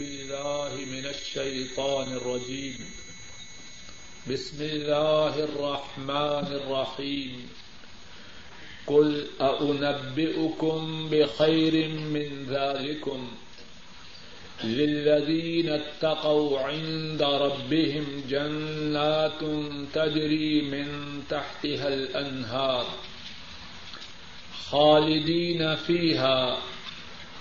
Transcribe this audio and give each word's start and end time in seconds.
بالله 0.00 0.70
من 0.92 1.06
الشيطان 1.06 2.12
الرجيم. 2.12 2.78
بسم 4.30 4.62
الله 4.62 5.44
الرحمن 5.44 6.46
الرحيم. 6.60 7.48
قل 8.86 9.26
أنبئكم 9.40 11.08
بخير 11.10 11.88
من 11.88 12.46
ذلكم. 12.50 13.30
للذين 14.64 15.68
اتقوا 15.68 16.60
عند 16.60 17.22
ربهم 17.22 18.22
جنات 18.28 19.40
تجري 19.94 20.62
من 20.62 21.22
تحتها 21.30 21.88
الأنهار 21.88 22.86
خالدين 24.70 25.74
فيها 25.76 26.58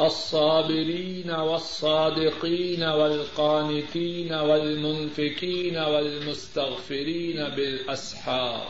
الصابرين 0.00 1.30
والصادقين 1.30 2.82
والقانتين 2.82 4.34
والمنفكين 4.34 5.76
والمستغفرين 5.76 7.36
بالأسحار. 7.56 8.64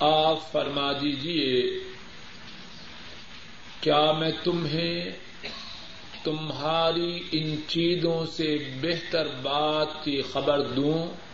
آپ 0.00 0.52
فرما 0.52 0.92
دیجیے 0.92 1.62
کیا 3.80 4.12
میں 4.12 4.32
تمہیں 4.44 5.04
تمہاری 6.24 7.22
ان 7.32 7.56
چیزوں 7.68 8.26
سے 8.26 8.56
بہتر 8.80 9.26
بات 9.42 10.04
کی 10.04 10.22
خبر 10.22 10.60
دوں؟ 10.60 11.25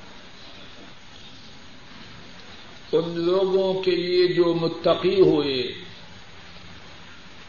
ان 2.92 3.20
لوگوں 3.20 3.82
کے 3.82 3.90
لیے 3.90 4.26
جو 4.26 4.54
متقی 4.54 5.20
ہوئے، 5.20 5.62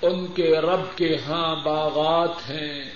ان 0.01 0.27
کے 0.27 0.57
رب 0.57 0.97
کے 0.97 1.17
ہاں 1.27 1.55
باغات 1.55 2.49
ہیں، 2.49 2.91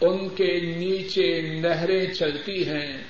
ان 0.00 0.28
کے 0.28 0.60
نیچے 0.60 1.40
نہریں 1.40 2.14
چلتی 2.14 2.68
ہیں، 2.68 3.04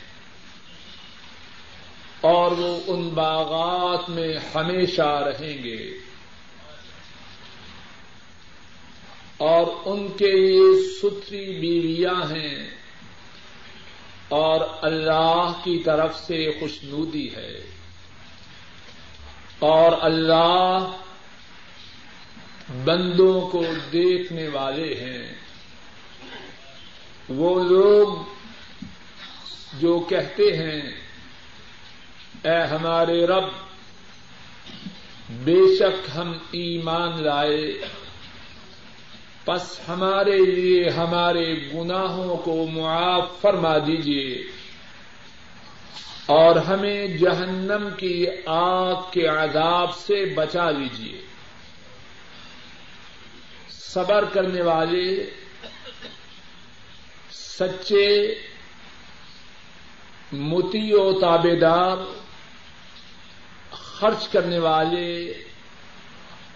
اور 2.21 2.51
وہ 2.51 2.81
ان 2.87 3.09
باغات 3.09 4.11
میں 4.11 4.35
ہمیشہ 4.55 5.25
رہیں 5.27 5.65
گے۔ 5.65 5.91
اور 9.37 9.67
ان 9.85 10.09
کے 10.09 10.31
لیے 10.31 10.83
ستھری 11.01 11.59
بیویاں 11.61 12.31
ہیں۔ 12.31 12.78
اور 14.29 14.61
اللہ 14.83 15.53
کی 15.65 15.83
طرف 15.83 16.19
سے 16.27 16.51
خوشنودی 16.61 17.35
ہے۔ 17.35 17.71
اور 19.59 19.93
اللہ 20.01 20.97
بندوں 22.85 23.41
کو 23.41 23.65
دیکھنے 23.93 24.49
والے 24.49 24.95
ہیں۔ 24.95 25.35
وہ 27.29 27.65
لوگ 27.65 28.25
جو 29.81 29.99
کہتے 29.99 30.43
ہیں، 30.43 30.83
اے 32.43 32.67
ہمارے 32.67 33.27
رب، 33.27 33.45
بے 35.31 35.77
شک 35.79 36.11
ہم 36.17 36.33
ایمان 36.51 37.23
لائے۔ 37.23 37.73
پس 39.49 39.81
ہمارے 39.89 40.39
لیے 40.39 40.89
ہمارے 40.91 41.55
گناہوں 41.75 42.37
کو 42.37 42.67
معاف 42.73 43.29
فرما 43.41 43.79
دیجیے 43.79 44.43
اور 46.27 46.57
ہمیں 46.57 47.07
جہنم 47.07 47.89
کی 47.97 48.27
آگ 48.47 48.95
کے 49.11 49.27
عذاب 49.27 49.97
سے 49.97 50.25
بچا 50.25 50.71
لیجیے 50.71 51.21
صبر 53.71 54.25
کرنے 54.25 54.63
والے، 54.63 55.31
سچے 57.31 58.35
متی 60.33 60.93
و 60.93 61.21
تابے 61.21 61.57
دار 61.57 61.97
خرچ 63.71 64.29
کرنے 64.29 64.59
والے 64.59 65.33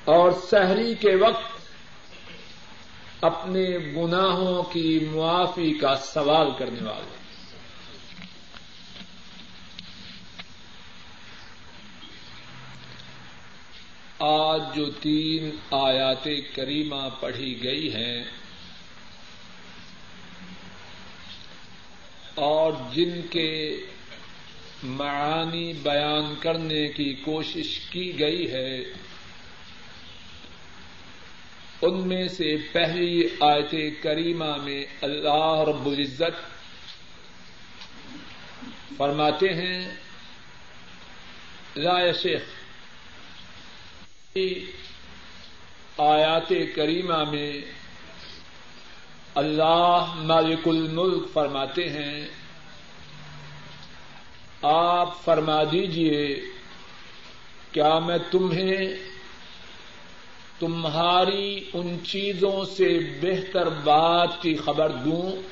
اور 0.04 0.30
سحری 0.30 0.94
کے 0.94 1.16
وقت 1.16 1.61
اپنے 3.22 3.64
گناہوں 3.96 4.62
کی 4.62 4.98
معافی 5.12 5.72
کا 5.72 5.94
سوال 5.96 6.48
کرنے 6.58 6.82
والے۔ 6.82 7.20
آج 14.18 14.60
جو 14.74 14.84
تین 15.00 15.50
آیات 15.70 16.28
کریمہ 16.54 17.08
پڑھی 17.20 17.62
گئی 17.64 17.94
ہیں، 17.94 18.22
اور 22.34 22.72
جن 22.92 23.20
کے 23.30 23.50
معانی 24.84 25.72
بیان 25.72 26.34
کرنے 26.40 26.86
کی 26.88 27.12
کوشش 27.14 27.78
کی 27.90 28.18
گئی 28.18 28.50
ہے 28.52 28.68
ان 31.82 31.96
میں 32.08 32.26
سے 32.28 32.56
پہلی 32.72 33.22
آیت 33.40 33.74
کریمہ 34.02 34.56
میں 34.62 34.84
اللہ 35.02 35.62
رب 35.68 35.86
العزت 35.86 36.36
فرماتے 38.96 39.48
ہیں 39.54 39.78
رائے 41.84 42.12
شیخ، 42.22 42.44
آیات 46.00 46.52
کریمہ 46.74 47.22
میں 47.30 47.52
اللہ 49.34 50.14
مالک 50.16 50.68
الملک 50.68 51.32
فرماتے 51.32 51.88
ہیں، 51.88 52.26
آپ 54.62 55.22
فرما 55.24 55.62
دیجیے 55.72 56.24
کیا 57.72 57.98
میں 57.98 58.18
تمہیں 58.30 59.11
تمہاری 60.62 61.64
ان 61.72 61.96
چیزوں 62.04 62.64
سے 62.64 62.98
بہتر 63.20 63.68
بات 63.68 64.42
کی 64.42 64.56
خبر 64.56 64.90
دوں 64.90 65.42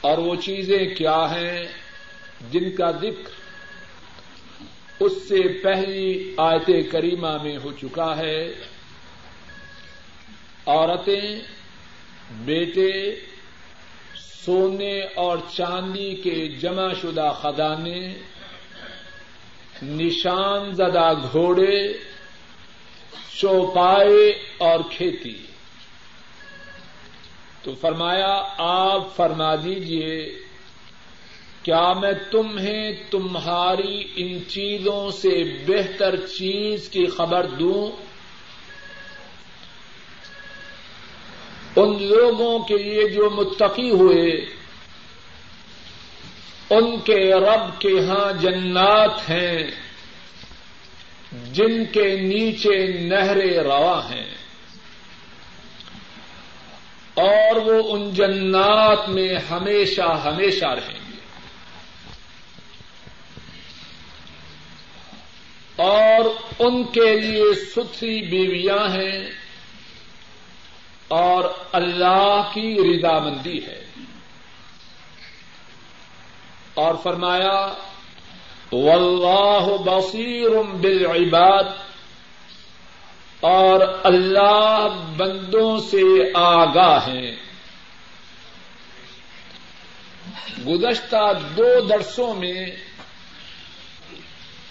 اور 0.00 0.18
وہ 0.18 0.34
چیزیں 0.34 0.94
کیا 0.94 1.26
ہیں 1.30 1.64
جن 2.50 2.76
کا 2.76 2.90
ذکر 2.90 3.30
اس 5.00 5.12
سے 5.28 5.48
پہلی 5.62 6.34
آیت 6.36 6.70
کریمہ 6.90 7.42
میں 7.42 7.56
ہو 7.64 7.72
چکا 7.72 8.16
ہے۔ 8.16 8.52
عورتیں، 10.66 11.40
بیٹے، 12.44 13.14
سونے 14.44 15.00
اور 15.00 15.38
چاندی 15.56 16.14
کے 16.14 16.48
جمع 16.48 16.92
شدہ 17.02 17.32
خدانے 17.42 18.14
نشان 19.82 20.74
زدہ 20.74 21.12
گھوڑے 21.32 22.11
چوپائے 23.40 24.42
اور 24.58 24.80
کھیتی۔ 24.90 25.46
تو 27.62 27.74
فرمایا، 27.80 28.42
آپ 28.58 29.16
فرما 29.16 29.54
دیجیے 29.56 30.38
کیا 31.62 31.92
میں 31.92 32.12
تمہیں 32.30 32.92
تمہاری 33.10 34.04
ان 34.16 34.38
چیزوں 34.48 35.10
سے 35.10 35.44
بہتر 35.66 36.16
چیز 36.16 36.88
کی 36.88 37.06
خبر 37.06 37.46
دوں؟ 37.46 38.02
ان 41.76 42.02
لوگوں 42.02 42.58
کے 42.58 42.78
لیے 42.78 43.08
جو 43.08 43.30
متقی 43.30 43.90
ہوئے، 43.90 44.30
ان 46.70 47.00
کے 47.00 47.34
رب 47.34 47.80
کے 47.80 48.00
ہاں 48.06 48.42
جنات 48.42 49.30
ہیں۔ 49.30 49.81
جن 51.32 51.84
کے 51.84 52.16
نیچے 52.16 52.86
نہریں 53.00 53.58
روا 53.58 54.10
ہیں۔ 54.10 54.34
اور 57.14 57.56
وہ 57.56 57.92
ان 57.92 58.14
جنات 58.14 59.08
میں 59.08 59.34
ہمیشہ 59.50 60.20
ہمیشہ 60.24 60.64
رہیں 60.64 60.98
گے۔ 60.98 61.20
اور 65.76 66.24
ان 66.58 66.84
کے 66.84 67.20
لیے 67.20 67.54
ستھری 67.54 68.22
بیویاں 68.22 68.94
ہیں۔ 68.94 69.30
اور 71.08 71.44
اللہ 71.72 72.50
کی 72.54 72.76
رضامندی 72.76 73.66
ہے۔ 73.66 73.84
اور 76.74 76.94
فرمایا 77.02 77.72
واللہ 78.72 79.82
بصیر 79.84 80.62
بالعباد 80.80 81.64
اور 83.40 83.80
اللہ 84.02 84.88
بندوں 85.16 85.78
سے 85.78 86.02
آگاہ 86.34 87.08
ہیں۔ 87.08 87.36
گزشتہ 90.66 91.32
دو 91.56 91.80
درسوں 91.80 92.34
میں 92.34 92.66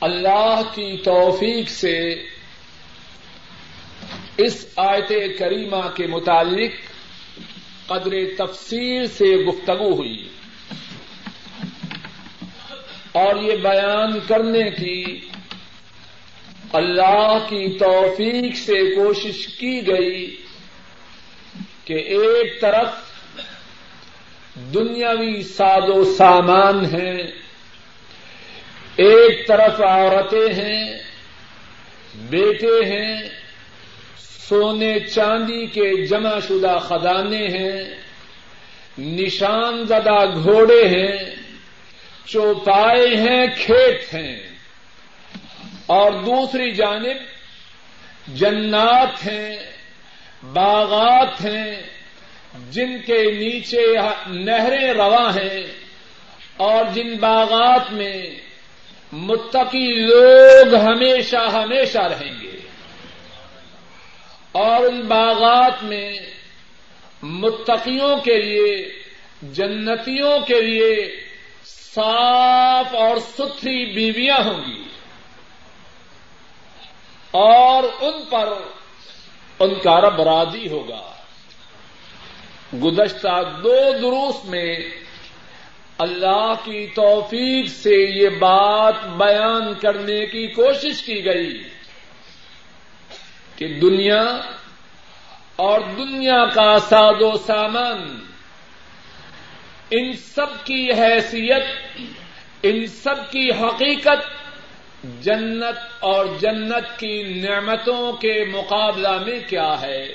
اللہ 0.01 0.62
کی 0.74 0.97
توفیق 0.97 1.69
سے 1.69 2.09
اس 4.38 4.65
آیت 4.75 5.39
کریمہ 5.39 5.89
کے 5.95 6.07
متعلق 6.07 6.71
قدر 7.88 8.45
تفصیل 8.45 9.07
سے 9.07 9.45
گفتگو 9.45 9.95
ہوئی۔ 9.95 10.30
اور 13.11 13.35
یہ 13.35 13.55
بیان 13.55 14.19
کرنے 14.27 14.69
کی 14.69 15.19
اللہ 16.73 17.37
کی 17.49 17.77
توفیق 17.77 18.55
سے 18.55 18.95
کوشش 18.95 19.47
کی 19.47 19.87
گئی 19.87 20.35
کہ 21.85 21.93
ایک 21.93 22.61
طرف 22.61 22.87
دنیاوی 24.73 25.43
ساز 25.43 25.89
و 25.89 26.15
سامان 26.15 26.85
ہیں، 26.85 27.23
ایک 28.95 29.47
طرف 29.47 29.81
عورتیں 29.81 30.53
ہیں، 30.53 30.93
بیٹے 32.15 32.85
ہیں، 32.85 33.29
سونے 34.49 34.99
چاندی 34.99 35.65
کے 35.65 36.05
جمع 36.05 36.39
شدہ 36.47 36.77
خدانے 36.81 37.47
ہیں، 37.47 37.83
نشان 38.99 39.85
زدہ 39.85 40.25
گھوڑے 40.43 40.87
ہیں۔ 40.87 41.40
چوپائے 42.31 43.07
ہیں، 43.07 43.48
کھیت 43.66 44.13
ہیں۔ 44.13 44.39
اور 45.86 46.12
دوسری 46.12 46.72
جانب، 46.72 47.18
جنات 48.28 49.28
ہیں، 49.28 49.56
باغات 50.54 51.45
ہیں، 51.45 51.81
جن 52.69 53.01
کے 53.06 53.31
نیچے 53.31 53.95
نہریں 54.28 54.94
رواں 54.94 55.31
ہیں، 55.31 55.63
اور 56.57 56.86
جن 56.94 57.18
باغات 57.18 57.94
میں 57.94 58.24
متقی 59.12 59.94
لوگ 59.94 60.75
ہمیشہ 60.75 61.50
ہمیشہ 61.54 62.00
رہیں 62.00 62.42
گے۔ 62.42 62.57
اور 64.51 64.86
ان 64.86 65.01
باغات 65.01 65.83
میں 65.83 66.13
متقیوں 67.22 68.18
کے 68.18 68.42
لیے، 68.42 68.94
جنتیوں 69.42 70.39
کے 70.39 70.62
لیے 70.62 71.22
صاف 71.95 72.95
اور 72.95 73.17
ستھری 73.17 73.93
بیویاں 73.93 74.38
ہوں 74.45 74.65
گی 74.65 74.83
اور 77.31 77.83
ان 77.83 78.25
پر 78.29 78.53
ان 79.59 79.73
کا 79.83 80.01
رب 80.01 80.21
راضی 80.21 80.69
ہوگا۔ 80.69 81.11
گزشتہ 82.83 83.41
دو 83.63 83.75
دروس 83.91 84.45
میں 84.45 84.79
اللہ 85.97 86.53
کی 86.63 86.88
توفیق 86.88 87.67
سے 87.67 88.23
یہ 88.23 88.29
بات 88.29 89.07
بیان 89.07 89.73
کرنے 89.73 90.25
کی 90.25 90.47
کوشش 90.47 91.03
کی 91.03 91.25
گئی 91.25 91.63
کہ 93.55 93.67
دنیا 93.67 94.39
اور 95.55 95.79
دنیا 95.97 96.45
کا 96.45 96.79
ساد 96.79 97.21
و 97.21 97.37
سامان 97.37 98.19
ان 99.91 100.13
سب 100.13 100.65
کی 100.65 100.91
حیثیت، 100.91 101.63
ان 102.63 102.85
سب 102.85 103.31
کی 103.31 103.49
حقیقت 103.51 104.41
جنت 105.21 105.77
اور 105.99 106.25
جنت 106.39 106.99
کی 106.99 107.23
نعمتوں 107.23 108.13
کے 108.13 108.45
مقابلہ 108.45 109.17
میں 109.25 109.39
کیا 109.49 109.81
ہے۔ 109.81 110.07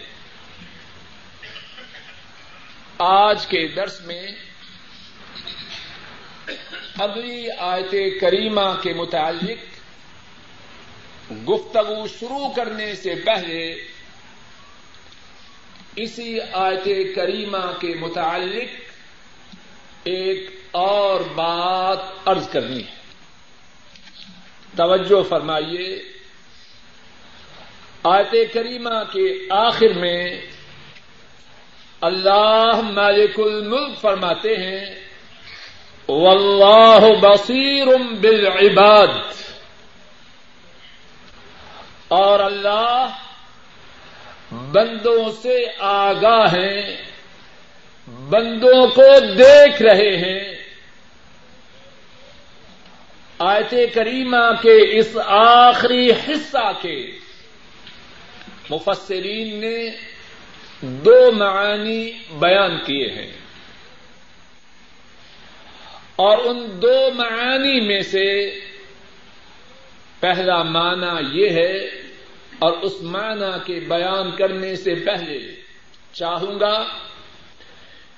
آج 2.99 3.46
کے 3.46 3.69
درس 3.69 4.00
میں 4.00 4.26
اگلی 6.99 7.50
آیت 7.58 8.20
کریمہ 8.20 8.82
کے 8.82 8.93
متعلق 8.93 9.76
گفتگو 11.49 12.06
شروع 12.06 12.52
کرنے 12.52 12.94
سے 12.94 13.14
پہلے 13.14 13.88
اسی 15.96 16.40
آیت 16.52 17.17
کریمہ 17.17 17.72
کے 17.81 17.94
متعلق 18.00 18.86
ایک 20.06 20.50
اور 20.70 21.20
بات 21.20 22.29
ارض 22.29 22.49
کرنی 22.49 22.81
ہے۔ 22.81 22.97
توجہ 24.76 25.23
فرمائیے۔ 25.23 26.03
آیت 28.03 28.55
کریمہ 28.55 29.05
کے 29.12 29.47
آخر 29.50 29.88
میں 29.97 30.41
اللہ 32.00 32.81
مالک 32.82 33.41
الملک 33.41 34.00
فرماتے 34.00 34.56
ہیں، 34.56 34.94
واللہ 36.08 36.99
بصیر 37.20 37.87
بالعباد۔ 38.20 39.08
اور 42.08 42.41
اللہ 42.41 43.06
بندوں 44.53 45.32
سے 45.43 45.64
آگاہ 45.79 46.55
ہیں۔ 46.55 47.16
بندوں 48.08 48.87
کو 48.88 49.35
دیکھ 49.35 49.82
رہے 49.82 50.17
ہیں۔ 50.17 50.55
آیت 53.38 53.75
کریمہ 53.94 54.53
کے 54.62 54.99
اس 54.99 55.17
آخری 55.26 56.11
حصہ 56.11 56.73
کے 56.82 57.19
مفسرین 58.70 59.61
نے 59.61 59.91
دو 60.81 61.32
معانی 61.32 62.11
بیان 62.38 62.79
کیے 62.85 63.11
ہیں۔ 63.11 63.32
اور 66.17 66.38
ان 66.38 66.82
دو 66.82 67.11
معانی 67.14 67.81
میں 67.81 68.00
سے 68.00 68.61
پہلا 70.20 70.62
معنی 70.62 71.43
یہ 71.43 71.50
ہے 71.50 71.76
اور 72.58 72.73
اس 72.73 73.03
معنی 73.03 73.58
کے 73.67 73.81
بیان 73.81 74.37
کرنے 74.37 74.76
سے 74.76 74.94
پہلے 74.94 75.38
چاہوں 76.12 76.61
گا 76.61 76.85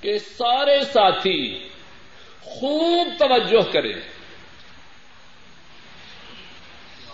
کہ 0.01 0.19
سارے 0.19 0.85
ساتھی 0.85 1.69
خوب 2.43 3.09
توجہ 3.19 3.73
کریں۔ 3.73 4.01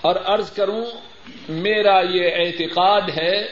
اور 0.00 0.16
عرض 0.24 0.52
کروں، 0.52 0.84
میرا 1.48 2.00
یہ 2.10 2.30
اعتقاد 2.34 3.00
ہے، 3.18 3.46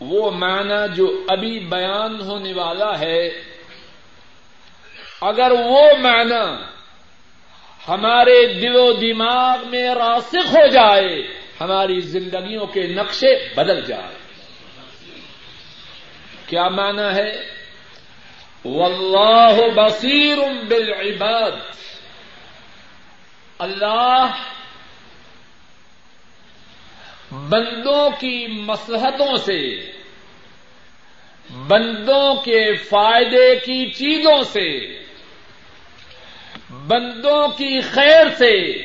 وہ 0.00 0.30
معنی 0.30 0.94
جو 0.94 1.24
ابھی 1.28 1.58
بیان 1.58 2.20
ہونے 2.20 2.52
والا 2.52 2.98
ہے، 3.00 3.28
اگر 5.20 5.50
وہ 5.50 5.82
معنی 5.98 6.64
ہمارے 7.88 8.52
دل 8.52 8.76
و 8.76 8.92
دماغ 8.92 9.58
میں 9.70 9.94
راسخ 9.94 10.52
ہو 10.52 10.66
جائے، 10.66 11.22
ہماری 11.60 12.00
زندگیوں 12.00 12.66
کے 12.66 12.82
نقشے 12.82 13.48
بدل 13.54 13.80
جائے۔ 13.86 14.16
کیا 16.46 16.68
معنی 16.68 17.16
ہے؟ 17.16 17.57
واللہ 18.64 19.60
بصیر 19.74 20.38
بالعباد. 20.68 21.52
اللہ 23.58 24.30
بندوں 27.30 28.10
کی 28.20 28.46
مسلحتوں 28.46 29.36
سے، 29.36 29.92
بندوں 31.50 32.34
کے 32.34 32.74
فائدے 32.74 33.56
کی 33.56 33.90
چیزوں 33.90 34.42
سے، 34.42 34.98
بندوں 36.70 37.48
کی 37.48 37.80
خیر 37.80 38.26
سے 38.38 38.82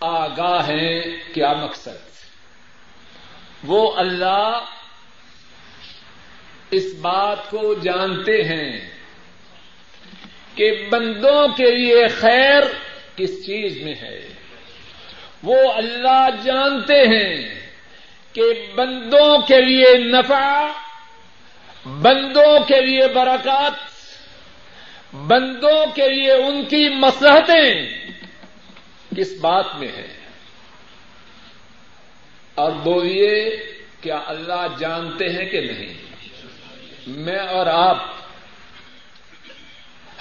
آگاہ 0.00 0.68
ہیں 0.68 1.00
کیا 1.34 1.52
مقصد 1.52 2.10
وہ 3.64 3.92
اللہ 3.96 4.64
اس 6.70 6.94
بات 7.00 7.50
کو 7.50 7.74
جانتے 7.74 8.42
ہیں 8.42 8.90
کہ 10.54 10.70
بندوں 10.90 11.48
کے 11.56 11.70
لیے 11.70 12.08
خیر 12.08 12.60
کس 13.16 13.46
چیز 13.46 13.82
میں 13.82 13.94
ہے؟ 14.02 14.28
وہ 15.42 15.72
اللہ 15.72 16.28
جانتے 16.44 16.94
ہیں 16.94 17.60
کہ 18.32 18.42
بندوں 18.74 19.38
کے 19.38 19.60
لیے 19.60 19.98
نفع، 19.98 20.66
بندوں 21.86 22.58
کے 22.68 22.80
لیے 22.80 23.08
برکات، 23.08 23.72
بندوں 25.14 25.86
کے 25.94 26.08
لیے 26.08 26.32
ان 26.32 26.64
کی 26.64 26.88
مسلحتیں 26.88 27.86
کس 29.16 29.32
بات 29.40 29.74
میں 29.78 29.88
ہے 29.88 30.06
اور 32.54 32.72
بولیے، 32.72 33.56
کیا 34.00 34.20
اللہ 34.26 34.66
جانتے 34.78 35.28
ہیں 35.28 35.44
کہ 35.44 35.60
نہیں؟ 35.60 36.09
میں 37.06 37.38
اور 37.38 37.66
آپ، 37.66 37.96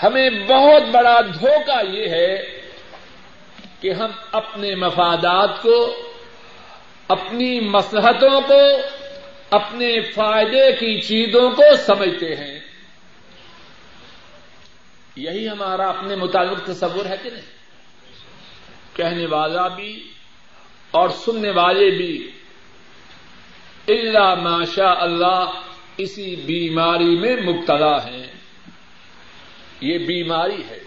ہمیں 0.03 0.29
بہت 0.29 0.81
بڑا 0.91 1.21
دھوکہ 1.21 1.91
یہ 1.91 2.09
ہے 2.09 2.61
کہ 3.79 3.93
ہم 3.93 4.11
اپنے 4.31 4.75
مفادات 4.75 5.61
کو، 5.61 5.95
اپنی 7.07 7.59
مسلحتوں 7.59 8.41
کو، 8.41 8.59
اپنے 9.49 10.01
فائدے 10.01 10.71
کی 10.71 11.01
چیزوں 11.01 11.51
کو 11.51 11.63
سمجھتے 11.75 12.35
ہیں۔ 12.35 12.59
یہی 15.15 15.49
ہمارا 15.49 15.89
اپنے 15.89 16.15
متعلق 16.15 16.65
تصور 16.65 17.05
ہے 17.05 17.15
کہ 17.23 17.29
نہیں؟ 17.29 17.59
کہنے 18.93 19.25
والا 19.25 19.67
بھی 19.67 20.11
اور 20.91 21.09
سننے 21.09 21.51
والے 21.51 21.89
بھی 21.89 22.31
اللہ 23.87 24.35
ماشا 24.35 24.91
اللہ 24.91 25.45
اسی 25.99 26.35
بیماری 26.35 27.19
میں 27.19 27.35
مبتلا 27.35 28.05
ہیں۔ 28.05 28.27
یہ 29.81 29.97
بیماری 29.97 30.63
ہے۔ 30.69 30.79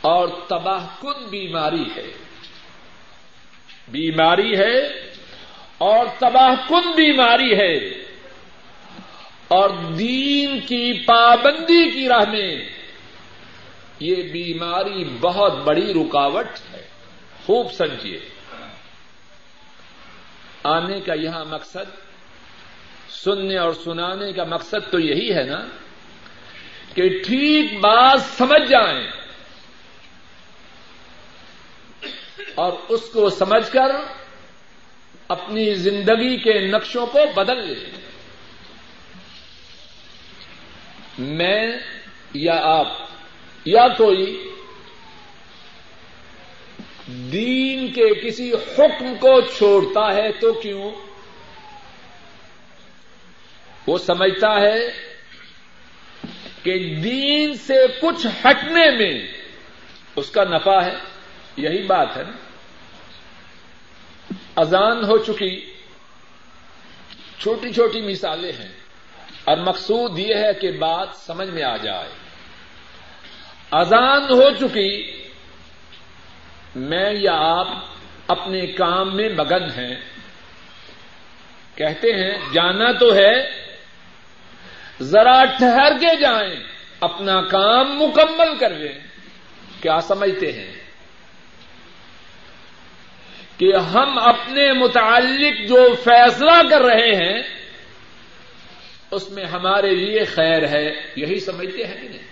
اور 0.00 0.28
تباہ 0.48 0.86
کن 1.00 1.26
بیماری 1.30 1.84
ہے۔ 1.96 2.12
بیماری 3.88 4.58
ہے 4.58 4.78
اور 5.78 6.06
تباہ 6.18 6.68
کن 6.68 6.90
بیماری 6.90 7.54
ہے۔ 7.54 7.76
اور 9.48 9.70
دین 9.70 10.60
کی 10.60 11.04
پابندی 11.06 11.90
کی 11.90 12.08
راہ 12.08 12.30
میں 12.30 12.68
یہ 14.00 14.14
بیماری 14.14 15.04
بہت 15.20 15.52
بڑی 15.52 15.94
رکاوٹ 15.94 16.46
ہے۔ 16.72 16.88
خوب 17.46 17.72
سمجھیے۔ 17.72 18.20
آنے 20.64 21.00
کا 21.00 21.14
یہاں 21.14 21.44
مقصد 21.44 22.01
سننے 23.12 23.58
اور 23.58 23.72
سنانے 23.72 24.32
کا 24.32 24.44
مقصد 24.44 24.90
تو 24.90 24.98
یہی 24.98 25.34
ہے 25.34 25.42
نا 25.42 25.66
کہ 26.94 27.08
ٹھیک 27.08 27.80
بات 27.80 28.20
سمجھ 28.20 28.70
جائیں 28.70 29.08
اور 32.54 32.72
اس 32.88 33.00
کو 33.00 33.30
سمجھ 33.30 33.72
کر 33.72 33.90
اپنی 35.28 35.74
زندگی 35.74 36.36
کے 36.36 36.66
نقشوں 36.66 37.06
کو 37.06 37.18
بدل 37.36 37.66
لیں۔ 37.66 37.90
میں 41.18 41.72
یا 42.34 42.60
آپ 42.62 42.86
یا 43.64 43.88
کوئی 43.88 44.50
دین 47.06 47.92
کے 47.92 48.26
کسی 48.26 48.52
حکم 48.52 49.14
کو 49.20 49.40
چھوڑتا 49.40 50.14
ہے 50.14 50.32
تو 50.32 50.52
کیوں؟ 50.52 50.90
وہ 53.86 53.98
سمجھتا 53.98 54.60
ہے 54.60 54.78
کہ 56.62 56.94
دین 56.94 57.54
سے 57.54 57.74
کچھ 58.02 58.26
ہٹنے 58.26 58.90
میں 58.90 59.32
اس 60.16 60.30
کا 60.30 60.44
نفع 60.44 60.82
ہے۔ 60.82 60.94
یہی 61.56 61.82
بات 61.82 62.16
ہے 62.16 62.22
نا۔ 62.22 62.36
اذان 64.56 65.04
ہو 65.04 65.18
چکی۔ 65.18 65.72
چھوٹی 67.38 67.72
چھوٹی 67.72 68.00
مثالیں 68.00 68.52
ہیں۔ 68.52 68.72
اور 69.44 69.56
مقصود 69.56 70.18
یہ 70.18 70.34
ہے 70.34 70.52
کہ 70.60 70.72
بات 70.72 71.08
سمجھ 71.16 71.48
میں 71.48 71.62
آ 71.62 71.76
جائے۔ 71.76 72.08
اذان 73.70 74.22
ہو 74.22 74.50
چکی۔ 74.60 75.22
میں 76.74 77.12
یا 77.12 77.32
آپ 77.34 77.68
اپنے 78.26 78.66
کام 78.66 79.16
میں 79.16 79.28
مگن 79.28 79.64
ہیں۔ 79.64 79.94
کہتے 81.74 82.08
ہیں، 82.08 82.38
جانا 82.52 82.92
تو 82.92 83.14
ہے 83.14 83.61
ذرا 85.00 85.44
ٹھہر 85.44 85.98
کے 86.00 86.20
جائیں، 86.20 86.54
اپنا 87.00 87.42
کام 87.42 87.98
مکمل 87.98 88.58
کر 88.58 88.70
لیں۔ 88.70 88.98
کیا 89.82 90.00
سمجھتے 90.00 90.52
ہیں؟ 90.52 90.72
کہ 93.56 93.76
ہم 93.76 94.18
اپنے 94.18 94.72
متعلق 94.72 95.68
جو 95.68 95.94
فیصلہ 96.04 96.68
کر 96.70 96.80
رہے 96.80 97.10
ہیں، 97.10 97.42
اس 99.10 99.30
میں 99.30 99.44
ہمارے 99.44 99.90
لیے 99.90 100.24
خیر 100.24 100.68
ہے۔ 100.68 100.92
یہی 101.16 101.40
سمجھتے 101.40 101.86
ہیں 101.86 102.02
کہ 102.02 102.08
نہیں؟ 102.08 102.22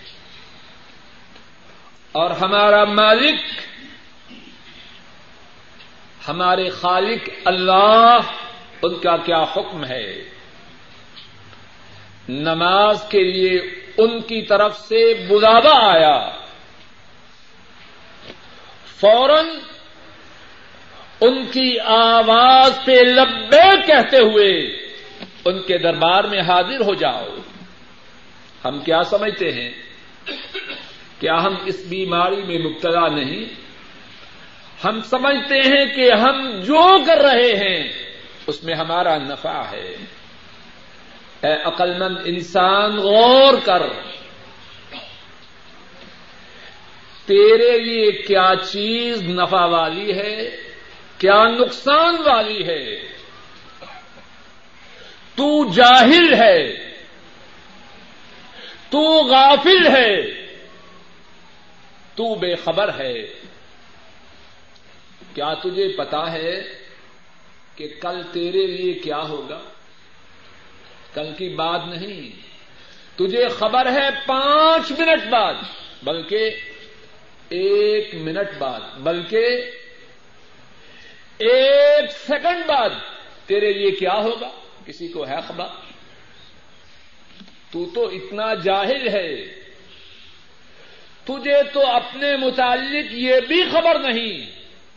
اور 2.13 2.31
ہمارا 2.31 2.85
مالک، 2.85 3.41
ہمارے 6.29 6.69
خالق 6.69 7.29
اللہ، 7.45 8.19
ان 8.83 8.95
کا 8.95 9.17
کیا 9.17 9.43
حکم 9.43 9.85
ہے؟ 9.85 10.30
نماز 12.31 13.05
کے 13.09 13.25
لیے 13.25 13.61
ان 13.97 14.21
کی 14.21 14.43
طرف 14.43 14.79
سے 14.79 15.15
بلاوا 15.15 15.95
آیا۔ 15.95 16.31
فوراً 19.01 19.47
ان 21.21 21.47
کی 21.47 21.81
آواز 21.81 22.79
پہ 22.85 22.93
لبے 22.93 23.87
کہتے 23.87 24.17
ہوئے 24.17 24.51
ان 25.45 25.63
کے 25.63 25.79
دربار 25.79 26.25
میں 26.25 26.41
حاضر 26.41 26.81
ہو 26.81 26.95
جاؤ۔ 26.95 27.29
ہم 28.65 28.79
کیا 28.79 29.03
سمجھتے 29.03 29.53
ہیں؟ 29.53 29.71
کیا 31.21 31.35
ہم 31.35 31.55
اس 31.67 31.87
بیماری 31.89 32.43
میں 32.43 32.59
مبتلا 32.59 33.09
نہیں؟ 33.09 33.45
ہم 34.85 35.01
سمجھتے 35.03 35.59
ہیں 35.59 35.87
کہ 35.97 36.13
ہم 36.13 36.61
جو 36.61 37.05
کر 37.07 37.19
رہے 37.19 37.53
ہیں، 37.57 37.93
اس 38.47 38.65
میں 38.65 38.75
ہمارا 38.75 39.17
نفع 39.19 39.63
ہے۔ 39.73 39.97
اے 41.41 41.53
عقلمند 41.53 42.17
انسان، 42.25 42.97
غور 42.97 43.55
کر۔ 43.65 43.83
تیرے 47.27 47.79
لیے 47.79 48.13
کیا 48.13 48.53
چیز 48.73 49.23
نفع 49.23 49.67
والی 49.67 50.13
ہے؟ 50.13 50.57
کیا 51.19 51.45
نقصان 51.45 52.17
والی 52.25 52.67
ہے؟ 52.67 52.97
تو 55.35 55.73
جاہل 55.73 56.35
ہے۔ 56.35 56.91
تو 58.91 59.01
غافل 59.25 59.87
ہے۔ 59.87 60.23
تو 62.15 62.35
بے 62.35 62.55
خبر 62.55 62.99
ہے۔ 62.99 63.23
کیا 65.35 65.55
تجھے 65.55 65.89
پتا 65.89 66.33
ہے 66.33 66.63
کہ 67.77 67.95
کل 68.01 68.23
تیرے 68.33 68.67
لیے 68.67 68.93
کیا 68.93 69.19
ہوگا؟ 69.19 69.70
کل 71.15 71.33
کی 71.39 71.49
بات 71.49 71.81
نہیں۔ 71.87 72.51
تجھے 73.19 73.49
خبر 73.49 73.93
ہے 73.93 74.09
پانچ 74.27 74.91
منٹ 74.91 75.29
بعد، 75.31 75.55
بلکہ 76.03 76.51
ایک 77.49 78.15
منٹ 78.15 78.59
بعد، 78.59 78.81
بلکہ 78.81 79.71
ایک 81.39 82.11
سیکنڈ 82.27 82.67
بعد 82.67 82.91
تیرے 83.47 83.73
لیے 83.73 83.91
کیا 83.91 84.15
ہوگا؟ 84.15 84.49
کسی 84.87 85.09
کو 85.09 85.29
ہے 85.29 85.37
خبر؟ 85.47 85.67
تو 87.73 87.87
تو 87.95 88.09
اتنا 88.09 88.55
جاہل 88.55 89.09
ہے۔ 89.09 89.61
تجھے 91.25 91.63
تو 91.73 91.87
اپنے 91.87 92.37
متعلق 92.37 93.13
یہ 93.13 93.41
بھی 93.49 93.63
خبر 93.73 93.99
نہیں 93.99 94.51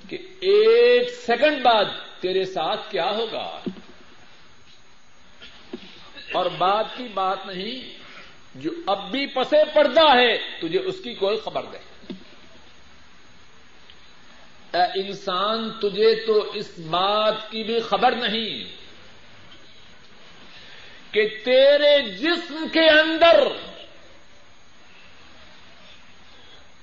کہ 0.10 0.18
ایک 0.40 1.10
سیکنڈ 1.10 1.62
بعد 1.62 1.86
تیرے 2.20 2.46
ساتھ 2.46 2.92
کیا 2.92 3.10
ہوگا۔ 3.10 3.60
اور 6.34 6.46
بات 6.46 6.86
کی 6.98 7.08
بات 7.14 7.46
نہیں، 7.46 7.98
جو 8.56 8.72
اب 8.86 9.12
بھی 9.12 9.26
پسے 9.28 9.58
پردہ 9.74 10.16
ہے، 10.16 10.38
تجھے 10.38 10.80
اس 10.80 10.96
کی 11.04 11.14
کوئی 11.14 11.38
خبر 11.38 11.64
نہیں۔ 11.64 12.16
اے 14.74 15.08
انسان، 15.08 15.70
تجھے 15.72 16.26
تو 16.26 16.52
اس 16.52 16.80
بات 16.80 17.52
کی 17.52 17.64
بھی 17.64 17.80
خبر 17.80 18.12
نہیں 18.12 18.64
کہ 21.14 21.28
تیرے 21.46 22.10
جسم 22.10 22.66
کے 22.74 22.90
اندر 22.90 23.44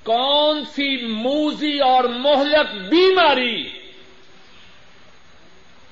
کون 0.03 0.65
سی 0.65 1.07
موزی 1.07 1.79
اور 1.79 2.05
مہلک 2.05 2.75
بیماری 2.91 3.81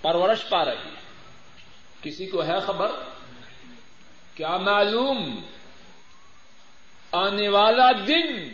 پرورش 0.03 0.49
پا 0.49 0.65
رہی 0.65 0.95
کسی 2.03 2.27
کو 2.27 2.45
ہے 2.45 2.61
خبر؟ 2.67 2.91
کیا 4.39 4.57
معلوم؟ 4.57 5.41
آنے 7.13 7.49
والا 7.49 7.93
دن 7.93 8.49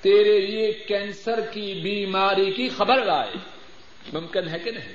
تیرے 0.00 0.40
لیے 0.40 0.72
کینسر 0.72 1.40
کی 1.40 1.80
بیماری 1.82 2.50
کی 2.50 2.68
خبر 2.68 3.04
لائے۔ 3.04 3.30
ممکن 4.12 4.48
ہے 4.48 4.58
کہ 4.58 4.70
نہیں؟ 4.70 4.92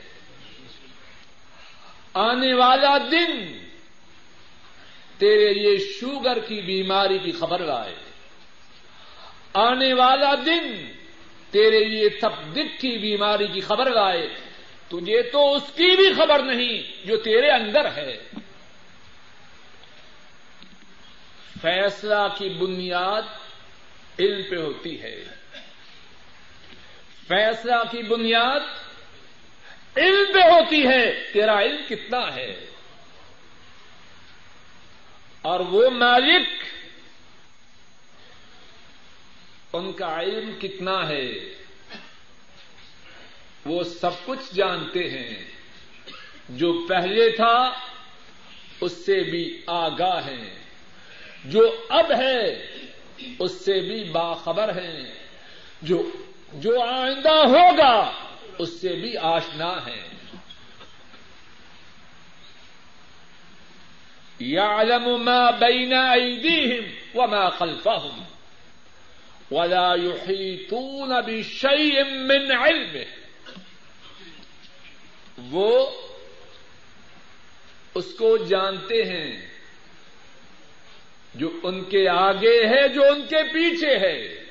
آنے 2.13 2.53
والا 2.53 2.97
دن 2.97 3.57
تیرے 5.17 5.53
لیے 5.53 5.77
شوگر 5.77 6.39
کی 6.39 6.61
بیماری 6.61 7.19
کی 7.19 7.31
خبر 7.31 7.59
لائے۔ 7.59 7.95
آنے 9.53 9.93
والا 9.93 10.35
دن 10.35 10.91
تیرے 11.51 11.83
لیے 11.83 12.09
تبدیل 12.09 12.67
کی 12.79 12.97
بیماری 12.97 13.47
کی 13.47 13.61
خبر 13.61 13.91
لائے۔ 13.91 14.29
تجھے 14.87 15.21
تو 15.21 15.55
اس 15.55 15.63
کی 15.63 15.95
بھی 15.95 16.13
خبر 16.13 16.39
نہیں 16.39 17.07
جو 17.07 17.17
تیرے 17.17 17.49
اندر 17.49 17.91
ہے۔ 17.91 18.23
فیصلہ 21.63 22.27
کی 22.37 22.49
بنیاد 22.49 23.21
علم 24.19 24.41
پہ 24.49 24.55
ہوتی 24.55 25.01
ہے۔ 25.01 25.23
فیصلہ 27.27 27.75
کی 27.91 28.03
بنیاد 28.03 28.59
علم 29.97 30.33
پہ 30.33 30.39
ہوتی 30.39 30.87
ہے۔ 30.87 31.31
تیرا 31.33 31.61
علم 31.61 31.81
کتنا 31.89 32.35
ہے؟ 32.35 32.65
اور 35.41 35.59
وہ 35.59 35.89
مالک 35.89 36.47
ان 39.73 39.93
کا 39.93 40.21
علم 40.21 40.59
کتنا 40.59 41.07
ہے؟ 41.09 41.31
وہ 43.65 43.83
سب 43.83 44.11
کچھ 44.25 44.55
جانتے 44.55 45.09
ہیں۔ 45.09 45.45
جو 46.49 46.85
پہلے 46.89 47.29
تھا، 47.29 47.73
اس 48.81 49.05
سے 49.05 49.31
بھی 49.31 49.61
آگاہ 49.67 50.27
ہیں۔ 50.27 50.62
جو 51.45 51.85
اب 51.89 52.11
ہے، 52.17 52.67
اس 53.39 53.65
سے 53.65 53.79
بھی 53.79 54.03
باخبر 54.03 54.81
ہیں 54.81 55.13
جو 55.81 56.09
جو 56.53 56.81
آئندہ 56.81 57.33
ہوگا، 57.33 58.11
اس 58.57 58.81
سے 58.81 58.93
بھی 58.93 59.17
آشنا 59.17 59.85
ہے۔ 59.85 60.03
يعلم 64.41 65.23
ما 65.23 65.49
بين 65.49 65.93
أيديهم 65.93 66.89
وما 67.15 67.49
خلفهم 67.49 68.23
ولا 69.51 69.95
يحيطون 69.95 71.09
بشيء 71.25 72.03
من 72.03 72.51
علمه۔ 72.51 73.03
وہ 75.37 75.91
اس 77.95 78.05
کو 78.17 78.37
جانتے 78.37 79.03
ہیں۔ 79.03 79.52
جو 81.35 81.51
ان 81.63 81.83
کے 81.83 82.09
آگے 82.09 82.67
ہے، 82.67 82.87
جو 82.87 83.03
ان 83.03 83.21
کے 83.29 83.43
پیچھے 83.43 83.97
ہے۔ 83.97 84.43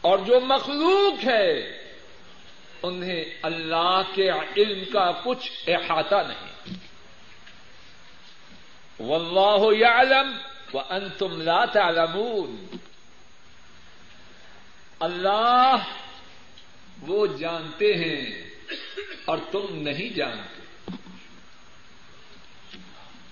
اور 0.00 0.18
جو 0.18 0.40
مخلوق 0.40 1.28
ہے، 1.28 1.78
انہیں 2.82 3.24
اللہ 3.42 4.02
کے 4.14 4.30
علم 4.30 4.84
کا 4.92 5.10
کچھ 5.24 5.52
احاطہ 5.66 6.14
نہیں۔ 6.28 6.74
واللہ 9.02 9.80
یعلم 9.84 10.36
وانتم 10.74 11.42
لا 11.42 11.64
تعلمون۔ 11.64 12.76
اللہ 15.00 15.76
وہ 17.00 17.26
جانتے 17.26 17.94
ہیں 17.94 18.50
اور 19.24 19.38
تم 19.52 19.66
نہیں 19.70 20.14
جانتے۔ 20.14 20.57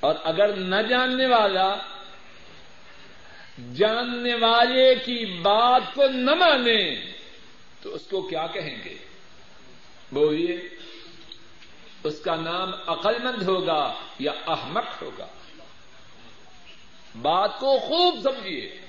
اور 0.06 0.14
اگر 0.25 0.56
نہ 0.56 0.76
جاننے 0.88 1.26
والا 1.26 1.75
جاننے 3.75 4.34
والے 4.34 4.94
کی 4.94 5.25
بات 5.25 5.82
کو 5.94 6.06
نہ 6.06 6.34
مانے، 6.34 7.12
تو 7.82 7.94
اس 7.94 8.02
کو 8.10 8.22
کیا 8.22 8.46
کہیں 8.46 8.84
گے؟ 8.84 8.96
بولیے، 10.12 10.68
اس 12.04 12.20
کا 12.25 12.36
نام 12.36 12.70
عقل 12.86 13.18
مند 13.22 13.42
ہوگا 13.42 13.94
یا 14.18 14.32
احمق 14.46 15.02
ہوگا؟ 15.02 15.26
بات 17.22 17.58
کو 17.58 17.78
خوب 17.78 18.18
سمجھیے۔ 18.22 18.80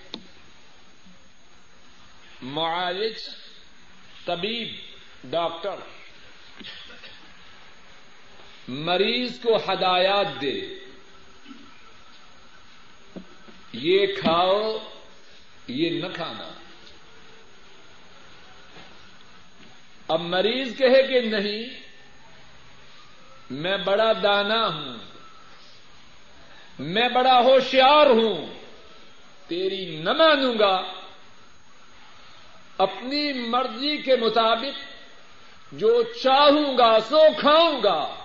معالج، 2.42 3.16
طبیب، 4.26 4.76
ڈاکٹر، 5.24 5.76
مریض 8.68 9.40
کو 9.40 9.56
ہدایات 9.56 10.42
دے۔ 10.42 10.87
یہ 13.82 14.08
کھاؤ، 14.08 14.78
یہ 15.68 15.90
نہ 15.90 16.08
کھانا۔ 16.16 16.50
اب 20.08 20.22
مریض 20.22 20.78
کہے 20.78 21.02
کہ 21.04 21.20
نہیں، 21.22 21.64
میں 23.50 23.78
بڑا 23.78 24.12
دانا 24.24 24.68
ہوں، 24.68 24.98
میں 26.80 27.10
بڑا 27.10 27.40
ہوشیار 27.40 28.08
ہوں، 28.08 28.48
تیری 29.48 29.98
نہ 29.98 30.14
مانوں 30.14 30.54
گا۔ 30.60 30.76
اپنی 32.78 33.34
مرضی 33.34 33.98
کے 33.98 34.16
مطابق 34.16 35.74
جو 35.74 36.04
چاہوں 36.24 36.78
گا 36.78 36.98
سو 37.10 37.22
کھاؤں 37.40 37.84
گا، 37.84 38.16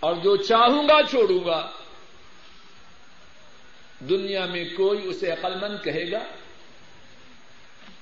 اور 0.00 0.14
جو 0.14 0.36
چاہوں 0.36 0.88
گا 0.88 1.00
چھوڑوں 1.10 1.44
گا۔ 1.44 1.68
دنیا 4.00 4.46
میں 4.46 4.64
کوئی 4.76 5.08
اسے 5.08 5.30
عقل 5.30 5.60
مند 5.60 5.84
کہے 5.84 6.10
گا، 6.12 6.18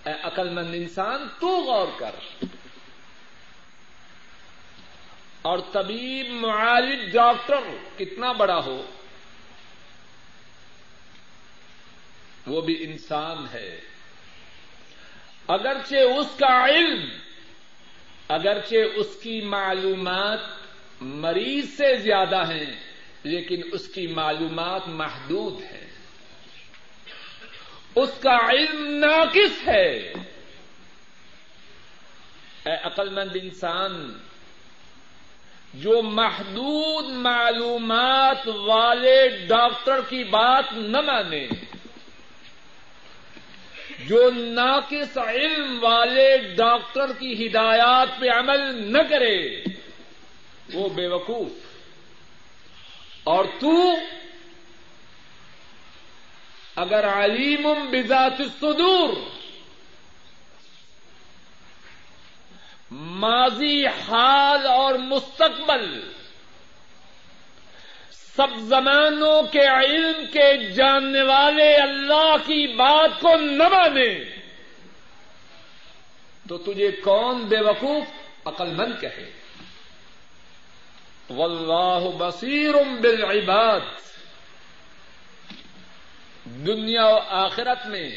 اے 0.07 0.13
عقل 0.23 0.51
مند 0.51 0.75
انسان، 0.75 1.29
تو 1.41 1.47
غور 1.47 1.89
کر۔ 1.99 2.45
اور 5.43 5.59
طبیب، 5.73 6.31
معالج، 6.31 7.13
ڈاکٹر 7.13 7.59
کتنا 7.99 8.33
بڑا 8.33 8.59
ہو، 8.59 8.87
وہ 12.47 12.61
بھی 12.61 12.85
انسان 12.85 13.47
ہے۔ 13.53 13.81
اگرچہ 15.49 15.97
اس 15.97 16.27
کا 16.39 16.65
علم، 16.65 17.09
اگرچہ 18.29 18.77
اس 18.97 19.17
کی 19.23 19.41
معلومات 19.41 20.39
مریض 21.01 21.69
سے 21.77 21.97
زیادہ 21.97 22.51
ہیں، 22.51 22.73
لیکن 23.23 23.63
اس 23.73 23.89
کی 23.89 24.07
معلومات 24.07 24.89
محدود 24.89 25.63
ہیں۔ 25.63 25.74
اس 27.95 28.11
کا 28.21 28.37
علم 28.51 29.05
ناقص 29.05 29.69
ہے۔ 29.69 30.13
اے 32.67 32.73
عقل 32.85 33.09
مند 33.09 33.37
انسان، 33.43 34.19
جو 35.75 36.03
محدود 36.03 37.05
معلومات 37.11 38.49
والے 38.49 39.29
ڈاکٹر 39.29 40.01
کی 40.09 40.25
بات 40.25 40.65
نہ 40.73 41.01
مانے، 41.01 41.47
جو 44.07 44.31
ناقص 44.35 45.19
علم 45.19 45.85
والے 45.85 46.37
ڈاکٹر 46.39 47.13
کی 47.19 47.47
ہدایات 47.47 48.21
پہ 48.21 48.27
عمل 48.29 48.93
نہ 48.93 49.03
کرے، 49.11 49.65
وہ 50.75 50.89
بے 50.89 51.07
وقوف۔ 51.07 51.49
اور 53.25 53.45
تو 53.61 53.95
اگر 56.77 57.09
علیم 57.09 57.69
بذات 57.91 58.41
الصدور، 58.41 59.09
ماضی، 62.91 63.87
حال 63.87 64.67
اور 64.67 64.95
مستقبل، 64.95 66.11
سب 68.11 68.47
زمانوں 68.59 69.43
کے 69.43 69.67
علم 69.67 70.25
کے 70.33 70.71
جاننے 70.71 71.23
والے 71.23 71.75
اللہ 71.75 72.37
کی 72.47 72.67
بات 72.67 73.21
کو 73.21 73.37
نہ 73.37 73.69
مانے، 73.69 74.25
تو 76.49 76.59
تجھے 76.59 76.91
کون 76.91 77.45
بے 77.45 77.61
وقوف 77.61 78.05
عقل 78.45 78.71
مند 78.71 79.01
کہے؟ 79.01 79.31
واللہ 81.29 82.09
بصیر 82.19 82.75
بالعباد۔ 83.01 83.81
دنیا 86.47 87.07
و 87.07 87.19
آخرت 87.37 87.87
میں، 87.87 88.11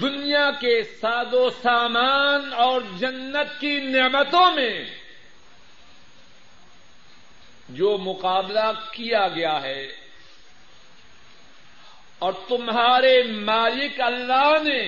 دنیا 0.00 0.50
کے 0.60 0.82
ساد 1.00 1.34
و 1.34 1.48
سامان 1.62 2.52
اور 2.56 2.80
جنت 2.98 3.60
کی 3.60 3.78
نعمتوں 3.80 4.50
میں 4.50 4.84
جو 7.68 7.96
مقابلہ 7.98 8.70
کیا 8.92 9.26
گیا 9.28 9.60
ہے، 9.62 9.82
اور 12.18 12.32
تمہارے 12.48 13.22
مالک 13.22 14.00
اللہ 14.00 14.52
نے 14.64 14.82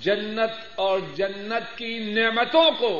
جنت 0.00 0.80
اور 0.80 0.98
جنت 1.14 1.76
کی 1.78 1.98
نعمتوں 1.98 2.70
کو 2.70 2.94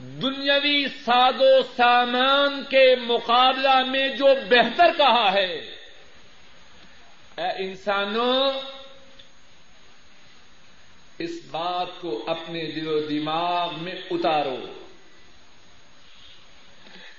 دنیاوی 0.00 0.88
ساد 0.88 1.32
و 1.40 1.62
سامان 1.76 2.64
کے 2.64 2.96
مقابلہ 2.96 3.84
میں 3.84 4.08
جو 4.08 4.26
بہتر 4.50 4.86
کہا 4.96 5.32
ہے۔ 5.32 5.54
اے 7.36 7.68
انسانوں، 7.68 8.50
اس 11.18 11.30
بات 11.50 11.86
کو 12.00 12.24
اپنے 12.26 12.64
دل 12.64 12.88
و 12.88 13.00
دماغ 13.00 13.74
میں 13.78 13.94
اتارو۔ 14.10 14.66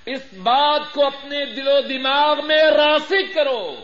اس 0.06 0.34
بات 0.34 0.82
کو 0.94 1.06
اپنے 1.06 1.46
دل 1.46 1.67
و 1.67 1.82
دماغ 1.82 2.46
میں 2.46 2.63
راسک 2.63 3.34
کرو۔ 3.34 3.76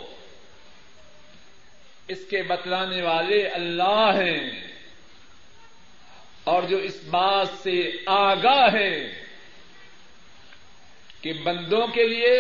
اس 2.08 2.20
کے 2.30 2.44
بتلانے 2.44 3.02
والے 3.02 3.48
اللہ 3.48 4.12
ہیں۔ 4.14 4.77
اور 6.48 6.64
جو 6.64 6.78
اس 6.78 7.04
بات 7.10 7.48
سے 7.64 7.92
آگاہ 8.06 8.74
ہے 8.74 9.24
کہ 11.22 11.34
بندوں 11.34 11.88
کے 11.88 12.08
لیے 12.08 12.34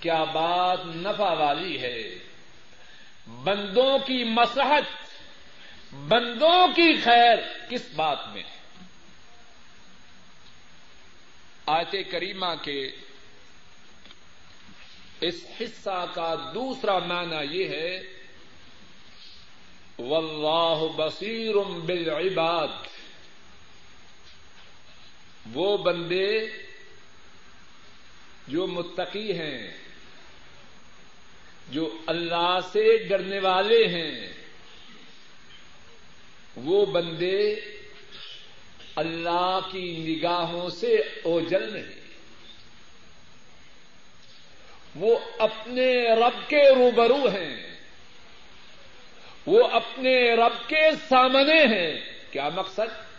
کیا 0.00 0.24
بات 0.24 0.86
نفع 0.86 1.32
والی 1.32 1.80
ہے؟ 1.82 2.18
بندوں 3.26 3.98
کی 3.98 4.24
مسحت 4.24 4.90
بندوں 5.92 6.68
کی 6.68 7.00
خیر 7.04 7.38
کس 7.70 7.88
بات 7.96 8.28
میں؟ 8.28 8.42
ہے 8.42 8.60
آیت 11.66 11.94
کریمہ 12.10 12.54
کے 12.62 12.90
اس 15.20 15.46
حصہ 15.60 16.04
کا 16.14 16.34
دوسرا 16.54 16.98
معنی 16.98 17.58
یہ 17.58 17.68
ہے 17.68 17.98
واللہ 19.98 20.84
بصیر 20.96 21.54
بالعباد۔ 21.56 22.68
وہ 25.52 25.76
بندے 25.76 26.40
جو 28.48 28.66
متقی 28.66 29.32
ہیں، 29.32 29.76
جو 31.68 31.98
اللہ 32.06 32.58
سے 32.72 32.96
ڈرنے 32.96 33.38
والے 33.38 33.86
ہیں، 33.86 34.32
وہ 36.56 36.86
بندے 36.86 37.54
اللہ 38.96 39.58
کی 39.72 39.96
نگاہوں 39.96 40.70
سے 40.70 40.94
اوجل 41.22 41.72
نہیں۔ 41.72 42.02
وہ 44.94 45.18
اپنے 45.38 46.14
رب 46.14 46.50
کے 46.50 46.74
روبرو 46.74 47.28
ہیں۔ 47.28 47.71
وہ 49.46 49.68
اپنے 49.68 50.34
رب 50.34 50.68
کے 50.68 50.90
سامنے 51.08 51.62
ہیں۔ 51.62 52.00
کیا 52.32 52.48
مقصد؟ 52.54 53.12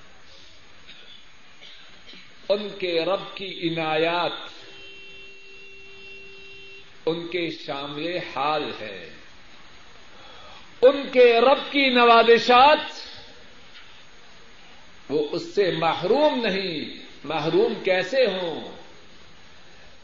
ان 2.49 2.67
کے 2.79 3.05
رب 3.05 3.36
کی 3.36 3.69
عنایات، 3.69 4.31
ان 7.05 7.27
کے 7.27 7.49
شامل 7.49 8.17
حال 8.36 8.71
ہے 8.81 9.09
ان 10.81 11.09
کے 11.12 11.39
رب 11.41 11.71
کی 11.71 11.89
نوازشات، 11.89 12.91
وہ 15.09 15.27
اس 15.31 15.55
سے 15.55 15.71
محروم 15.71 16.45
نہیں، 16.45 17.05
محروم 17.23 17.73
کیسے 17.83 18.25
ہوں؟ 18.25 18.71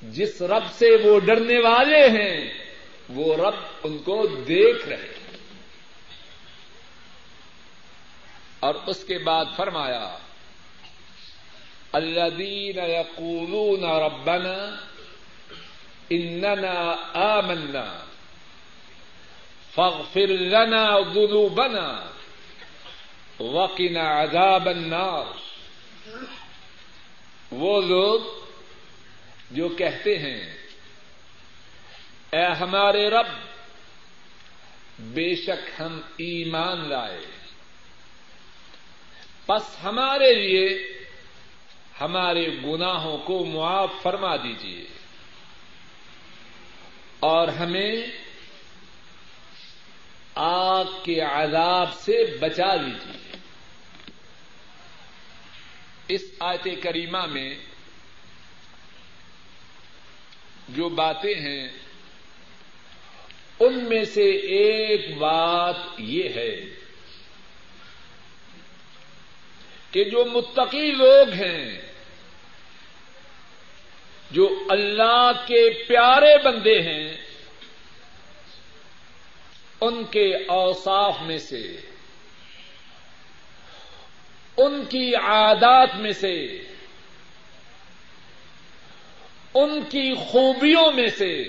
جس 0.01 0.41
رب 0.41 0.63
سے 0.73 0.87
وہ 1.03 1.19
ڈرنے 1.19 1.59
والے 1.59 2.09
ہیں، 2.09 2.53
وہ 3.09 3.35
رب 3.35 3.55
ان 3.83 3.97
کو 3.97 4.27
دیکھ 4.27 4.89
رہے 4.89 4.97
ہیں۔ 4.97 5.18
اور 8.59 8.75
اس 8.85 9.03
کے 9.03 9.17
بعد 9.17 9.45
فرمایا 9.55 10.17
الذين 11.91 12.77
يقولون 12.77 13.83
ربنا 13.83 14.75
اننا 16.09 16.95
آمنا، 17.13 18.03
فاغفر 19.75 20.27
لنا 20.27 20.99
ذنوبنا 21.13 22.09
وقنا 23.39 24.21
عذاب 24.21 24.69
النار۔ 24.69 25.23
وہ 27.51 27.81
لوگ 27.81 28.19
جو 29.51 29.69
کہتے 29.69 30.19
ہیں، 30.19 30.57
اے 32.31 32.45
ہمارے 32.45 33.09
رب، 33.09 33.27
بے 34.99 35.35
شک 35.35 35.81
ہم 35.81 36.01
ایمان 36.17 36.89
لائے۔ 36.89 37.38
پس 39.49 39.83
ہمارے 39.83 40.33
لیے 40.33 40.97
ہمارے 42.01 42.47
گناہوں 42.63 43.17
کو 43.17 43.45
معاف 43.45 43.89
فرما 44.01 44.35
دیجیے 44.35 44.85
اور 47.19 47.47
ہمیں 47.47 47.95
آگ 50.35 50.85
کے 51.03 51.19
عذاب 51.19 51.93
سے 51.93 52.37
بچا 52.39 52.75
لیجیے 52.75 53.37
اس 56.07 56.21
آیت 56.39 56.67
کریمہ 56.83 57.25
میں 57.25 57.55
جو 60.69 60.89
باتیں 60.89 61.35
ہیں، 61.35 61.69
ان 63.59 63.83
میں 63.83 64.05
سے 64.05 64.29
ایک 64.31 65.17
بات 65.17 65.75
یہ 65.97 66.29
ہے۔ 66.29 66.78
کہ 69.91 70.03
جو 70.03 70.25
متقی 70.25 70.91
لوگ 70.91 71.29
ہیں، 71.29 71.81
جو 74.31 74.59
اللہ 74.69 75.31
کے 75.47 75.69
پیارے 75.87 76.37
بندے 76.43 76.81
ہیں، 76.81 77.17
ان 79.81 80.03
کے 80.11 80.35
اوصاف 80.35 81.21
میں 81.21 81.37
سے، 81.37 81.79
ان 84.57 84.85
کی 84.89 85.15
عادات 85.15 85.95
میں 85.95 86.13
سے، 86.13 86.45
ان 89.53 89.81
کی 89.89 90.13
خوبیوں 90.15 90.91
میں 90.91 91.07
سے، 91.17 91.43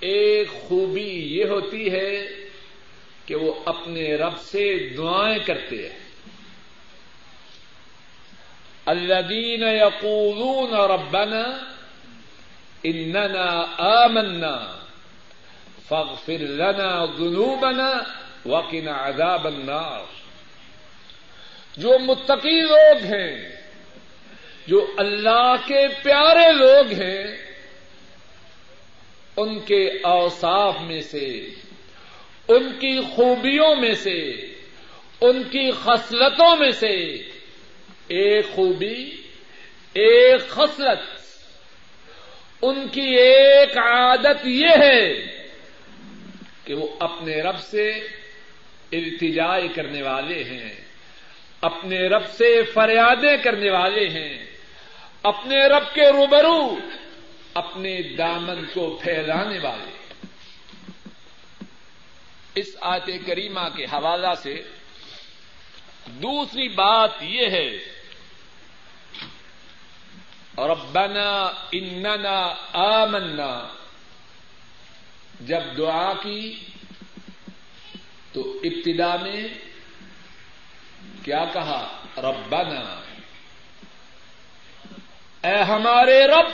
ایک 0.00 0.48
خوبی 0.50 1.38
یہ 1.38 1.44
ہوتی 1.44 1.92
ہے 1.92 2.26
کہ 3.26 3.34
وہ 3.34 3.54
اپنے 3.64 4.14
رب 4.14 4.40
سے 4.40 4.88
دعائیں 4.88 5.38
کرتے 5.38 5.88
ہیں۔ 5.88 6.03
الذين 8.86 9.62
يقولون 9.62 10.74
ربنا 10.74 11.44
اننا 12.84 13.64
آمنا. 14.04 14.76
فاغفر 15.88 16.38
لنا 16.38 17.04
ذنوبنا 17.18 17.90
وقنا 18.48 18.92
عذاب 18.92 19.46
النار. 19.46 20.00
جو 21.76 21.98
متقی 21.98 22.60
لوگ 22.60 23.04
ہیں، 23.04 23.56
جو 24.66 24.86
اللہ 24.96 25.54
کے 25.66 25.86
پیارے 26.02 26.52
لوگ 26.52 27.02
ہیں، 27.02 27.24
ان 29.36 29.60
کے 29.60 29.90
اوصاف 30.02 30.74
میں 30.80 31.00
سے، 31.00 31.46
ان 32.48 32.72
کی 32.80 33.00
خوبیوں 33.14 33.76
میں 33.76 33.94
سے، 33.94 34.30
ان 35.20 35.42
کی 35.42 35.70
خصلتوں 35.70 36.56
میں 36.56 36.70
سے 36.70 37.22
ایک 38.08 38.46
خوبی 38.54 39.20
ایک 39.92 40.48
خصلت، 40.48 40.98
ان 42.62 42.88
کی 42.88 43.16
ایک 43.16 43.78
عادت 43.78 44.46
یہ 44.46 44.68
ہے 44.68 45.14
کہ 46.64 46.74
وہ 46.74 46.86
اپنے 46.98 47.42
رب 47.42 47.60
سے 47.60 47.90
التجائی 48.92 49.68
کرنے 49.68 50.02
والے 50.02 50.44
ہیں، 50.44 50.74
اپنے 51.60 51.98
رب 52.08 52.26
سے 52.36 52.62
فریادیں 52.62 53.36
کرنے 53.36 53.70
والے 53.70 54.08
ہیں، 54.08 54.46
اپنے 55.22 55.66
رب 55.66 55.94
کے 55.94 56.08
روبرو، 56.08 56.76
اپنے 57.54 58.02
دامن 58.02 58.64
کو 58.74 58.98
پھیلانے 59.02 59.58
والے 59.58 59.92
اس 62.54 62.66
آیت 62.80 63.26
کریمہ 63.26 63.68
کے 63.76 63.84
حوالہ 63.84 64.34
سے 64.42 64.54
دوسری 66.06 66.68
بات 66.68 67.10
یہ 67.20 67.46
ہے 67.46 67.93
ربنا 70.58 71.52
اننا 71.72 72.54
آمنا۔ 72.72 73.68
جب 75.40 75.60
دعا 75.76 76.12
کی 76.22 76.64
تو 78.32 78.60
ابتدا 78.64 79.16
میں 79.16 79.48
کیا 81.24 81.44
کہا؟ 81.52 82.02
ربنا۔ 82.16 83.00
اے 85.48 85.62
ہمارے 85.62 86.26
رب، 86.26 86.50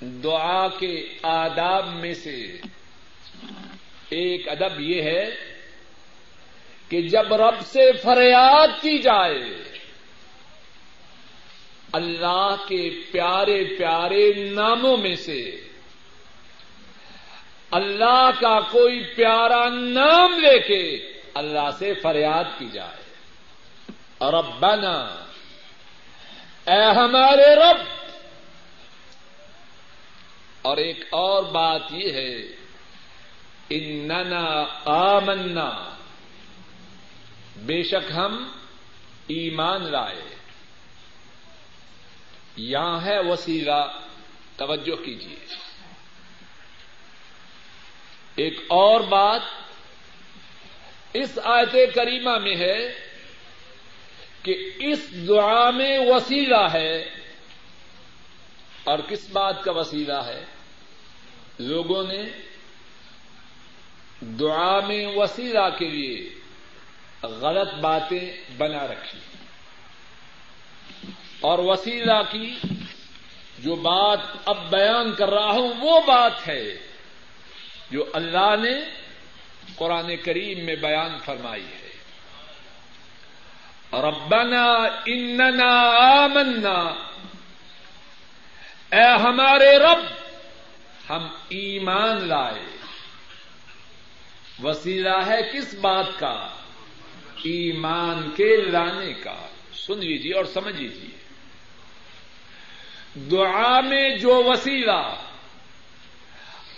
دعا 0.00 0.68
کے 0.68 1.18
آداب 1.22 1.86
میں 1.86 2.14
سے 2.14 2.60
ایک 4.08 4.48
ادب 4.48 4.80
یہ 4.80 5.02
ہے 5.02 5.24
کہ 6.88 7.02
جب 7.02 7.34
رب 7.34 7.60
سے 7.66 7.92
فریاد 7.92 8.68
کی 8.68 8.98
جائے 8.98 9.73
اللہ 11.94 12.56
کے 12.68 12.90
پیارے 13.12 13.64
پیارے 13.78 14.32
ناموں 14.32 14.96
میں 14.96 15.16
سے 15.16 15.68
اللہ 17.70 18.30
کا 18.40 18.60
کوئی 18.60 19.14
پیارا 19.16 19.68
نام 19.68 20.38
لے 20.38 20.58
کے 20.58 21.12
اللہ 21.34 21.70
سے 21.78 21.94
فریاد 21.94 22.44
کی 22.58 22.66
جائے۔ 22.72 23.04
ربنا، 24.20 25.24
اے 26.66 26.94
ہمارے 26.94 27.56
رب۔ 27.56 28.10
اور 30.62 30.76
ایک 30.76 31.04
اور 31.10 31.42
بات 31.42 31.82
یہ 31.90 32.12
ہے، 32.12 32.36
اننا 33.70 34.64
آمنا۔ 34.84 35.90
بے 37.56 37.82
شک 37.82 38.12
ہم 38.16 38.44
ایمان 39.26 39.92
لائے۔ 39.92 40.33
یہاں 42.56 43.04
ہے 43.04 43.18
وسیلہ، 43.18 43.98
توجہ 44.56 45.04
کیجیے 45.04 45.36
ایک 48.34 48.60
اور 48.68 49.00
بات 49.00 49.40
اس 51.12 51.38
آیت 51.44 51.94
کریمہ 51.94 52.38
میں 52.38 52.56
ہے 52.56 53.08
کہ 54.42 54.70
اس 54.76 55.28
دعا 55.28 55.70
میں 55.70 55.98
وسیلہ 55.98 56.66
ہے۔ 56.72 57.02
اور 58.84 58.98
کس 58.98 59.30
بات 59.30 59.64
کا 59.64 59.72
وسیلہ 59.72 60.20
ہے؟ 60.26 60.44
لوگوں 61.58 62.02
نے 62.02 62.22
دعا 64.20 64.80
میں 64.80 65.06
وسیلہ 65.16 65.76
کے 65.78 65.88
لیے 65.88 66.34
غلط 67.22 67.74
باتیں 67.74 68.32
بنا 68.56 68.86
رکھی۔ 68.86 69.18
اور 71.44 71.58
وسیلہ 71.58 72.22
کی 72.30 72.54
جو 73.58 73.74
بات 73.74 74.18
اب 74.44 74.70
بیان 74.70 75.14
کر 75.14 75.30
رہا 75.30 75.50
ہوں 75.50 75.72
وہ 75.80 76.00
بات 76.00 76.48
ہے 76.48 76.76
جو 77.90 78.04
اللہ 78.12 78.54
نے 78.62 78.72
قرآن 79.74 80.16
کریم 80.16 80.64
میں 80.64 80.76
بیان 80.76 81.18
فرمائی 81.24 81.62
ہے۔ 81.62 81.90
ربنا 83.92 84.64
اننا 85.06 85.80
آمنا۔ 86.22 86.94
اے 88.92 89.18
ہمارے 89.22 89.78
رب، 89.78 90.04
ہم 91.10 91.26
ایمان 91.48 92.28
لائے۔ 92.28 92.76
وسیلہ 94.62 95.26
ہے 95.26 95.50
کس 95.52 95.74
بات 95.74 96.06
کا؟ 96.18 96.48
ایمان 97.44 98.30
کے 98.30 98.56
لانے 98.56 99.12
کا۔ 99.12 99.46
سن 99.74 99.98
لیجیے 99.98 100.34
اور 100.34 100.44
سمجھ 100.44 100.80
لیجیے 100.80 101.23
دعا 103.14 103.80
میں 103.80 104.16
جو 104.18 104.42
وسیلہ 104.44 105.16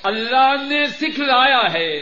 اللہ 0.03 0.55
نے 0.69 0.87
سکھلایا 0.87 1.73
ہے، 1.75 2.01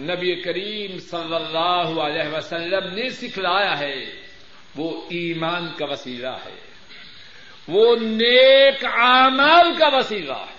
نبی 0.00 0.42
کریم 0.42 0.98
صلی 0.98 1.34
اللہ 1.34 2.00
علیہ 2.00 2.36
وسلم 2.36 2.94
نے 2.94 3.10
سکھلایا 3.10 3.78
ہے، 3.78 4.04
وہ 4.76 5.02
ایمان 5.10 5.68
کا 5.78 5.86
وسیلہ 5.86 6.36
ہے۔ 6.44 6.60
وہ 7.68 7.96
نیک 7.96 8.84
اعمال 8.84 9.78
کا 9.78 9.88
وسیلہ 9.88 10.32
ہے۔ 10.32 10.54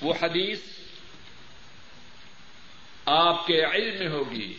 وہ 0.00 0.14
حدیث 0.22 0.60
آپ 3.06 3.46
کے 3.46 3.64
علم 3.64 3.98
میں 3.98 4.08
ہوگی۔ 4.08 4.56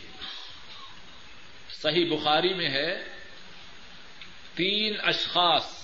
صحیح 1.70 2.04
بخاری 2.10 2.54
میں 2.54 2.68
ہے۔ 2.68 3.09
تین 4.54 4.96
اشخاص 5.02 5.80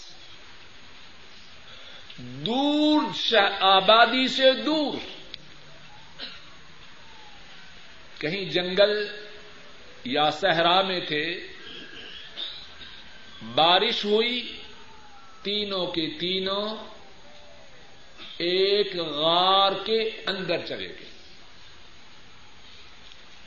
دور 2.19 3.03
آبادی 3.61 4.29
سے 4.29 4.53
دور 4.53 4.97
کہیں 8.19 8.45
جنگل 8.45 9.07
یا 10.05 10.31
صحرا 10.31 10.83
میں 10.83 11.01
تھے 11.01 11.47
بارش 13.55 14.05
ہوئی 14.05 14.63
تینوں 15.43 15.87
کے 15.87 16.07
تینوں 16.21 16.77
ایک 18.39 18.97
غار 18.97 19.73
کے 19.87 20.23
اندر 20.27 20.67
چلے 20.67 20.89
گئے۔ 20.89 21.11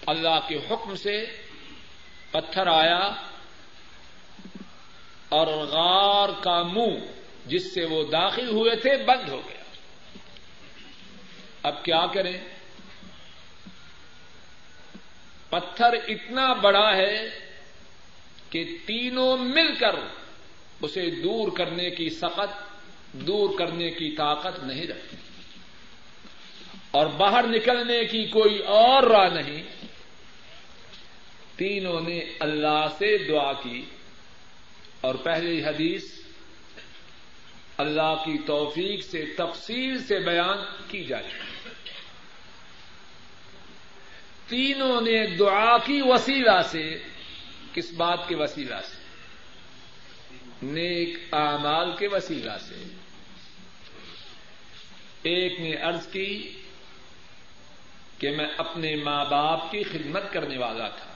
اللہ 0.05 0.39
کے 0.47 0.55
حکم 0.55 0.95
سے 0.95 1.25
پتھر 2.31 2.67
آیا 2.67 3.28
اور 5.29 5.47
غار 5.47 6.29
کا 6.43 6.63
منہ 6.63 7.05
جس 7.45 7.73
سے 7.73 7.85
وہ 7.85 8.03
داخل 8.11 8.47
ہوئے 8.47 8.75
تھے 8.75 9.03
بند 9.05 9.29
ہو 9.29 9.41
گیا۔ 9.49 9.63
اب 11.63 11.83
کیا 11.83 12.05
کریں؟ 12.13 12.37
پتھر 15.49 15.93
اتنا 16.07 16.53
بڑا 16.53 16.95
ہے 16.95 17.29
کہ 18.49 18.77
تینوں 18.85 19.37
مل 19.37 19.75
کر 19.75 19.95
اسے 20.81 21.09
دور 21.23 21.51
کرنے 21.57 21.89
کی 21.89 22.09
سخت، 22.09 22.73
دور 23.13 23.57
کرنے 23.57 23.89
کی 23.89 24.11
طاقت 24.11 24.63
نہیں 24.63 24.87
رکھتی۔ 24.87 25.17
اور 26.91 27.05
باہر 27.05 27.47
نکلنے 27.47 28.05
کی 28.05 28.25
کوئی 28.25 28.59
اور 28.59 29.03
راہ 29.03 29.29
نہیں۔ 29.29 29.63
تینوں 31.55 32.01
نے 32.01 32.19
اللہ 32.39 32.85
سے 32.97 33.17
دعا 33.17 33.53
کی۔ 33.53 33.85
اور 35.01 35.15
پہلی 35.15 35.63
حدیث 35.63 36.03
اللہ 37.77 38.15
کی 38.25 38.37
توفیق 38.47 39.05
سے 39.05 39.25
تفصیل 39.37 40.03
سے 40.03 40.19
بیان 40.19 40.57
کی 40.87 41.03
جائے۔ 41.03 41.29
تینوں 44.47 45.01
نے 45.01 45.27
دعا 45.27 45.77
کی 45.77 46.01
وسیلہ 46.05 46.61
سے۔ 46.71 46.97
کس 47.73 47.91
بات 47.91 48.27
کے 48.27 48.35
وسیلہ 48.35 48.75
سے؟ 48.83 48.95
نیک 50.61 51.33
اعمال 51.33 51.97
کے 51.97 52.07
وسیلہ 52.07 52.57
سے۔ 52.67 52.83
ایک 55.23 55.59
نے 55.59 55.75
ارض 55.75 56.07
کی 56.07 56.61
کہ 58.17 58.31
میں 58.31 58.47
اپنے 58.57 58.95
ماں 58.95 59.25
باپ 59.25 59.71
کی 59.71 59.83
خدمت 59.83 60.23
کرنے 60.33 60.57
والا 60.57 60.89
تھا۔ 60.89 61.08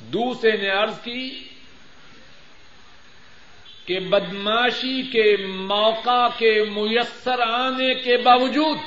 دوسرے 0.00 0.56
نے 0.56 0.70
ارض 0.70 1.00
کی 1.04 1.48
کہ 3.86 4.00
بدماشی 4.00 5.02
کے 5.02 5.36
موقع 5.46 6.28
کے 6.38 6.64
میسر 6.64 7.40
آنے 7.40 7.94
کے 7.94 8.16
باوجود 8.16 8.78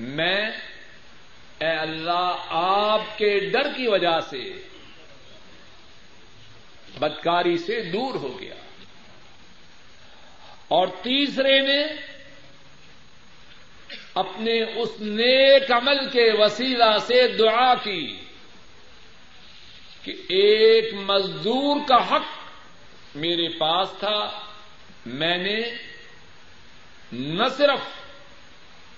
میں 0.00 0.50
اے 1.58 1.68
اللہ 1.68 2.36
آپ 2.48 3.18
کے 3.18 3.38
ڈر 3.38 3.62
کی 3.76 3.86
وجہ 3.86 4.20
سے 4.20 4.62
بدکاری 6.98 7.56
سے 7.56 7.82
دور 7.82 8.14
ہو 8.14 8.40
گیا۔ 8.40 8.54
اور 10.68 10.86
تیسرے 10.86 11.60
نے 11.60 11.84
اپنے 14.14 14.62
اس 14.62 14.88
نیک 15.00 15.72
عمل 15.72 16.10
کے 16.10 16.30
وسیلہ 16.38 16.98
سے 17.06 17.28
دعا 17.28 17.74
کی۔ 17.74 18.18
کہ 20.02 20.10
ایک 20.10 20.94
مزدور 20.94 21.76
کا 21.88 22.10
حق 22.10 22.24
میرے 23.14 23.48
پاس 23.48 23.88
تھا، 23.98 24.40
میں 25.06 25.36
نے 25.36 25.60
نہ 27.12 27.48
صرف 27.56 27.78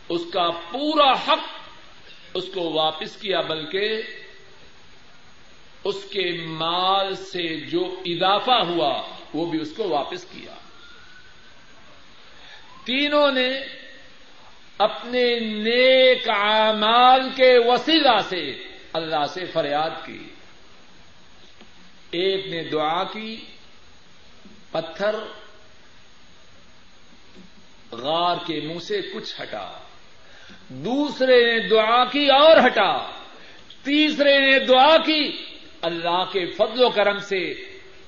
اس 0.09 0.21
کا 0.33 0.51
پورا 0.51 1.13
حق 1.13 1.41
اس 2.35 2.45
کو 2.55 2.73
واپس 2.73 3.17
کیا، 3.17 3.41
بلکہ 3.41 4.03
اس 5.85 6.05
کے 6.11 6.45
مال 6.47 7.15
سے 7.15 7.57
جو 7.57 8.03
اضافہ 8.05 8.65
ہوا، 8.67 9.03
وہ 9.35 9.47
بھی 9.47 9.61
اس 9.61 9.73
کو 9.77 9.89
واپس 9.89 10.25
کیا۔ 10.25 10.55
تینوں 12.85 13.31
نے 13.31 13.51
اپنے 14.79 15.41
نیک 15.41 16.29
اعمال 16.29 17.29
کے 17.37 17.59
وسیلہ 17.59 18.19
سے 18.29 18.53
اللہ 18.93 19.27
سے 19.27 19.45
فریاد 19.45 19.91
کی۔ 20.07 20.34
ایک 22.15 22.47
نے 22.47 22.63
دعا 22.63 23.05
کی، 23.05 23.45
پتھر 24.71 25.15
غار 27.91 28.37
کے 28.47 28.61
منہ 28.61 28.79
سے 28.79 29.01
کچھ 29.15 29.41
ہٹا۔ 29.41 29.73
دوسرے 30.69 31.41
نے 31.41 31.69
دعا 31.69 32.05
کی 32.05 32.27
اور 32.27 32.57
ہٹا۔ 32.67 33.11
تیسرے 33.85 34.39
نے 34.39 34.59
دعا 34.59 34.97
کی، 34.97 35.45
اللہ 35.83 36.25
کے 36.33 36.47
فضل 36.47 36.85
و 36.85 36.91
کرم 36.91 37.19
سے 37.19 37.55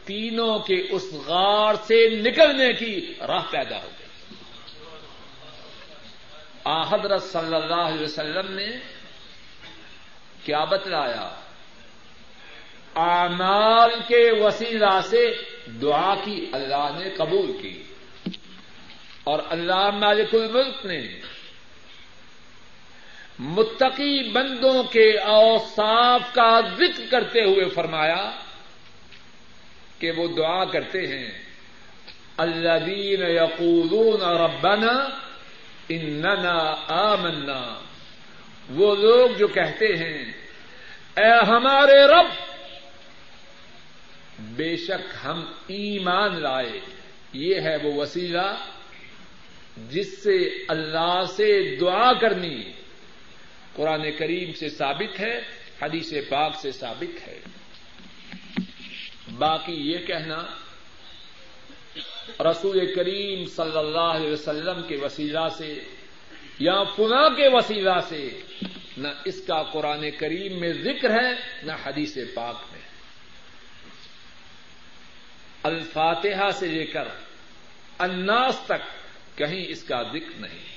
تینوں 0.05 0.59
کے 0.59 0.87
اس 0.91 1.03
غار 1.13 1.75
سے 1.75 2.09
نکلنے 2.09 2.73
کی 2.73 3.15
راہ 3.27 3.43
پیدا 3.51 3.77
ہو 3.83 3.89
گئی۔ 3.99 4.07
حضرت 6.91 7.23
صلی 7.23 7.55
اللہ 7.55 7.75
علیہ 7.75 8.05
وسلم 8.05 8.55
نے 8.55 8.67
کیا 10.45 10.65
بتلایا 10.65 11.46
اعمال 12.97 13.91
کے 14.09 14.31
وسیلہ 14.33 15.01
سے 15.11 15.35
دعا 15.83 16.15
کی 16.25 16.47
اللہ 16.53 16.89
نے 16.99 17.11
قبول 17.11 17.53
کی۔ 17.63 17.83
اور 19.25 19.39
اللہ 19.49 19.91
مالک 19.91 20.35
الملک 20.35 20.87
نے 20.87 21.21
متقی 23.39 24.31
بندوں 24.31 24.85
کے 24.85 25.19
اوصاف 25.19 26.21
کا 26.33 26.61
ذکر 26.79 27.03
کرتے 27.11 27.45
ہوئے 27.45 27.69
فرمایا 27.69 28.31
کہ 29.99 30.11
وہ 30.11 30.29
دعا 30.37 30.65
کرتے 30.65 31.07
ہیں۔ 31.07 31.31
اللہ 32.37 32.79
دین 32.87 33.23
یقولون 33.23 34.21
ربنا 34.23 35.09
اننا 35.89 36.75
آمنا۔ 36.89 37.81
وہ 38.71 38.97
لوگ 38.97 39.37
جو 39.39 39.49
کہتے 39.49 39.87
ہیں، 39.87 40.33
اے 41.17 41.47
ہمارے 41.49 42.07
رب 42.07 42.56
بے 44.39 44.77
شک 44.77 45.27
ہم 45.27 45.53
ایمان 45.67 46.43
لائے۔ 46.43 46.81
یہ 47.33 47.61
ہے 47.61 47.77
وہ 47.77 47.93
وسیلہ 47.93 48.65
جس 49.91 50.23
سے 50.23 50.49
اللہ 50.69 51.23
سے 51.37 51.77
دعا 51.81 52.13
کرنی۔ 52.13 52.73
قرآن 53.75 54.13
کریم 54.19 54.53
سے 54.53 54.69
ثابت 54.69 55.21
ہے، 55.21 55.41
حدیث 55.83 56.13
پاک 56.29 56.57
سے 56.57 56.73
ثابت 56.73 57.29
ہے۔ 57.29 57.41
باقی 59.39 59.73
یہ 59.73 59.99
کہنا، 60.07 60.43
رسول 62.41 62.95
کریم 62.95 63.45
صلی 63.45 63.79
اللہ 63.79 63.99
علیہ 63.99 64.31
وسلم 64.31 64.83
کے 64.89 64.97
وسیلہ 64.97 65.49
سے 65.59 65.85
یا 66.59 66.83
فنا 66.83 67.29
کے 67.29 67.49
وسیلہ 67.53 68.01
سے 68.09 68.29
نہ 68.97 69.09
اس 69.25 69.47
کا 69.47 69.63
قرآن 69.63 70.11
کریم 70.11 70.61
میں 70.61 70.73
ذکر 70.73 71.11
ہے، 71.11 71.33
نہ 71.63 71.73
حدیث 71.87 72.19
پاک 72.35 72.57
میں۔ 72.73 72.86
الفاتحہ 75.67 76.51
سے 76.51 76.67
لے 76.67 76.87
کر 76.87 77.09
الناس 77.99 78.61
تک 78.67 78.83
کہیں 79.39 79.65
اس 79.69 79.83
کا 79.83 80.03
ذکر 80.03 80.41
نہیں۔ 80.41 80.77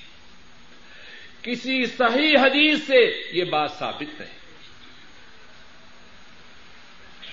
کسی 1.42 1.86
صحیح 1.86 2.38
حدیث 2.38 2.80
سے 2.88 3.24
یہ 3.32 3.44
بات 3.44 3.72
ثابت 3.72 4.22
نہیں۔ 4.22 4.40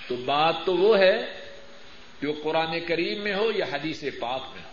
تو 0.08 0.16
بات 0.16 0.54
تو 0.64 0.76
وہ 0.76 0.98
ہے 0.98 1.16
جو 2.22 2.40
قرآن 2.42 2.86
کریم 2.88 3.22
میں 3.22 3.34
ہو 3.34 3.50
یا 3.54 3.66
حدیث 3.72 4.04
پاک 4.20 4.42
میں 4.54 4.62
ہو۔ 4.62 4.70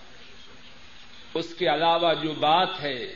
اس 1.40 1.56
کے 1.56 1.68
علاوہ 1.68 2.14
جو 2.14 2.32
بات 2.32 2.82
ہے، 2.82 3.14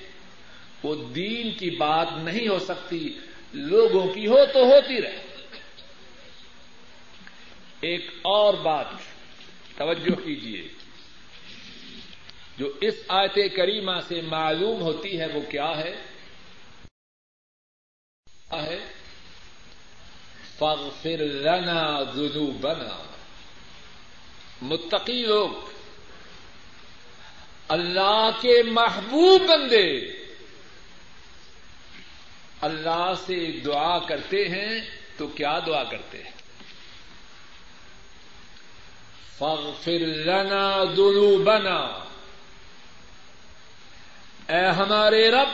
وہ 0.84 1.14
دین 1.14 1.52
کی 1.52 1.70
بات 1.70 2.08
نہیں 2.18 2.48
ہو 2.48 2.60
سکتی، 2.60 3.20
لوگوں 3.54 4.14
کی 4.14 4.28
ہو 4.28 4.46
تو 4.54 4.66
ہوتی 4.66 5.02
رہے۔ 5.02 5.24
ایک 7.82 8.06
اور 8.22 8.54
بات 8.54 8.86
توجہ 9.78 10.26
کیجیے 10.26 10.68
جو 12.58 12.72
اس 12.82 12.94
آیت 13.08 13.36
کریمہ 13.56 13.92
سے 14.08 14.22
معلوم 14.22 14.82
ہوتی 14.82 15.20
ہے 15.20 15.26
وہ 15.26 15.52
کیا 15.52 15.78
ہے؟ 15.78 15.96
فاغفر 20.58 21.18
لنا 21.18 22.04
ذنوبنا۔ 22.04 23.04
متقی 24.62 25.22
لوگ، 25.22 25.50
اللہ 27.68 28.30
کے 28.42 28.64
محبوب 28.64 29.42
بندے۔ 29.42 30.00
اللہ 32.62 33.14
سے 33.26 33.52
دعا 33.66 34.00
کرتے 34.00 34.48
ہیں 34.48 34.80
تو 35.18 35.28
کیا 35.28 35.60
دعا 35.60 35.84
کرتے 35.84 36.24
ہیں؟ 36.24 36.37
فاغفر 39.38 40.00
لنا 40.00 40.84
ذنوبنا۔ 40.84 42.04
اے 44.50 44.68
ہمارے 44.68 45.32
رب، 45.32 45.50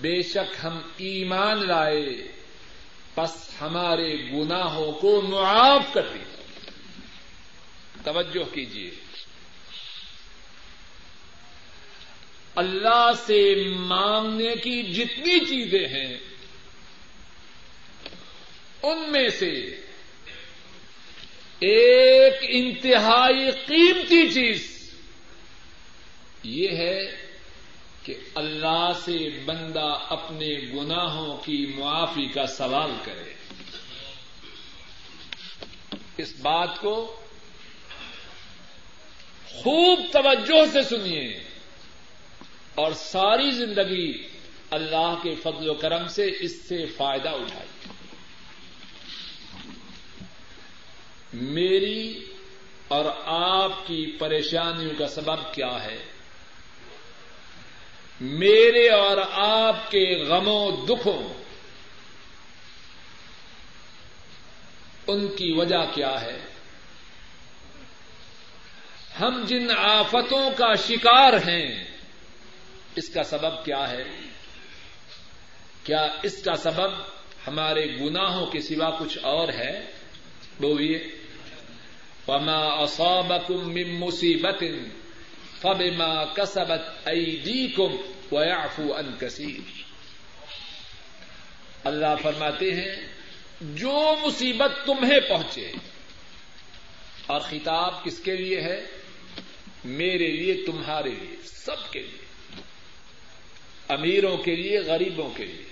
بے 0.00 0.22
شک 0.22 0.64
ہم 0.64 0.78
ایمان 0.96 1.66
لائے 1.66 2.32
بس 3.16 3.50
ہمارے 3.60 4.16
گناہوں 4.32 4.92
کو 4.92 5.22
معاف 5.22 5.82
کر 5.92 6.08
دی 6.08 6.22
توجہ 8.04 8.54
کیجیے۔ 8.54 8.90
اللہ 12.54 13.10
سے 13.26 13.68
مانگنے 13.76 14.54
کی 14.56 14.82
جتنی 14.82 15.40
چیزیں 15.40 15.88
ہیں، 15.88 16.18
ان 18.82 19.12
میں 19.12 19.28
سے 19.28 19.80
ایک 21.60 22.34
انتہائی 22.42 23.50
قیمتی 23.50 24.30
چیز 24.30 24.90
یہ 26.42 26.68
ہے 26.68 26.98
کہ 28.02 28.14
اللہ 28.34 28.92
سے 29.04 29.40
بندہ 29.44 29.98
اپنے 30.08 30.74
گناہوں 30.74 31.36
کی 31.36 31.72
معافی 31.78 32.26
کا 32.26 32.46
سوال 32.46 32.90
کرے۔ 33.04 33.34
اس 36.16 36.34
بات 36.42 36.78
کو 36.80 37.20
خوب 39.48 40.00
توجہ 40.12 40.72
سے 40.72 40.82
سنیے 40.82 41.42
اور 42.74 42.92
ساری 42.92 43.50
زندگی 43.50 44.28
اللہ 44.70 45.14
کے 45.22 45.34
فضل 45.34 45.68
و 45.68 45.74
کرم 45.74 46.06
سے 46.06 46.30
اس 46.40 46.68
سے 46.68 46.86
فائدہ 46.86 47.28
اٹھائیے۔ 47.28 47.67
میری 51.32 52.24
اور 52.88 53.04
آپ 53.24 53.86
کی 53.86 54.16
پریشانیوں 54.18 54.92
کا 54.98 55.08
سبب 55.08 55.54
کیا 55.54 55.84
ہے؟ 55.84 56.04
میرے 58.20 58.88
اور 58.88 59.16
آپ 59.32 59.90
کے 59.90 60.24
غموں 60.28 60.86
دکھوں 60.86 61.42
ان 65.06 65.28
کی 65.28 65.52
وجہ 65.52 65.84
کیا 65.94 66.20
ہے؟ 66.20 66.38
ہم 69.20 69.44
جن 69.46 69.66
آفتوں 69.78 70.50
کا 70.56 70.74
شکار 70.74 71.32
ہیں، 71.32 71.84
اس 72.96 73.08
کا 73.08 73.22
سبب 73.22 73.64
کیا 73.64 73.90
ہے؟ 73.90 74.04
کیا 75.84 76.06
اس 76.22 76.42
کا 76.42 76.56
سبب 76.56 76.90
ہمارے 77.46 77.86
گناہوں 78.00 78.46
کے 78.46 78.60
سوا 78.60 78.90
کچھ 78.98 79.18
اور 79.22 79.48
ہے؟ 79.48 79.97
بولیے، 80.60 81.08
وما 82.28 82.66
اصابكم 82.66 83.74
من 83.74 83.94
مصیبت 83.94 84.64
فبما 85.60 86.24
کسبت 86.24 87.08
ایدیکم 87.08 87.96
ویعفو 88.32 88.98
عن 88.98 89.14
کثیر 89.20 89.60
اللہ 91.84 92.14
فرماتے 92.22 92.74
ہیں، 92.74 93.06
جو 93.60 94.14
مصیبت 94.26 94.86
تمہیں 94.86 95.20
پہنچے، 95.20 95.72
اور 97.26 97.40
خطاب 97.40 98.04
کس 98.04 98.18
کے 98.18 98.36
لیے 98.36 98.60
ہے؟ 98.60 98.86
میرے 99.84 100.26
لیے، 100.26 100.54
تمہارے 100.66 101.10
لیے، 101.10 101.36
سب 101.44 101.92
کے 101.92 102.00
لیے۔ 102.00 102.26
امیروں 103.88 104.36
کے 104.36 104.56
لیے، 104.56 104.78
غریبوں 104.78 105.30
کے 105.36 105.44
لیے۔ 105.44 105.64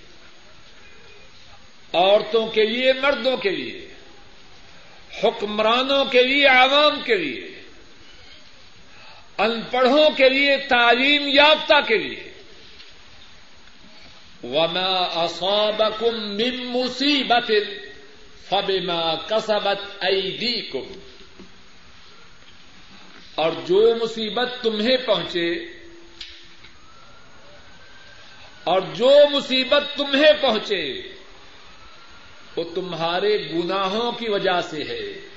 عورتوں 1.93 2.47
کے 2.47 2.67
لیے، 2.67 2.93
مردوں 2.93 3.37
کے 3.37 3.51
لیے۔ 3.51 3.86
حکمرانوں 5.23 6.05
کے 6.05 6.23
لیے، 6.23 6.47
عوام 6.47 7.03
کے 7.05 7.17
لیے 7.17 7.63
ان 9.39 9.61
پڑھوں 9.71 10.11
کے 10.17 10.29
لیے، 10.29 10.57
تعلیم 10.57 11.29
یافتہ 11.29 11.81
کے 11.89 11.99
لیے۔ 11.99 12.23
وما 14.43 15.23
اصابكم 15.23 16.15
من 16.37 16.67
مصیبت 16.67 17.51
فبما 18.49 19.15
کسبت 19.15 20.05
ایدیکم 20.05 20.93
اور 23.35 23.53
جو 23.67 23.95
مصیبت 24.03 24.49
تمہیں 24.63 24.97
پہنچے، 24.97 25.51
اور 28.65 28.81
جو 28.95 29.11
مصیبت 29.31 29.97
تمہیں 29.97 30.33
پہنچے 30.41 30.83
وہ 32.57 32.65
تمہارے 32.75 33.51
گناہوں 33.55 34.13
کی 34.13 34.29
وجہ 34.29 34.61
سے 34.61 34.83
ہے۔ 34.83 35.29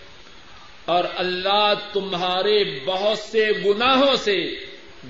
اور 0.86 1.04
اللہ 1.16 1.74
تمہارے 1.94 2.80
بہت 2.86 3.18
سے 3.18 3.50
گناہوں 3.66 4.16
سے 4.16 4.66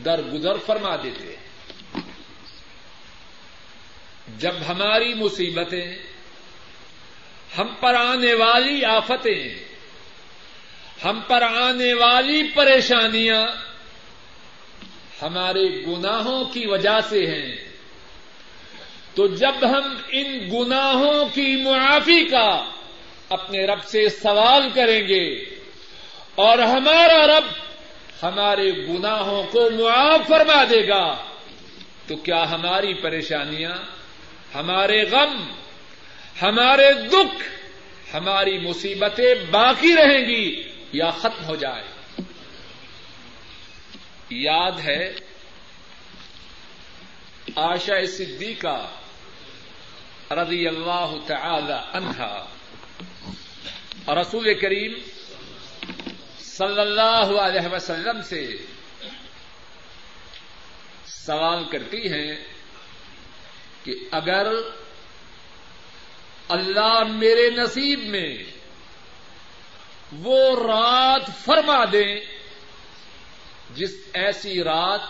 درگزر 0.06 0.58
فرما 0.66 0.96
دیتے 0.96 1.28
ہیں۔ 1.28 1.50
جب 4.38 4.56
ہماری 4.68 5.14
مصیبتیں، 5.14 5.98
ہم 7.58 7.68
پر 7.82 7.96
آنے 7.96 8.34
والی 8.34 8.86
آفتیں، 8.86 9.56
ہم 11.06 11.22
پر 11.28 11.42
آنے 11.42 11.94
والی 11.94 12.44
پریشانیاں 12.56 13.46
ہمارے 15.22 15.86
گناہوں 15.86 16.46
کی 16.46 16.68
وجہ 16.68 17.00
سے 17.10 17.26
ہیں۔ 17.26 17.69
تو 19.20 19.28
جب 19.28 19.56
ہم 19.64 19.98
ان 20.12 20.50
گناہوں 20.54 21.26
کی 21.34 21.56
معافی 21.64 22.26
کا 22.26 22.64
اپنے 23.30 23.66
رب 23.66 23.84
سے 23.84 24.10
سوال 24.10 24.70
کریں 24.74 25.08
گے 25.08 25.36
اور 26.36 26.60
ہمارا 26.60 27.28
رب 27.28 27.44
ہمارے 28.24 28.72
گناہوں 28.72 29.44
کو 29.44 29.70
معاف 29.70 30.28
فرما 30.28 30.64
دے 30.70 30.88
گا، 30.88 31.16
تو 32.08 32.16
کیا 32.16 32.52
ہماری 32.52 32.94
پریشانیاں، 32.94 33.78
ہمارے 34.56 35.02
غم، 35.02 35.52
ہمارے 36.42 36.94
دکھ، 36.94 37.44
ہماری 38.16 38.60
مصیبتیں 38.60 39.34
باقی 39.52 39.96
رہیں 39.96 40.26
گی 40.28 40.64
یا 40.94 41.10
ختم 41.10 41.46
ہو 41.46 41.56
جائے؟ 41.56 41.84
یاد 44.30 44.80
ہے 44.86 45.14
آشا 47.56 48.06
صدیقہ 48.06 48.88
رضی 50.32 50.68
اللہ 50.68 51.16
تعالی 51.28 51.74
عنہا۔ 51.94 52.46
اور 54.06 54.18
رسول 54.18 54.60
کریم 54.60 54.94
صلی 56.40 56.80
اللہ 56.80 57.40
علیہ 57.42 57.74
وسلم 57.74 58.22
سے 58.22 58.56
سوال 61.06 61.64
کرتی 61.70 62.14
ہیں 62.14 62.36
کہ 63.84 63.94
اگر 64.12 64.48
اللہ 66.50 67.04
میرے 67.10 67.50
نصیب 67.50 68.00
میں 68.04 68.38
وہ 70.12 70.56
رات 70.56 71.30
فرما 71.46 71.86
دیں 71.92 72.20
جس 73.76 73.96
ایسی 74.14 74.64
رات 74.64 75.02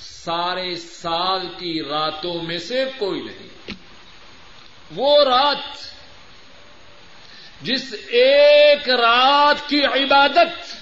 سارے 0.00 0.76
سال 0.76 1.48
کی 1.58 1.82
راتوں 1.82 2.42
میں 2.42 2.58
سے 2.58 2.84
کوئی 2.98 3.20
نہیں۔ 3.20 3.69
وہ 4.90 5.24
رات 5.24 5.78
جس 7.62 7.94
ایک 8.08 8.90
رات 8.90 9.68
کی 9.68 9.84
عبادت 9.84 10.80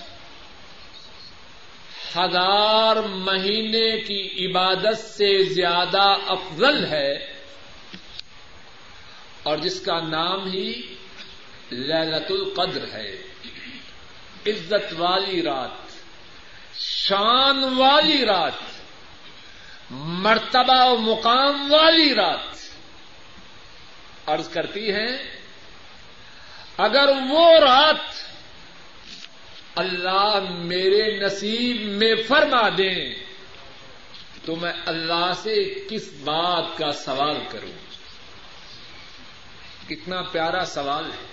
ہزار 2.17 2.97
مہینے 2.97 4.01
کی 4.01 4.47
عبادت 4.47 4.99
سے 4.99 5.43
زیادہ 5.45 6.15
افضل 6.27 6.87
ہے 6.87 7.13
اور 9.43 9.57
جس 9.57 9.81
کا 9.81 10.01
نام 10.01 10.51
ہی 10.51 10.95
للت 11.73 12.31
القدر 12.31 12.85
ہے، 12.93 13.17
عزت 14.47 14.95
والی 14.99 15.43
رات، 15.43 15.93
شان 16.79 17.65
والی 17.77 18.25
رات، 18.25 18.81
مرتبہ 19.91 20.85
و 20.85 20.97
مقام 20.97 21.73
والی 21.73 22.15
رات۔ 22.15 22.58
عرض 24.29 24.49
کرتی 24.49 24.93
ہے 24.93 25.39
اگر 26.77 27.09
وہ 27.31 27.59
رات 27.59 28.01
اللہ 29.75 30.41
میرے 30.51 31.21
نصیب 31.21 31.83
میں 31.83 32.15
فرما 32.29 32.69
دیں، 32.69 33.15
تو 34.45 34.57
میں 34.57 34.73
اللہ 34.87 35.33
سے 35.43 35.87
کس 35.91 36.13
بات 36.25 36.79
کا 36.79 36.93
سوال 36.93 37.37
کروں؟ 37.49 37.73
کتنا 39.89 40.23
پیارا 40.23 40.65
سوال 40.65 41.05
ہے۔ 41.05 41.27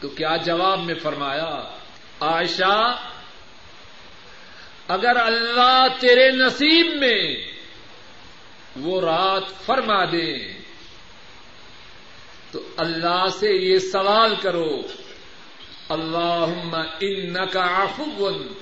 تو 0.00 0.08
کیا 0.08 0.36
جواب 0.36 0.78
میں 0.80 0.94
فرمایا، 0.94 1.76
عائشہ، 2.20 2.96
اگر 4.88 5.16
اللہ 5.16 5.86
تیرے 6.00 6.30
نصیب 6.30 7.00
میں 7.00 7.57
وہ 8.80 9.00
رات 9.00 9.66
فرما 9.66 10.04
دے 10.04 10.52
تو 12.50 12.60
اللہ 12.76 13.28
سے 13.40 13.50
یہ 13.50 13.78
سوال 13.78 14.34
کرو 14.36 14.82
اللہ 15.88 16.44
ان 17.00 17.46
کا 17.52 17.62
آفن 17.62 18.52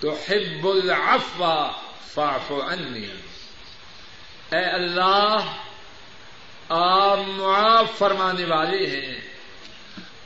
تو 0.00 0.10
حب 0.12 0.68
العفا 0.68 1.70
فاف 2.06 2.52
انی 2.52 3.06
اے 4.52 4.64
اللہ، 4.64 5.36
آپ 6.68 7.18
معاف 7.26 7.98
فرمانے 7.98 8.44
والے 8.44 8.86
ہیں، 8.86 9.20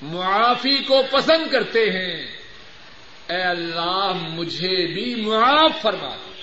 معافی 0.02 0.78
کو 0.78 1.02
پسند 1.10 1.52
کرتے 1.52 1.90
ہیں۔ 1.90 2.26
اے 3.28 3.42
اللہ، 3.42 4.12
مجھے 4.12 4.86
بھی 4.94 5.14
معاف 5.14 5.82
فرما 5.82 6.16
دے۔ 6.16 6.37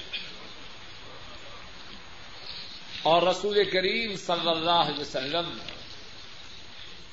اور 3.05 3.21
رسول 3.21 3.69
کریم 3.69 4.15
صلی 4.15 4.49
اللہ 4.49 4.71
علیہ 4.71 4.99
وسلم 4.99 5.57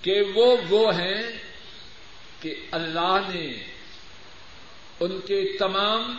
کہ 0.03 0.23
وہ 0.35 0.57
وہ 0.69 0.95
ہیں 0.95 1.23
کہ 2.41 2.55
اللہ 2.71 3.19
نے 3.35 3.65
ان 5.01 5.21
کے 5.21 5.59
تمام 5.59 6.19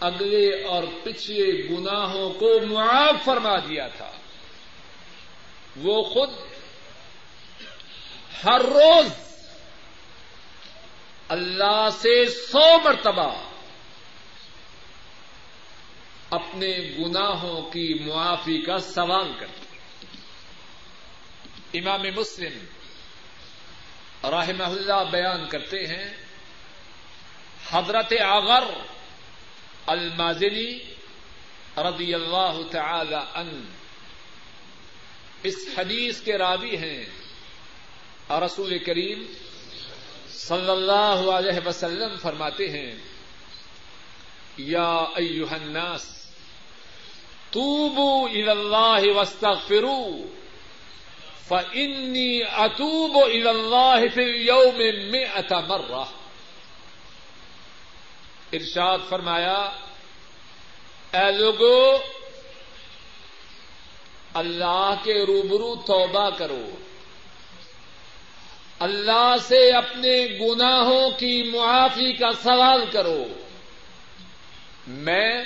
اگلے 0.00 0.62
اور 0.62 0.84
پچھلے 1.02 1.68
گناہوں 1.70 2.30
کو 2.30 2.66
معاف 2.66 3.24
فرما 3.24 3.56
دیا 3.58 3.88
تھا۔ 3.88 4.12
وہ 5.76 6.02
خود 6.02 6.30
ہر 8.44 8.60
روز 8.60 9.06
اللہ 11.28 11.88
سے 11.92 12.24
سو 12.26 12.78
مرتبہ 12.84 13.45
اپنے 16.30 16.96
گناہوں 16.98 17.62
کی 17.62 17.94
معافی 18.06 18.58
کا 18.62 18.78
سوال 18.78 19.32
کرتے 19.38 19.64
امام 21.78 22.02
مسلم 22.16 22.58
رحمہ 24.24 24.64
اللہ 24.64 25.10
بیان 25.10 25.48
کرتے 25.48 25.86
ہیں، 25.86 26.14
حضرت 27.70 28.12
آغر 28.24 28.64
المازنی 29.86 30.78
رضی 31.76 32.14
اللہ 32.14 32.60
تعالی 32.70 33.20
ان 33.34 33.64
اس 35.42 35.68
حدیث 35.78 36.20
کے 36.20 36.38
راوی 36.38 36.76
ہیں۔ 36.76 37.04
رسول 38.30 38.78
کریم 38.78 39.22
صلی 40.28 40.70
اللہ 40.70 41.30
علیہ 41.30 41.66
وسلم 41.66 42.16
فرماتے 42.16 42.68
ہیں، 42.70 42.94
یا 44.58 44.90
ایوہ 45.16 45.52
الناس 45.54 46.15
توبوا 47.50 48.30
الى 48.30 48.48
اللہ 48.48 49.16
واستغفروا. 49.16 50.26
فانی 51.48 52.42
اتوب 52.42 53.16
الى 53.16 53.48
اللہ 53.48 54.14
فی 54.14 54.22
اليوم 54.22 54.78
مئة 55.10 55.56
مرہ 55.68 56.04
ارشاد 58.52 58.98
فرمایا، 59.08 59.70
اے 61.12 61.32
لوگو، 61.32 61.96
اللہ 64.34 64.94
کے 65.02 65.26
روبرو 65.26 65.76
توبہ 65.76 66.30
کرو۔ 66.30 66.70
اللہ 68.78 69.34
سے 69.48 69.70
اپنے 69.70 70.26
گناہوں 70.40 71.10
کی 71.10 71.42
معافی 71.42 72.12
کا 72.12 72.32
سوال 72.42 72.84
کرو۔ 72.92 73.24
میں 74.86 75.44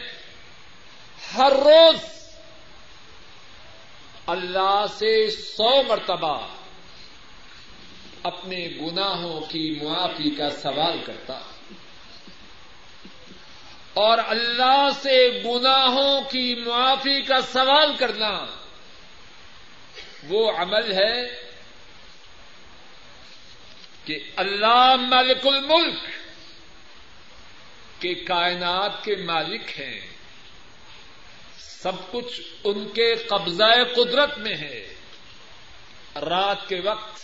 ہر 1.36 1.52
روز 1.52 1.96
اللہ 4.26 4.84
سے 4.98 5.30
سو 5.30 5.82
مرتبہ 5.82 6.46
اپنے 8.22 8.68
گناہوں 8.68 9.40
کی 9.40 9.78
معافی 9.82 10.30
کا 10.30 10.50
سوال 10.50 10.98
کرتا 11.04 11.40
اور 13.94 14.18
اللہ 14.26 14.88
سے 15.02 15.42
گناہوں 15.44 16.20
کی 16.20 16.54
معافی 16.54 17.22
کا 17.22 17.40
سوال 17.40 17.96
کرنا 17.96 18.46
وہ 20.28 20.52
عمل 20.56 20.92
ہے 20.92 21.26
کہ 24.04 24.18
اللہ 24.36 24.96
ملک 25.00 25.46
الملک 25.46 26.04
کے 28.00 28.14
کائنات 28.14 29.04
کے 29.04 29.16
مالک 29.16 29.80
ہیں۔ 29.80 30.09
سب 31.82 32.12
کچھ 32.12 32.40
ان 32.64 32.88
کے 32.88 33.14
قبضہ 33.14 33.84
قدرت 33.96 34.38
میں 34.38 34.56
ہے۔ 34.56 34.94
رات 36.16 36.68
کے 36.68 36.80
وقت 36.80 37.20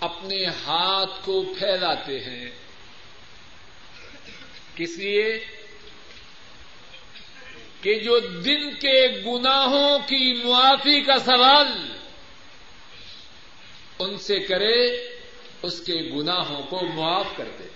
اپنے 0.00 0.46
ہاتھ 0.46 1.24
کو 1.24 1.54
پھیلاتے 1.58 2.20
ہیں۔ 2.20 2.50
کس 4.76 4.98
لیے؟ 4.98 5.44
کہ 7.82 7.94
جو 7.94 8.18
دن 8.18 8.74
کے 8.74 9.08
گناہوں 9.26 9.98
کی 9.98 10.34
معافی 10.44 11.00
کا 11.00 11.18
سوال 11.18 11.98
ان 13.98 14.18
سے 14.18 14.38
کرے، 14.38 14.86
اس 15.62 15.80
کے 15.86 16.10
گناہوں 16.16 16.62
کو 16.62 16.80
معاف 16.86 17.26
کر 17.36 17.48
دے۔ 17.58 17.68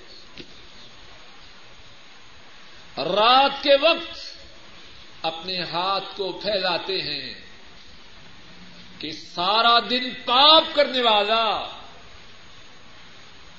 رات 2.96 3.62
کے 3.62 3.76
وقت 3.82 4.32
اپنے 5.23 5.59
ہاتھ 5.62 6.16
کو 6.16 6.31
پھیلاتے 6.33 7.01
ہیں 7.03 7.33
کہ 8.99 9.11
سارا 9.12 9.79
دن 9.91 10.09
پاپ 10.25 10.75
کرنے 10.75 11.03
والا 11.03 11.45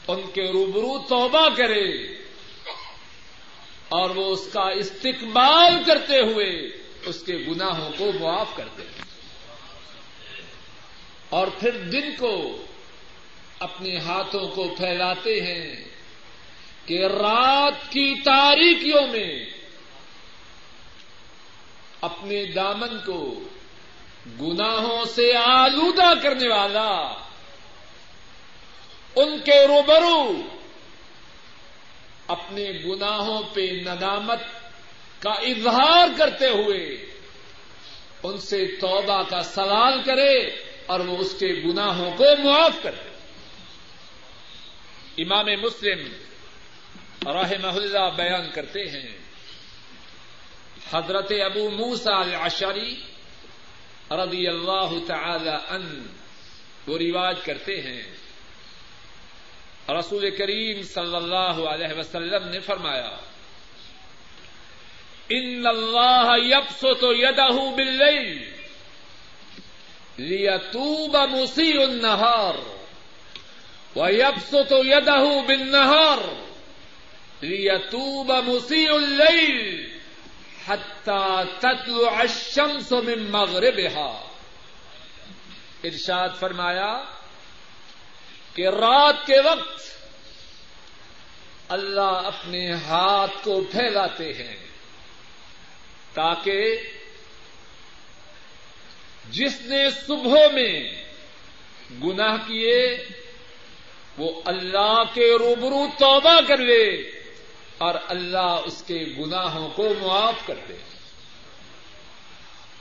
ان 0.08 0.22
کے 0.34 0.48
روبرو 0.52 0.98
توبہ 1.08 1.48
کرے 1.50 1.88
اور 3.90 4.10
وہ 4.10 4.32
اس 4.32 4.48
کا 4.54 4.68
استقبال 4.76 5.84
کرتے 5.86 6.20
ہوئے 6.20 6.50
اس 7.06 7.24
کے 7.24 7.38
گناہوں 7.38 7.90
کو 7.98 8.12
معاف 8.20 8.56
کرتے 8.56 8.84
ہیں 8.84 9.06
اور 11.30 11.48
پھر 11.60 11.78
دن 11.78 12.10
کو 12.20 12.36
اپنے 13.60 13.98
ہاتھوں 13.98 14.48
کو 14.48 14.68
پھیلاتے 14.78 15.40
ہیں 15.42 15.76
کہ 16.86 17.06
رات 17.06 17.92
کی 17.92 18.14
تاریکیوں 18.24 19.08
میں 19.08 19.30
اپنے 22.04 22.46
دامن 22.46 23.00
کو 23.06 23.44
گناہوں 24.42 25.06
سے 25.06 25.36
آلودہ 25.36 26.22
کرنے 26.24 26.48
والا، 26.48 27.14
ان 29.16 29.40
کے 29.40 29.68
روبرو 29.68 30.42
اپنے 32.28 32.64
گناہوں 32.64 33.44
پہ 33.54 33.62
ندامت 33.62 34.40
کا 35.20 35.32
اظہار 35.32 36.08
کرتے 36.18 36.50
ہوئے 36.50 37.06
ان 38.24 38.38
سے 38.38 38.66
توبہ 38.66 39.24
کا 39.30 39.44
سوال 39.44 40.04
کرے 40.04 40.40
اور 40.86 41.00
وہ 41.00 41.18
اس 41.18 41.36
کے 41.40 41.48
گناہوں 41.48 42.12
کو 42.18 42.24
معاف 42.44 42.84
کر 42.84 42.92
دے 42.92 43.14
امام 45.24 45.46
مسلم 45.46 46.00
راہ 47.30 47.52
اللہ 47.62 48.10
بیان 48.16 48.52
کرتے 48.52 48.80
ہیں۔ 48.80 49.23
حضرت 50.92 51.32
ابو 51.46 51.70
موسا 51.70 52.20
العشری 52.20 52.96
رضی 54.12 54.48
اللہ 54.48 54.90
تعالی 55.08 55.50
ان 55.50 56.08
وہ 56.88 56.98
رواج 56.98 57.36
کرتے 57.46 57.82
ہیں۔ 57.82 58.04
رسول 59.90 60.30
کریم 60.38 60.82
صلی 60.82 61.16
اللہ 61.16 61.68
علیہ 61.70 62.00
وسلم 62.00 62.50
نے 62.50 62.60
فرمایا، 62.60 63.10
ان 65.30 65.68
اللہ 65.68 66.32
یبسط 66.38 67.04
یدہ 67.04 67.76
باللیل 67.76 68.54
لیتوب 70.18 71.16
مسیء 71.16 71.82
النہار 71.82 72.56
ویبسط 73.96 74.74
یدہ 74.86 75.24
بالنہار 75.48 76.18
لیتوب 77.42 78.32
مسیء 78.32 78.94
اللیل 78.94 79.94
حتى 80.68 81.44
تطلع 81.60 82.20
الشمس 82.20 82.92
من 82.92 83.32
مغربها۔ 83.32 84.30
ارشاد 85.84 86.30
فرمایا 86.40 87.04
کہ 88.54 88.68
رات 88.68 89.16
کے 89.26 89.40
وقت 89.40 89.82
اللہ 91.70 92.02
اپنے 92.02 92.72
ہاتھ 92.72 93.44
کو 93.44 93.62
پھیلاتے 93.62 94.34
ہیں 94.34 94.56
تاکہ 96.14 96.76
جس 99.30 99.62
نے 99.62 99.90
صبح 99.90 100.48
میں 100.54 101.04
گناہ 102.04 102.38
کیے 102.48 103.06
وہ 104.18 104.42
اللہ 104.46 105.04
کے 105.14 105.38
روبرو 105.40 105.88
توبہ 106.00 106.40
کر 106.48 106.58
لے۔ 106.58 107.13
اور 107.84 107.96
اللہ 108.08 108.62
اس 108.66 108.84
کے 108.88 109.06
گناہوں 109.20 109.70
کو 109.70 109.88
معاف 110.02 110.36
کر 110.46 110.56
دے۔ 110.70 110.78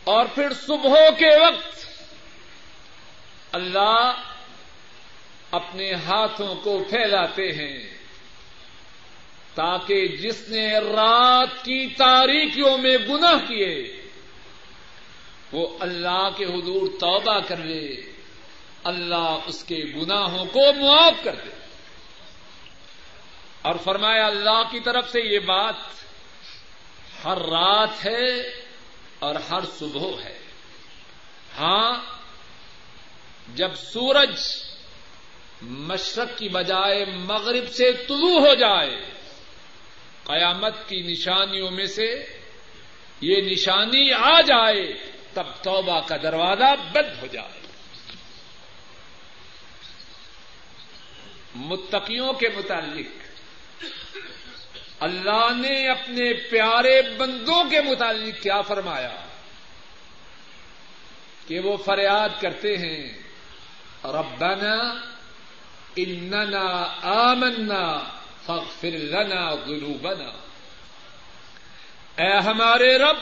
اور 0.05 0.25
پھر 0.35 0.53
صبح 0.53 1.11
کے 1.19 1.41
وقت 1.47 1.87
اللہ 3.53 4.13
اپنے 5.51 5.95
ہاتھوں 5.95 6.55
کو 6.55 6.85
پھیلاتے 6.91 7.53
ہیں 7.53 7.95
تاکہ 9.55 10.09
جس 10.09 10.49
نے 10.49 10.79
رات 10.79 11.65
کی 11.65 11.87
تاریخیوں 11.87 12.79
میں 12.79 12.99
گناہ 13.09 13.49
کیے، 13.49 14.03
وہ 15.53 15.77
اللہ 15.81 16.29
کے 16.37 16.45
حضور 16.45 16.89
توبہ 17.01 17.41
کر 17.49 17.57
لے، 17.57 18.13
اللہ 18.85 19.39
اس 19.47 19.65
کے 19.65 19.83
گناہوں 19.97 20.45
کو 20.45 20.73
معاف 20.73 21.25
کر 21.25 21.35
دے۔ 21.35 21.62
اور 23.63 23.75
فرمایا 23.85 24.27
اللہ 24.27 24.63
کی 24.71 24.81
طرف 24.81 25.11
سے 25.11 25.21
یہ 25.21 25.39
بات 25.39 25.75
ہر 27.25 27.39
رات 27.39 28.07
ہے 28.07 28.41
اور 29.19 29.35
ہر 29.35 29.61
صبح 29.79 30.23
ہے۔ 30.25 30.39
ہاں 31.59 32.01
جب 33.55 33.75
سورج 33.75 34.41
مشرق 35.63 36.39
کی 36.39 36.49
بجائے 36.49 37.05
مغرب 37.05 37.71
سے 37.73 37.93
طلوع 37.93 38.41
ہو 38.41 38.55
جائے، 38.55 39.05
قیامت 40.25 40.89
کی 40.89 41.03
نشانیوں 41.03 41.71
میں 41.71 41.87
سے 41.87 42.27
یہ 43.21 43.37
نشانی 43.37 44.13
آ 44.13 44.41
جائے، 44.41 45.13
تب 45.33 45.47
توبہ 45.63 46.01
کا 46.01 46.17
دروازہ 46.17 46.75
بند 46.93 47.23
ہو 47.23 47.27
جائے۔ 47.27 47.61
متقیوں 51.55 52.33
کے 52.33 52.49
متعلق 52.49 53.22
اللہ 55.01 55.49
نے 55.57 55.89
اپنے 55.89 56.33
پیارے 56.33 57.03
بندوں 57.17 57.71
کے 57.71 57.81
متعلق 57.81 58.43
کیا 58.43 58.61
فرمایا 58.61 59.17
کہ 61.47 61.61
وہ 61.61 61.77
فریاد 61.77 62.29
کرتے 62.41 62.77
ہیں، 62.79 63.19
ربنا 64.05 64.95
اننا 65.97 66.67
آمنا 67.03 68.05
فاغفر 68.47 68.91
لنا 68.91 69.55
ذنوبنا۔ 69.55 70.31
اے 72.23 72.39
ہمارے 72.39 72.99
رب، 72.99 73.17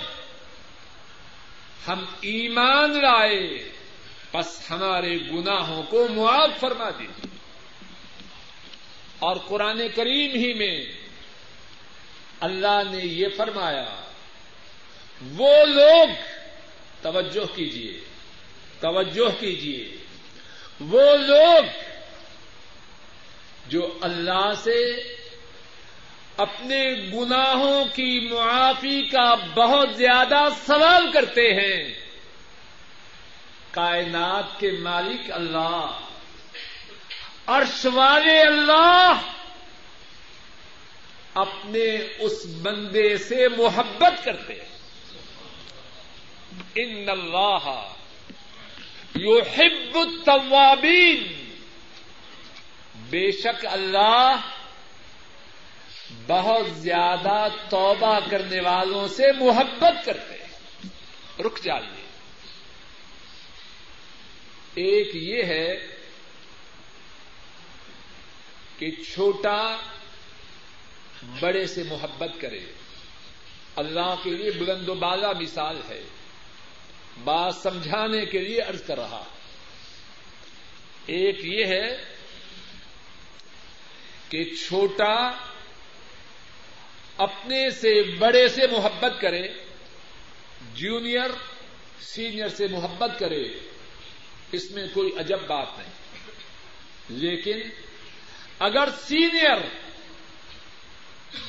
ہم 1.89 2.05
ایمان 2.21 2.91
لائے، 2.91 3.73
بس 4.33 4.71
ہمارے 4.71 5.17
گناہوں 5.17 5.83
کو 5.83 6.09
معاف 6.09 6.61
فرما 6.61 6.91
دیجیے 6.99 7.30
اور 9.21 9.37
قرآن 9.37 9.81
کریم 9.95 10.31
ہی 10.31 10.53
میں 10.55 10.85
اللہ 12.41 12.83
نے 12.91 13.05
یہ 13.05 13.27
فرمایا، 13.37 14.01
وہ 15.37 15.65
لوگ 15.65 16.09
توجہ 17.03 17.57
کیجیے 17.57 18.01
توجہ 18.81 19.41
کیجیے 19.41 19.97
وہ 20.81 21.17
لوگ 21.17 21.65
جو 23.67 23.99
اللہ 24.01 24.53
سے 24.63 24.79
اپنے 26.37 26.93
گناہوں 27.13 27.85
کی 27.85 28.29
معافی 28.31 29.03
کا 29.03 29.35
بہت 29.35 29.89
زیادہ 29.97 30.49
سوال 30.67 31.13
کرتے 31.13 31.55
ہیں، 31.55 31.95
کائنات 33.71 34.61
کے 34.61 34.71
مالک 34.71 35.33
اللہ۔ 35.33 35.99
عرش 37.47 37.87
والے 37.87 38.41
اللہ، 38.41 39.13
اپنے 41.35 41.97
اس 42.19 42.47
بندے 42.63 43.17
سے 43.17 43.49
محبت 43.49 44.25
کرتے 44.25 44.55
ہیں۔ 44.55 44.79
ان 46.75 47.09
اللہ 47.09 47.93
یحب 49.15 49.99
التوابین۔ 49.99 51.51
بے 52.95 53.31
شک 53.31 53.67
اللہ 53.67 54.37
بہت 56.27 56.71
زیادہ 56.71 57.47
توبہ 57.69 58.19
کرنے 58.31 58.61
والوں 58.61 59.09
سے 59.09 59.33
محبت 59.33 60.05
کرتے 60.05 60.35
ہیں۔ 60.35 60.51
رک 61.43 61.63
جائیے۔ 61.63 62.07
ایک 64.75 65.11
یہ 65.15 65.43
ہے 65.43 66.00
کہ 68.81 68.91
چھوٹا 68.91 69.77
بڑے 71.41 71.67
سے 71.67 71.83
محبت 71.83 72.41
کرے۔ 72.41 72.61
اللہ 73.77 74.15
کے 74.25 74.31
لیے 74.31 74.51
بلند 74.51 74.89
و 74.89 74.95
بالا 74.95 75.33
مثال 75.33 75.81
ہے۔ 75.89 76.03
بات 77.25 77.55
سمجھانے 77.55 78.27
کے 78.27 78.39
لیے 78.39 78.63
ارض 78.63 78.83
کر 78.83 78.99
رہا۔ 78.99 79.25
ایک 81.07 81.45
یہ 81.45 81.65
ہے 81.65 81.97
کہ 84.29 84.45
چھوٹا 84.45 85.31
اپنے 87.17 87.71
سے 87.71 88.03
بڑے 88.03 88.49
سے 88.49 88.67
محبت 88.67 89.21
کرے، 89.21 89.49
جونیئر، 90.75 91.31
سینئر 92.01 92.49
سے 92.49 92.67
محبت 92.67 93.11
کرے، 93.19 93.45
اس 94.53 94.71
میں 94.71 94.87
کوئی 94.95 95.19
عجب 95.19 95.41
بات 95.41 95.67
نہیں۔ 95.79 95.93
لیکن 97.09 97.59
اگر 98.61 98.89
سینئر 99.07 99.59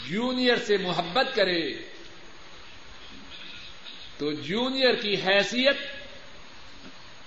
جونیئر 0.10 0.58
سے 0.58 0.78
محبت 0.78 1.36
کرے، 1.36 1.74
تو 4.18 4.32
جونیئر 4.32 4.96
کی 4.96 5.16
حیثیت 5.16 5.78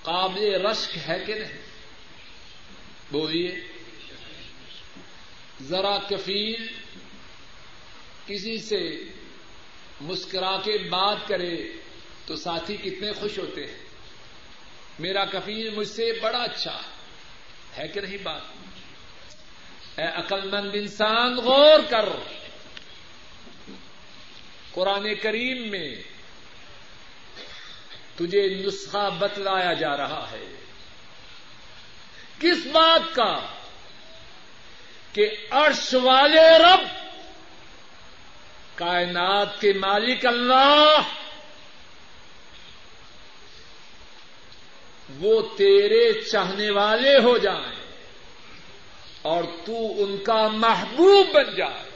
قابل 0.02 0.66
رشک 0.66 0.98
ہے 1.08 1.24
کہ 1.26 1.34
نہیں؟ 1.34 1.58
بولیے، 3.10 3.60
ذرا 5.62 5.98
کفیل 5.98 6.66
کسی 8.26 8.58
سے 8.58 9.04
مسکرا 10.00 10.56
کے 10.56 10.78
بات 10.78 11.28
کرے 11.28 11.72
تو 12.26 12.36
ساتھی 12.36 12.76
کتنے 12.76 13.12
خوش 13.12 13.38
ہوتے 13.38 13.66
ہیں۔ 13.66 13.84
میرا 14.98 15.24
کفیل 15.24 15.70
مجھ 15.70 15.88
سے 15.88 16.12
بڑا 16.22 16.38
اچھا 16.38 16.80
ہے 17.76 17.88
کہ 17.88 18.00
نہیں 18.00 18.16
بات؟ 18.16 18.63
اے 19.98 20.04
عقل 20.04 20.48
مند 20.48 20.70
انسان، 20.74 21.36
غور 21.36 21.78
کر۔ 21.90 22.08
قرآن 24.72 25.14
کریم 25.14 25.70
میں 25.70 25.94
تجھے 28.16 28.48
نسخہ 28.48 29.10
بتلایا 29.18 29.72
جا 29.72 29.96
رہا 29.96 30.28
ہے۔ 30.30 30.54
کس 32.38 32.66
بات 32.66 33.14
کا؟ 33.14 33.40
کہ 35.12 35.30
عرش 35.50 35.94
والے 35.94 36.58
رب، 36.58 36.88
کائنات 38.74 39.60
کے 39.60 39.72
مالک 39.72 40.26
اللہ، 40.26 40.98
وہ 45.18 45.42
تیرے 45.56 46.20
چاہنے 46.20 46.70
والے 46.70 47.18
ہو 47.18 47.38
جائیں۔ 47.38 47.73
اور 49.24 49.44
تو 49.64 50.04
ان 50.04 50.16
کا 50.24 50.48
محبوب 50.48 51.26
بن 51.34 51.54
جائے 51.56 51.90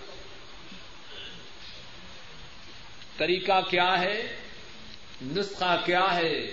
طریقہ 3.16 3.60
کیا 3.70 4.00
ہے؟ 4.00 4.36
نسخہ 5.22 5.76
کیا 5.84 6.14
ہے؟ 6.14 6.46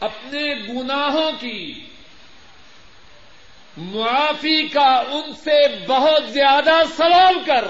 اپنے 0.00 0.54
گناہوں 0.54 1.32
کی 1.40 1.88
معافی 3.76 4.68
کا 4.68 5.02
ان 5.10 5.34
سے 5.34 5.86
بہت 5.88 6.32
زیادہ 6.32 6.74
سوال 6.96 7.34
کر۔ 7.46 7.68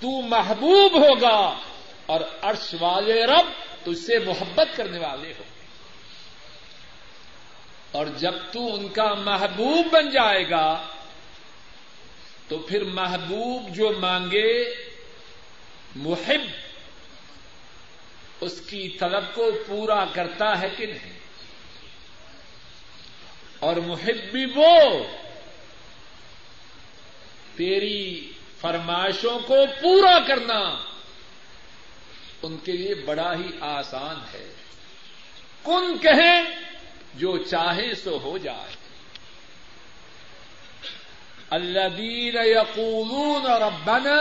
تو 0.00 0.22
محبوب 0.22 0.92
ہوگا 0.92 1.60
اور 2.06 2.20
عرش 2.42 2.74
والے 2.80 3.26
رب 3.26 3.46
تجھ 3.84 3.98
سے 3.98 4.18
محبت 4.18 4.76
کرنے 4.76 4.98
والے 4.98 5.32
ہو 5.38 5.44
اور 7.92 8.06
جب 8.06 8.34
تو 8.52 8.74
ان 8.74 8.88
کا 8.88 9.14
محبوب 9.14 9.86
بن 9.92 10.10
جائے 10.10 10.50
گا، 10.50 10.86
تو 12.48 12.58
پھر 12.58 12.84
محبوب 12.84 13.74
جو 13.74 13.92
مانگے 13.98 14.74
محب، 15.96 16.40
اس 18.40 18.60
کی 18.66 18.88
طلب 18.88 19.24
کو 19.34 19.50
پورا 19.66 20.04
کرتا 20.12 20.60
ہے 20.60 20.68
کہ 20.76 20.86
نہیں؟ 20.86 21.18
اور 23.58 23.76
محب 23.76 24.30
بھی 24.32 24.44
وہ 24.44 24.78
تیری 27.56 28.32
فرمائشوں 28.60 29.38
کو 29.38 29.56
پورا 29.82 30.18
کرنا 30.28 30.78
ان 32.42 32.56
کے 32.56 32.72
لیے 32.72 32.94
بڑا 32.94 33.34
ہی 33.34 33.50
آسان 33.60 34.16
ہے۔ 34.34 34.54
کن 35.64 35.98
کہیں 35.98 36.69
جو 37.14 37.38
چاہے 37.38 37.94
سو 37.94 38.18
ہو 38.18 38.38
جائے۔ 38.38 38.76
الذين 41.50 42.36
يقولون 42.36 43.46
ربنا 43.46 44.18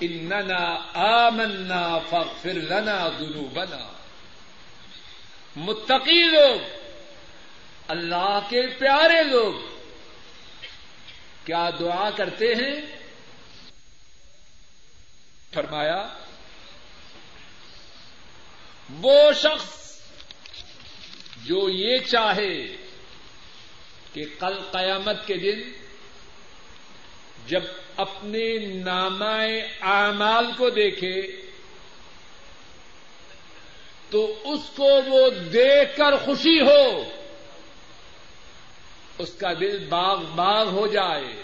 اننا 0.00 0.90
آمنا 0.94 1.98
فاغفر 1.98 2.52
لنا 2.52 3.08
ذنوبنا۔ 3.18 3.92
متقی 5.56 6.22
لوگ، 6.22 6.58
اللہ 7.88 8.38
کے 8.48 8.66
پیارے 8.66 9.22
لوگ، 9.22 9.54
کیا 11.44 11.70
دعا 11.78 12.10
کرتے 12.10 12.54
ہیں؟ 12.54 12.96
فرمایا، 15.54 16.08
وہ 18.90 19.32
شخص 19.32 19.75
جو 21.46 21.68
یہ 21.68 21.98
چاہے 21.98 22.76
کہ 24.12 24.24
کل 24.38 24.54
قیامت 24.70 25.26
کے 25.26 25.34
دن 25.34 25.62
جب 27.46 27.62
اپنے 27.96 28.58
نامائے 28.58 29.60
اعمال 29.80 30.46
کو 30.56 30.70
دیکھے 30.70 31.46
تو 34.10 34.40
اس 34.44 34.60
کو 34.76 34.88
وہ 35.06 35.30
دیکھ 35.30 35.96
کر 35.96 36.16
خوشی 36.16 36.60
ہو، 36.60 37.10
اس 39.18 39.32
کا 39.32 39.52
دل 39.60 39.86
باغ 39.88 40.22
باغ 40.34 40.68
ہو 40.68 40.86
جائے، 40.86 41.42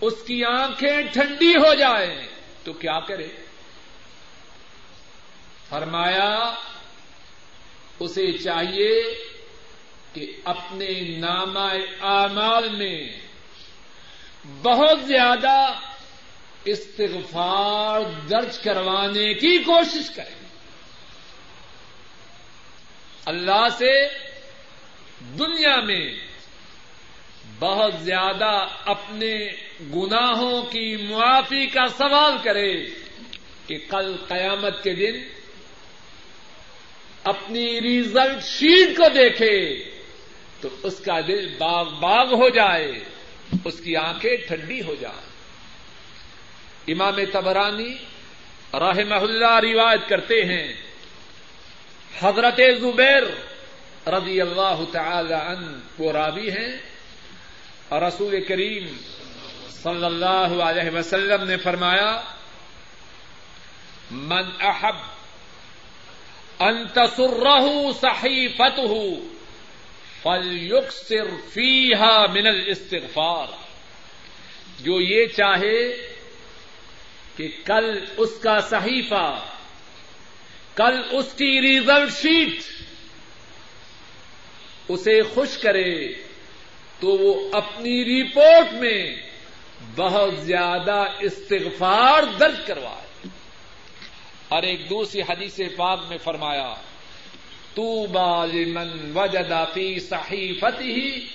اس 0.00 0.14
کی 0.26 0.44
آنکھیں 0.44 1.02
ٹھنڈی 1.12 1.54
ہو 1.56 1.74
جائیں، 1.74 2.26
تو 2.64 2.72
کیا 2.72 3.00
کرے؟ 3.00 3.28
فرمایا 5.68 6.54
اسے 8.02 8.30
چاہیے 8.38 8.92
کہ 10.14 10.26
اپنے 10.44 10.88
نامہ 11.18 11.68
اعمال 12.00 12.68
میں 12.68 12.98
بہت 14.62 15.06
زیادہ 15.06 15.56
استغفار 16.64 18.00
درج 18.30 18.58
کروانے 18.58 19.32
کی 19.34 19.56
کوشش 19.58 20.10
کریں 20.10 20.40
اللہ 23.26 23.66
سے 23.78 23.92
دنیا 25.38 25.76
میں 25.80 26.04
بہت 27.58 27.94
زیادہ 28.02 28.52
اپنے 28.84 29.34
گناہوں 29.94 30.62
کی 30.62 30.96
معافی 30.96 31.66
کا 31.66 31.86
سوال 31.98 32.36
کرے 32.42 32.72
کہ 33.66 33.78
کل 33.90 34.14
قیامت 34.28 34.82
کے 34.82 34.94
دن 34.94 35.20
اپنی 37.24 37.80
ریزلٹ 37.80 38.42
شیٹ 38.44 38.96
کو 38.96 39.08
دیکھے، 39.14 39.54
تو 40.60 40.68
اس 40.82 40.96
کا 41.04 41.18
دل 41.28 41.46
باغ 41.58 41.88
باغ 42.00 42.34
ہو 42.34 42.48
جائے، 42.50 42.92
اس 43.64 43.80
کی 43.80 43.96
آنکھیں 43.96 44.36
ٹھنڈی 44.48 44.80
ہو 44.82 44.94
جائیں۔ 45.00 45.30
امام 46.88 47.16
تبرانی 47.32 47.92
رحمہ 48.80 49.20
اللہ 49.22 49.58
روایت 49.62 50.08
کرتے 50.08 50.42
ہیں، 50.44 50.66
حضرت 52.10 52.60
زبیر 52.80 53.24
رضی 54.08 54.40
اللہ 54.40 54.82
تعالی 54.92 55.34
عنہ 55.34 55.66
وہ 55.98 56.12
راوی 56.12 56.50
ہیں، 56.50 56.72
اور 57.88 58.02
رسول 58.02 58.40
کریم 58.44 58.86
صلی 59.72 60.04
اللہ 60.04 60.62
علیہ 60.62 60.90
وسلم 60.90 61.44
نے 61.44 61.56
فرمایا، 61.62 62.10
من 64.12 64.50
احب 64.62 64.96
ان 66.62 66.88
تسره 66.88 67.92
صحیفته 67.92 69.20
فلیکسر 70.22 71.30
فیها 71.52 72.26
من 72.34 72.46
الاستغفار۔ 72.46 73.46
جو 74.80 75.00
یہ 75.00 75.26
چاہے 75.26 75.80
کہ 77.36 77.48
کل 77.64 78.04
اس 78.16 78.38
کا 78.42 78.60
صحیفہ، 78.60 79.26
کل 80.74 81.00
اس 81.10 81.32
کی 81.32 81.60
ریزلٹ 81.60 82.12
شیٹ 82.12 82.62
اسے 84.88 85.22
خوش 85.22 85.58
کرے 85.58 86.12
تو 87.00 87.08
وہ 87.08 87.50
اپنی 87.52 88.04
رپورٹ 88.04 88.72
میں 88.72 89.16
بہت 89.96 90.38
زیادہ 90.38 91.04
استغفار 91.20 92.22
درج 92.40 92.60
کروائے 92.66 93.01
اور 94.52 94.62
ایک 94.62 94.90
دوسری 94.90 95.20
حدیث 95.20 95.60
پاک 95.76 96.00
میں 96.08 96.18
فرمایا 96.18 96.74
تو 97.74 98.06
بالمن 98.06 99.12
وجدا 99.14 99.64
فی 99.64 100.00
صحیفته 100.00 100.84
ہی 100.84 101.26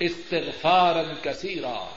استغفارا 0.00 1.02
کثیرا. 1.22 1.88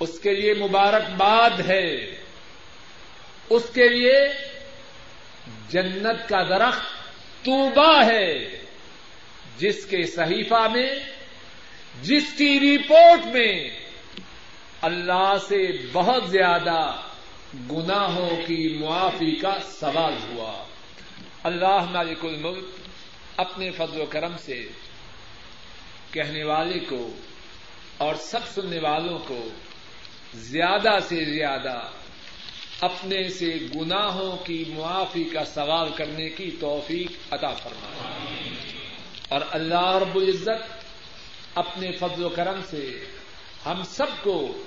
اس 0.00 0.20
کے 0.20 0.34
لیے 0.34 0.54
مبارکباد 0.54 1.50
ہے۔ 1.68 2.16
اس 3.50 3.62
کے 3.74 3.88
لیے 3.88 4.18
جنت 5.68 6.28
کا 6.28 6.42
درخت 6.42 6.82
توبا 7.44 8.06
ہے، 8.06 8.60
جس 9.58 9.86
کے 9.86 10.06
صحیفہ 10.06 10.68
میں، 10.72 10.94
جس 12.02 12.24
کی 12.36 12.60
رپورٹ 12.60 13.26
میں 13.26 13.70
اللہ 14.82 15.34
سے 15.48 15.72
بہت 15.92 16.30
زیادہ 16.30 17.09
گناہوں 17.54 18.30
کی 18.46 18.76
معافی 18.80 19.36
کا 19.36 19.54
سوال 19.80 20.14
ہوا۔ 20.28 20.64
اللہ 21.42 21.90
مالک 21.90 22.24
الملک 22.24 22.64
اپنے 23.36 23.70
فضل 23.70 24.00
و 24.00 24.04
کرم 24.04 24.32
سے 24.38 24.66
کہنے 26.10 26.44
والے 26.44 26.78
کو 26.78 27.10
اور 27.96 28.14
سب 28.14 28.38
سننے 28.54 28.78
والوں 28.78 29.18
کو 29.18 29.48
زیادہ 30.34 30.98
سے 31.08 31.24
زیادہ 31.24 31.80
اپنے 32.80 33.28
سے 33.28 33.58
گناہوں 33.74 34.36
کی 34.36 34.64
معافی 34.68 35.24
کا 35.24 35.44
سوال 35.44 35.88
کرنے 35.96 36.28
کی 36.28 36.50
توفیق 36.60 37.12
عطا 37.30 37.50
فرمائے۔ 37.50 38.50
اور 39.28 39.40
اللہ 39.50 39.98
رب 40.02 40.16
العزت 40.16 40.84
اپنے 41.54 41.92
فضل 41.92 42.24
و 42.24 42.28
کرم 42.28 42.60
سے 42.70 43.04
ہم 43.66 43.82
سب 43.82 44.22
کو 44.22 44.64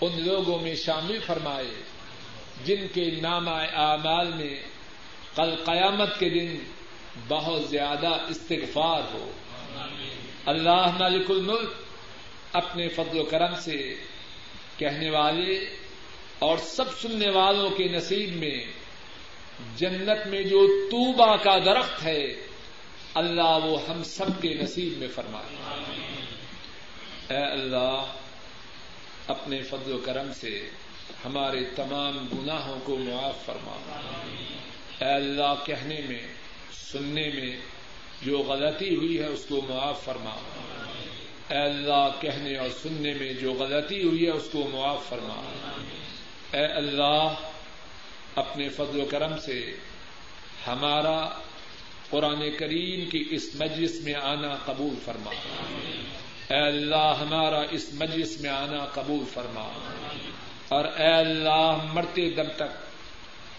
ان 0.00 0.26
لوگوں 0.26 0.58
میں 0.58 0.74
شامل 0.74 1.18
فرمائے۔ 1.18 1.95
جن 2.64 2.86
کے 2.94 3.10
نام 3.22 3.48
اعمال 3.48 4.32
میں 4.32 4.62
کل 5.36 5.54
قیامت 5.64 6.18
کے 6.18 6.28
دن 6.28 6.58
بہت 7.28 7.68
زیادہ 7.68 8.08
استغفار 8.08 9.14
ہو۔ 9.14 9.30
اللہ 10.46 10.86
مالک 10.98 11.30
الملک 11.30 11.70
اپنے 12.52 12.88
فضل 12.88 13.18
و 13.18 13.22
کرم 13.22 13.54
سے 13.60 13.94
کہنے 14.76 15.10
والے 15.10 15.76
اور 16.38 16.58
سب 16.58 16.98
سننے 16.98 17.30
والوں 17.30 17.70
کے 17.70 17.84
نصیب 17.84 18.36
میں 18.36 18.64
جنت 19.76 20.26
میں 20.26 20.42
جو 20.42 20.88
توبا 20.90 21.36
کا 21.36 21.58
درخت 21.58 22.02
ہے، 22.02 22.26
اللہ 23.14 23.58
وہ 23.64 23.78
ہم 23.88 24.02
سب 24.04 24.42
کے 24.42 24.54
نصیب 24.54 24.98
میں 24.98 25.08
فرمائے۔ 25.14 25.56
اے 27.30 27.44
اللہ، 27.44 28.04
اپنے 29.26 29.62
فضل 29.62 29.92
و 29.92 29.98
کرم 29.98 30.32
سے 30.32 30.70
ہمارے 31.24 31.64
تمام 31.64 32.26
گناہوں 32.38 32.80
کو 32.84 32.96
معاف 32.96 33.46
فرما۔ 33.46 34.00
اے 35.00 35.14
اللہ، 35.14 35.54
کہنے 35.64 36.00
میں، 36.08 36.22
سننے 36.92 37.30
میں 37.34 37.56
جو 38.22 38.38
غلطی 38.38 38.96
ہوئی 38.96 39.18
ہے، 39.18 39.26
اس 39.26 39.46
کو 39.48 39.60
معاف 39.68 40.04
فرما۔ 40.04 40.36
اے 41.48 41.58
اللہ، 41.58 42.08
کہنے 42.20 42.56
اور 42.56 42.68
سننے 42.82 43.14
میں 43.14 43.32
جو 43.32 43.52
غلطی 43.52 44.02
ہوئی 44.02 44.24
ہے، 44.24 44.30
اس 44.30 44.48
کو 44.52 44.68
معاف 44.72 45.08
فرما۔ 45.08 45.42
اے 46.52 46.64
اللہ، 46.64 47.34
اپنے 48.34 48.68
فضل 48.68 49.00
و 49.00 49.04
کرم 49.10 49.40
سے 49.40 49.76
ہمارا 50.66 51.28
قرآن 52.10 52.42
کریم 52.58 53.10
کی 53.10 53.24
اس 53.30 53.50
مجلس 53.54 54.00
میں 54.00 54.14
آنا 54.14 54.56
قبول 54.64 54.94
فرما۔ 55.04 55.30
اے 56.54 56.66
اللہ، 56.66 57.14
ہمارا 57.20 57.62
اس 57.70 57.92
مجلس 57.92 58.40
میں 58.40 58.50
آنا 58.50 58.84
قبول 58.84 59.24
فرما۔ 59.34 59.92
اور 60.68 60.84
اے 60.84 61.12
اللہ 61.12 61.76
مرتے 61.92 62.30
دم 62.30 62.48
تک 62.56 62.86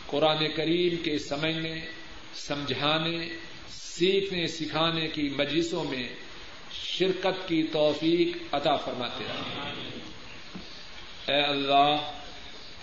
قرآن 0.08 0.47
کریم 0.55 1.03
کے 1.03 1.20
سمجھنے، 1.20 1.80
سمجھانے، 2.36 3.28
سیکھنے، 3.70 4.47
سکھانے 4.47 5.08
کی 5.08 5.30
مجلسوں 5.38 5.84
میں 5.84 6.08
شرکت 6.72 7.47
کی 7.47 7.64
توفیق 7.64 8.55
عطا 8.55 8.76
فرماتے 8.76 9.24
رہے۔ 9.24 9.99
اے 11.34 11.41
اللہ، 11.41 11.95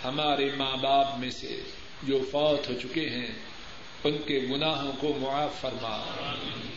ہمارے 0.05 0.51
ماں 0.57 0.77
باپ 0.77 1.19
میں 1.19 1.31
سے 1.31 1.61
جو 2.03 2.19
فوت 2.31 2.71
ہو 2.71 2.75
چکے 2.83 3.09
ہیں، 3.09 3.33
ان 4.05 4.17
کے 4.27 4.47
گناہوں 4.51 4.93
کو 5.01 5.13
معاف 5.21 5.61
فرما، 5.61 6.15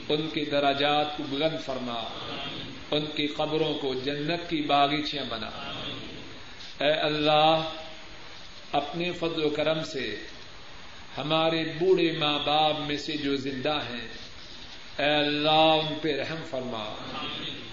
ان 0.09 0.29
کے 0.33 0.45
دراجات 0.45 1.17
کو 1.17 1.23
بلند 1.29 1.65
فرما، 1.65 2.03
ان 2.91 3.05
کی 3.15 3.27
قبروں 3.27 3.73
کو 3.73 3.93
جنت 3.93 4.49
کی 4.49 4.61
باغیچیاں 4.61 5.25
بنا۔ 5.29 5.73
اے 6.81 6.91
اللہ، 6.91 7.63
اپنے 8.71 9.11
فضل 9.11 9.43
و 9.43 9.49
کرم 9.49 9.83
سے 9.83 10.15
ہمارے 11.17 11.63
بوڑھے 11.79 12.11
ماں 12.19 12.39
باپ 12.39 12.79
میں 12.79 12.97
سے 12.97 13.17
جو 13.17 13.35
زندہ 13.35 13.79
ہیں، 13.89 14.07
اے 14.97 15.13
اللہ 15.13 15.49
ان 15.49 15.93
پہ 16.01 16.19
رحم 16.19 16.43
فرما۔ 16.49 16.95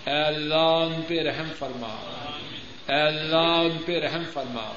اے 0.07 0.23
اللہ 0.23 0.55
ان 0.55 1.03
پہ 1.09 1.21
رحم 1.21 1.49
فرما۔ 1.59 2.23
اے 2.89 3.01
اللہ 3.01 3.37
ان 3.37 3.79
پہ 3.87 4.01
رحم 4.01 4.23
فرما۔ 4.33 4.73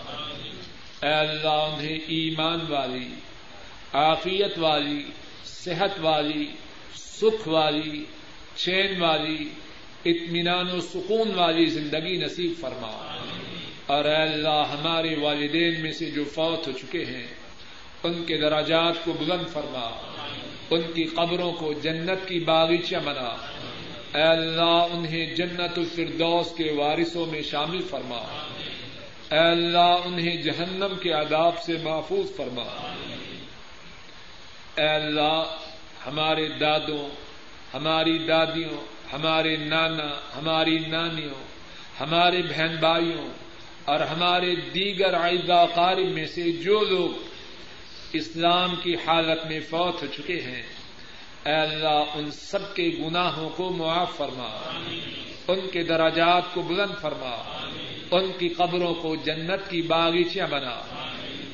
اے 1.02 1.14
اللہ 1.14 1.48
انہیں 1.48 2.00
ایمان 2.08 2.60
والی، 2.70 3.10
عافیت 3.94 4.58
والی، 4.58 5.04
صحت 5.46 6.00
والی، 6.00 6.52
سکھ 6.96 7.48
والی، 7.48 8.06
چین 8.56 9.02
والی، 9.02 9.50
اطمینان 10.06 10.72
و 10.72 10.82
سکون 10.82 11.34
والی 11.36 11.66
زندگی 11.66 12.18
نصیب 12.18 12.52
فرما۔ 12.62 13.17
اور 13.88 14.06
اے 14.06 14.16
اللہ 14.16 14.64
ہمارے 14.72 15.16
والدین 15.20 15.82
میں 15.82 15.92
سے 15.92 16.12
جو 16.12 16.24
فوت 16.24 16.68
ہو 16.68 16.72
چکے 16.72 17.06
ہیں، 17.06 17.28
ان 18.04 18.24
کے 18.26 18.38
دراجات 18.38 19.06
کو 19.06 19.14
بلند 19.14 19.48
فرما، 19.48 20.14
ان 20.70 20.82
کی 20.94 21.04
قبروں 21.04 21.54
کو 21.54 21.74
جنت 21.74 22.28
کی 22.28 22.40
باغیچہ 22.40 22.96
بنا۔ 22.96 23.36
اے 24.18 24.24
اللہ، 24.24 24.86
انہیں 24.92 25.36
جنت 25.36 25.78
الفردوس 25.78 26.52
کے 26.58 26.72
وارثوں 26.72 27.26
میں 27.26 27.42
شامل 27.42 27.82
فرما۔ 27.82 28.46
اے 29.32 29.40
اللہ، 29.40 29.96
انہیں 30.06 30.42
جہنم 30.42 30.96
کے 31.02 31.12
عذاب 31.12 31.60
سے 31.60 31.78
محفوظ 31.84 32.36
فرما۔ 32.36 32.94
اے 34.76 34.88
اللہ، 34.88 35.44
ہمارے 36.06 36.48
دادوں، 36.48 37.10
ہماری 37.74 38.18
دادیوں، 38.18 38.86
ہمارے 39.14 39.56
نانا، 39.56 40.08
ہماری 40.36 40.80
نانیوں، 40.80 41.44
ہمارے 42.00 42.42
بہن 42.42 42.76
بھائیوں 42.80 43.47
اور 43.88 44.00
ہمارے 44.00 44.56
دیگر 44.56 45.14
عائدہ 45.16 45.66
قارب 45.76 46.10
میں 46.10 46.26
سے 46.26 46.52
جو 46.52 46.80
لوگ 46.80 47.28
اسلام 48.14 48.76
کی 48.76 48.96
حالت 48.96 49.46
میں 49.46 49.60
فوت 49.70 50.02
ہو 50.02 50.08
چکے 50.08 50.42
ہیں، 50.42 50.64
اے 51.46 51.54
اللہ 51.54 52.04
ان 52.16 52.32
سب 52.32 52.76
کے 52.76 52.90
گناہوں 53.00 53.50
کو 53.50 53.70
معاف 53.70 54.18
فرما، 54.18 54.80
ان 55.48 55.60
کے 55.72 55.84
دراجات 55.84 56.54
کو 56.54 56.62
بلند 56.62 57.02
فرما، 57.02 57.68
ان 58.12 58.32
کی 58.40 58.48
قبروں 58.48 58.94
کو 58.94 59.16
جنت 59.16 59.70
کی 59.70 59.82
باغیچیاں 59.82 60.48
بنا، 60.48 60.80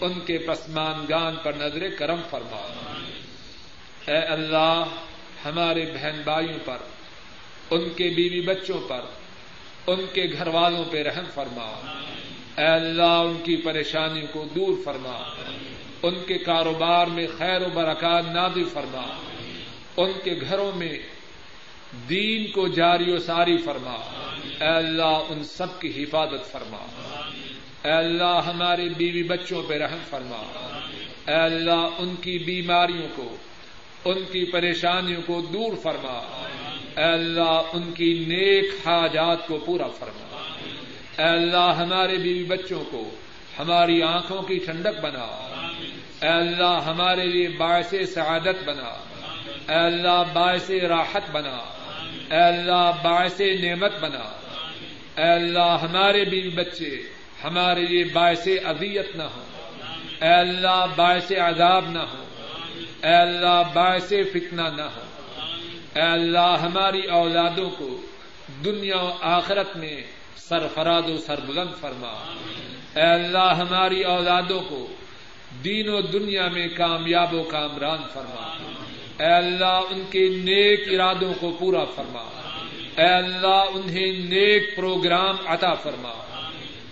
ان 0.02 0.14
کے 0.26 0.38
پسمان 0.38 1.06
گان 1.10 1.36
پر 1.44 1.54
نظر 1.54 1.90
کرم 2.00 2.20
فرما۔ 2.30 2.94
اے 4.08 4.18
اللہ 4.18 4.84
ہمارے 5.46 5.86
بہن 5.86 6.22
بھائیوں 6.24 6.60
پر، 6.66 6.78
ان 7.70 7.90
کے 7.90 8.10
بیوی 8.10 8.42
بچوں 8.42 8.82
پر، 8.88 9.02
ان 9.88 10.06
کے 10.14 10.24
گھر 10.34 10.48
والوں 10.48 10.86
پہ 10.92 11.04
رحم 11.04 11.26
فرما۔ 11.34 12.03
اے 12.58 12.66
اللہ، 12.66 13.02
ان 13.02 13.38
کی 13.44 13.56
پریشانیوں 13.56 14.28
کو 14.32 14.46
دور 14.56 14.78
فرما۔ 14.84 15.36
ان 16.04 16.16
کے 16.28 16.38
کاروبار 16.38 17.08
میں 17.08 17.28
خیر 17.38 17.62
و 17.62 17.70
برکات 17.74 18.26
نادر 18.34 18.64
فرما۔ 18.74 19.02
ان 19.98 20.12
کے 20.24 20.32
گھروں 20.50 20.72
میں 20.76 21.00
دین 22.10 22.52
کو 22.52 22.68
جاری 22.68 23.12
و 23.12 23.20
ساری 23.20 23.58
فرما۔ 23.58 23.96
اے 24.62 24.68
اللہ، 24.68 25.22
ان 25.30 25.44
سب 25.44 25.82
کی 25.82 26.04
حفاظت 26.04 26.52
فرما۔ 26.52 26.86
اے 27.84 27.92
اللہ، 27.92 28.40
ہمارے 28.46 28.90
بیوی 28.98 29.24
بچوں 29.24 29.64
پہ 29.64 29.74
رحم 29.74 29.98
فرما۔ 30.10 30.44
اے 31.28 31.36
اللہ، 31.36 31.88
ان 31.98 32.16
کی 32.22 32.38
بیماریوں 32.38 33.08
کو، 33.16 33.36
ان 34.06 34.18
کی 34.32 34.52
پریشانیوں 34.52 35.22
کو 35.26 35.42
دور 35.42 35.78
فرما۔ 35.84 36.48
اے 36.98 37.14
اللہ، 37.14 37.62
ان 37.74 37.92
کی 37.92 38.26
نیک 38.28 38.88
حاجات 38.88 39.48
کو 39.48 39.58
پورا 39.66 39.88
فرما۔ 39.88 40.23
اے 41.18 41.26
اللہ 41.26 41.74
ہمارے 41.78 42.18
بیوی 42.18 42.44
بچوں 42.44 42.84
کو 42.92 43.10
ہماری 43.60 44.04
آنکھوں 44.04 44.42
کی 44.42 44.58
ٹھنڈک 44.58 45.00
بنا۔ 45.02 45.48
اے 46.22 46.28
اللہ 46.28 46.80
ہمارے 46.86 47.26
لیے 47.26 47.48
باعث 47.48 47.94
سعادت 48.14 48.64
بنا۔ 48.66 48.90
اے 49.70 49.76
اللہ 49.76 50.24
باعث 50.34 50.70
راحت 50.70 51.32
بنا۔ 51.32 51.58
اے 52.32 52.44
اللہ 52.44 52.92
باعث 53.04 53.42
نعمت 53.64 54.00
بنا۔ 54.02 54.24
اے 55.18 55.30
اللہ 55.30 55.78
ہمارے 55.82 56.26
بیوی 56.26 56.50
بچے 56.50 57.02
ہمارے 57.44 57.82
لیے 57.82 58.04
باعث 58.04 58.48
اذیت 58.66 59.16
نہ 59.16 59.24
ہو 59.24 59.44
اے 60.22 60.34
اللہ 60.34 60.86
باعث 60.96 61.32
عذاب 61.32 61.90
نہ 61.90 62.00
ہو 62.00 62.24
اے 63.04 63.16
اللہ 63.16 63.62
باعث 63.74 64.10
فتنہ 64.10 64.62
نہ 64.62 64.82
ہو 64.82 65.04
اے 65.96 66.02
اللہ 66.02 66.56
ہماری 66.62 67.02
اولادوں 67.02 67.70
کو 67.70 68.02
دنیا 68.66 68.98
و 68.98 69.18
آخرت 69.22 69.78
میں 69.78 70.02
سرفراد 70.50 71.02
و 71.10 71.18
سربلند 71.18 71.82
فرما۔ 71.82 72.34
اے 72.96 73.02
اللہ 73.02 73.54
ہماری 73.58 74.04
اولادوں 74.04 74.62
کو 74.62 74.88
دین 75.64 75.90
و 75.90 76.02
دنیا 76.02 76.48
میں 76.48 76.68
کامیاب 76.68 77.34
و 77.34 77.44
کامران 77.44 78.00
فرما۔ 78.14 78.58
اے 79.20 79.34
اللہ 79.34 79.66
ان 79.66 80.04
کے 80.10 80.30
نیک 80.30 80.80
ارادوں 80.90 81.34
کو 81.40 81.52
پورا 81.60 81.84
فرما۔ 81.84 82.24
اے 82.98 83.08
اللہ 83.08 83.64
انہیں 83.74 84.12
نیک 84.12 84.76
پروگرام 84.76 85.36
عطا 85.46 85.74
فرما۔ 85.74 86.14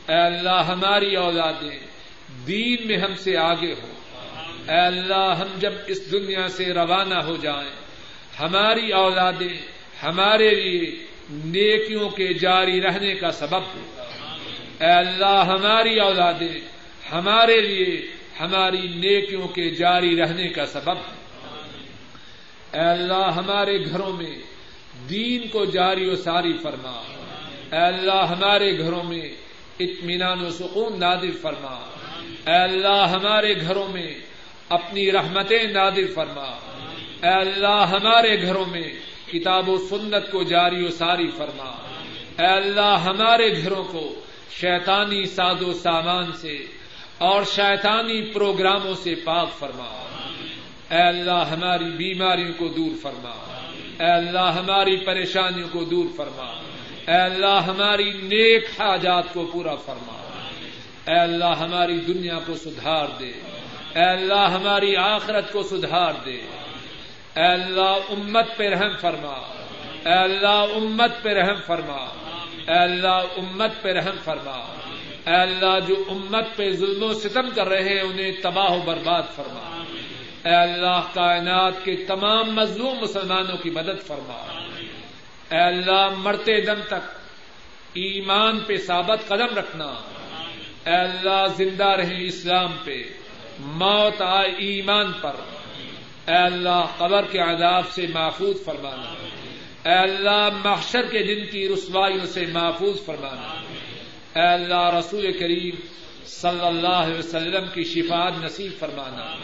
اے 0.08 0.22
اللہ 0.22 0.64
ہماری 0.68 1.16
اولادیں 1.16 1.80
دین 2.48 2.88
میں 2.88 2.98
ہم 2.98 3.16
سے 3.16 3.38
آگے 3.38 3.74
ہو 3.84 3.94
اے 4.72 4.80
اللہ 4.80 5.34
ہم 5.40 5.60
جب 5.60 5.74
اس 5.88 6.12
دنیا 6.12 6.48
سے 6.48 6.66
روانہ 6.66 7.16
ہو 7.16 7.36
جائیں، 7.38 7.72
ہماری 8.40 8.92
اولادیں 8.92 9.62
ہمارے 10.04 10.50
لیے 10.50 11.11
نیکیوں 11.32 12.10
کے 12.10 12.34
جاری 12.34 12.82
رہنے 12.82 13.16
کا 13.16 13.32
سبب 13.32 13.62
ہو۔ 13.62 14.02
اے 14.80 14.92
اللہ، 14.92 15.44
ہماری 15.48 16.00
اولادیں 16.00 16.60
ہمارے 17.12 17.62
لیے 17.62 18.08
ہماری 18.40 18.82
نیکیوں 18.82 19.48
کے 19.48 19.70
جاری 19.70 20.18
رہنے 20.18 20.48
کا 20.48 20.66
سبب 20.66 20.98
ہے 20.98 21.22
اے 22.74 22.90
اللہ، 22.90 23.32
ہمارے 23.36 23.86
گھروں 23.86 24.14
میں 24.14 24.36
دین 25.10 25.48
کو 25.48 25.66
جاری 25.66 26.10
و 26.10 26.16
ساری 26.16 26.54
فرما۔ 26.64 27.02
اے 27.72 27.82
اللہ، 27.82 28.26
ہمارے 28.30 28.78
گھروں 28.78 29.04
میں 29.04 29.30
اطمینان 29.80 30.46
و 30.46 30.50
سکون 30.50 31.00
نادر 31.00 31.32
فرما۔ 31.42 31.90
اے 32.48 32.56
اللہ، 32.56 33.08
ہمارے 33.08 33.62
گھروں 33.62 33.88
میں 33.88 34.14
اپنی 34.70 35.12
رحمتیں 35.12 35.64
نادر 35.64 36.14
فرما۔ 36.16 36.58
اے 37.24 37.30
اللہ، 37.30 37.86
ہمارے 37.92 38.42
گھروں 38.42 38.66
میں 38.66 38.94
کتاب 39.32 39.70
و 39.70 39.78
سنت 39.78 40.32
کو 40.32 40.44
جاری 40.44 40.86
و 40.86 40.92
ساری 40.92 41.32
فرما۔ 41.32 41.76
اے 42.40 42.46
اللہ، 42.46 42.98
ہمارے 43.06 43.64
گھروں 43.64 43.84
کو 43.84 44.16
شیطانی 44.52 45.26
ساز 45.26 45.62
و 45.62 45.74
سامان 45.74 46.32
سے 46.32 46.66
اور 47.18 47.44
شیطانی 47.44 48.22
پروگراموں 48.22 48.94
سے 48.94 49.16
پاک 49.16 49.50
فرما۔ 49.60 50.08
اے 50.92 51.02
اللہ، 51.02 51.44
ہماری 51.52 51.84
بیماریوں 51.84 52.54
کو 52.58 52.68
دور 52.68 52.92
فرما۔ 53.02 53.30
اے 54.00 54.12
اللہ، 54.12 54.52
ہماری 54.56 54.98
پریشانیوں 54.98 55.68
کو 55.72 55.84
دور 55.84 56.06
فرما۔ 56.16 56.54
اے 57.08 57.18
اللہ، 57.18 57.62
ہماری 57.68 58.12
نیک 58.12 58.82
حاجات 58.82 59.34
کو 59.34 59.50
پورا 59.54 59.76
فرما۔ 59.76 60.18
اے 61.08 61.20
اللہ، 61.20 61.58
ہماری 61.60 61.98
دنیا 61.98 62.40
کو 62.46 62.56
سدھار 62.56 63.08
دے۔ 63.20 63.32
اے 63.96 64.04
اللہ، 64.04 64.50
ہماری 64.54 64.96
آخرت 64.96 65.54
کو 65.54 65.64
سدھار 65.64 66.14
دے۔ 66.26 66.42
اے 67.36 67.44
اللہ 67.44 67.98
امت 68.10 68.58
پہ 68.58 68.70
رحم 68.70 68.98
فرما۔ 69.02 69.54
اے 70.06 70.14
اللہ 70.14 70.48
امت 70.48 71.12
پہ 71.22 71.30
رحم 71.30 71.62
فرما۔ 71.66 72.06
اے 72.68 72.78
اللہ 72.78 73.24
امت 73.38 73.72
پہ 73.82 73.90
رحم 73.90 74.16
فرما۔ 74.24 74.74
اے 75.26 75.36
اللہ 75.36 75.80
جو 75.88 75.96
امت 76.10 76.46
پہ 76.56 76.72
ظلم 76.72 77.04
و 77.04 77.14
ستم 77.14 77.50
کر 77.56 77.68
رہے 77.68 77.90
ہیں، 77.90 78.02
انہیں 78.02 78.32
تباہ 78.44 78.72
و 78.72 78.82
برباد 78.86 79.22
فرما۔ 79.36 79.84
اے 80.46 80.56
اللہ 80.56 81.02
کائنات 81.14 81.74
کے 81.84 81.96
تمام 81.96 82.56
مظلوم 82.56 82.98
مسلمانوں 83.02 83.58
کی 83.58 83.70
مدد 83.70 84.08
فرما۔ 84.08 84.60
اے 85.52 85.58
اللہ 85.58 86.10
مرتے 86.18 86.62
دم 86.62 86.82
تک 86.88 87.10
ایمان 87.94 88.60
پہ 88.60 88.78
ثابت 88.78 89.28
قدم 89.28 89.58
رکھنا۔ 89.58 89.94
اے 90.86 90.96
اللہ 90.96 91.46
زندہ 91.58 91.88
رہے 91.88 92.26
اسلام 92.26 92.72
پہ۔ 92.86 93.04
موت 93.60 94.22
آئے 94.22 94.52
ایمان 94.52 95.12
پر۔ 95.22 95.32
اے 96.28 96.36
اللہ، 96.36 96.86
قبر 96.98 97.26
کے 97.26 97.40
عذاب 97.40 97.90
سے 97.90 98.08
محفوظ 98.14 98.64
فرمانا۔ 98.66 99.14
اے 99.90 99.96
اللہ، 99.96 100.50
محشر 100.66 101.02
کے 101.02 101.24
دن 101.24 101.52
کی 101.52 101.70
رسوائیوں 101.70 102.26
سے 102.26 102.46
محفوظ 102.46 103.06
فرمانا۔ 103.06 103.64
اے 104.40 104.48
اللہ، 104.48 104.96
رسول 105.00 105.32
کریم 105.32 105.76
صلی 106.26 106.68
اللہ 106.68 106.88
علیہ 106.88 107.20
وسلم 107.20 107.66
کی 107.74 107.84
شفاعت 107.84 108.34
نصیب 108.44 108.72
فرمانا۔ 108.80 109.36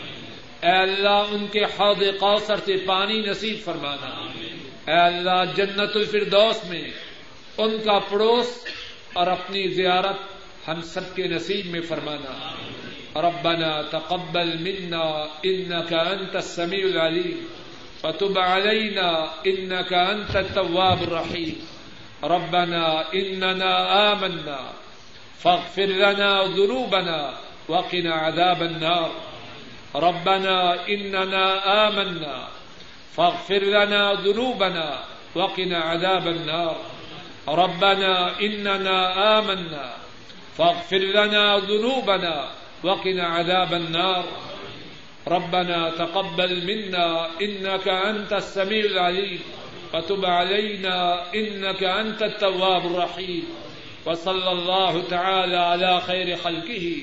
اے 0.67 0.81
اللہ، 0.81 1.23
ان 1.29 1.47
کے 1.47 1.63
حوض 1.63 2.03
کوثر 2.19 2.55
سے 2.55 2.77
پانی 2.85 3.21
نصیب 3.21 3.57
فرمانا۔ 3.63 4.25
اے 4.91 4.99
اللہ، 4.99 5.43
جنت 5.55 5.95
الفردوس 5.95 6.69
میں 6.69 6.87
ان 7.57 7.77
کا 7.85 7.99
پڑوس 7.99 8.47
اور 9.13 9.27
اپنی 9.27 9.67
زیارت 9.67 10.17
ہم 10.67 10.81
سب 10.81 11.15
کے 11.15 11.27
نصیب 11.27 11.65
میں 11.65 11.81
فرمانا۔ 11.81 12.55
ربنا 13.15 13.81
تقبل 13.91 14.59
منا 14.63 15.27
انك 15.45 15.93
انت 15.93 16.35
السميع 16.35 16.85
العليم 16.85 17.47
وتب 18.03 18.37
علينا 18.37 19.29
انك 19.47 19.93
انت 19.93 20.35
التواب 20.35 21.03
الرحيم 21.03 21.55
ربنا 22.23 23.13
اننا 23.13 23.73
آمنا 24.11 24.59
فاغفر 25.39 25.85
لنا 25.85 26.43
ذنوبنا 26.43 27.33
وقنا 27.67 28.13
عذاب 28.13 28.63
النار 28.63 29.11
ربنا 29.95 30.87
اننا 30.89 31.87
آمنا 31.87 32.47
فاغفر 33.15 33.63
لنا 33.63 34.13
ذنوبنا 34.13 34.99
وقنا 35.35 35.77
عذاب 35.77 36.27
النار 36.27 36.77
ربنا 37.47 38.39
اننا 38.39 39.39
آمنا 39.39 39.93
فاغفر 40.57 40.97
لنا 40.97 41.57
ذنوبنا 41.57 42.49
وقنا 42.83 43.23
عذاب 43.23 43.73
النار. 43.73 44.25
ربنا 45.27 45.89
تقبل 45.89 46.65
منا 46.67 47.29
انك 47.41 47.87
انت 47.87 48.33
السميع 48.33 48.85
العليم. 48.85 49.39
وتب 49.93 50.25
علينا 50.25 51.23
انك 51.35 51.83
انت 51.83 52.23
التواب 52.23 52.85
الرحيم. 52.85 53.43
وصلى 54.05 54.51
الله 54.51 55.03
تعالى 55.09 55.57
على 55.57 56.01
خير 56.01 56.35
خلقه 56.35 56.97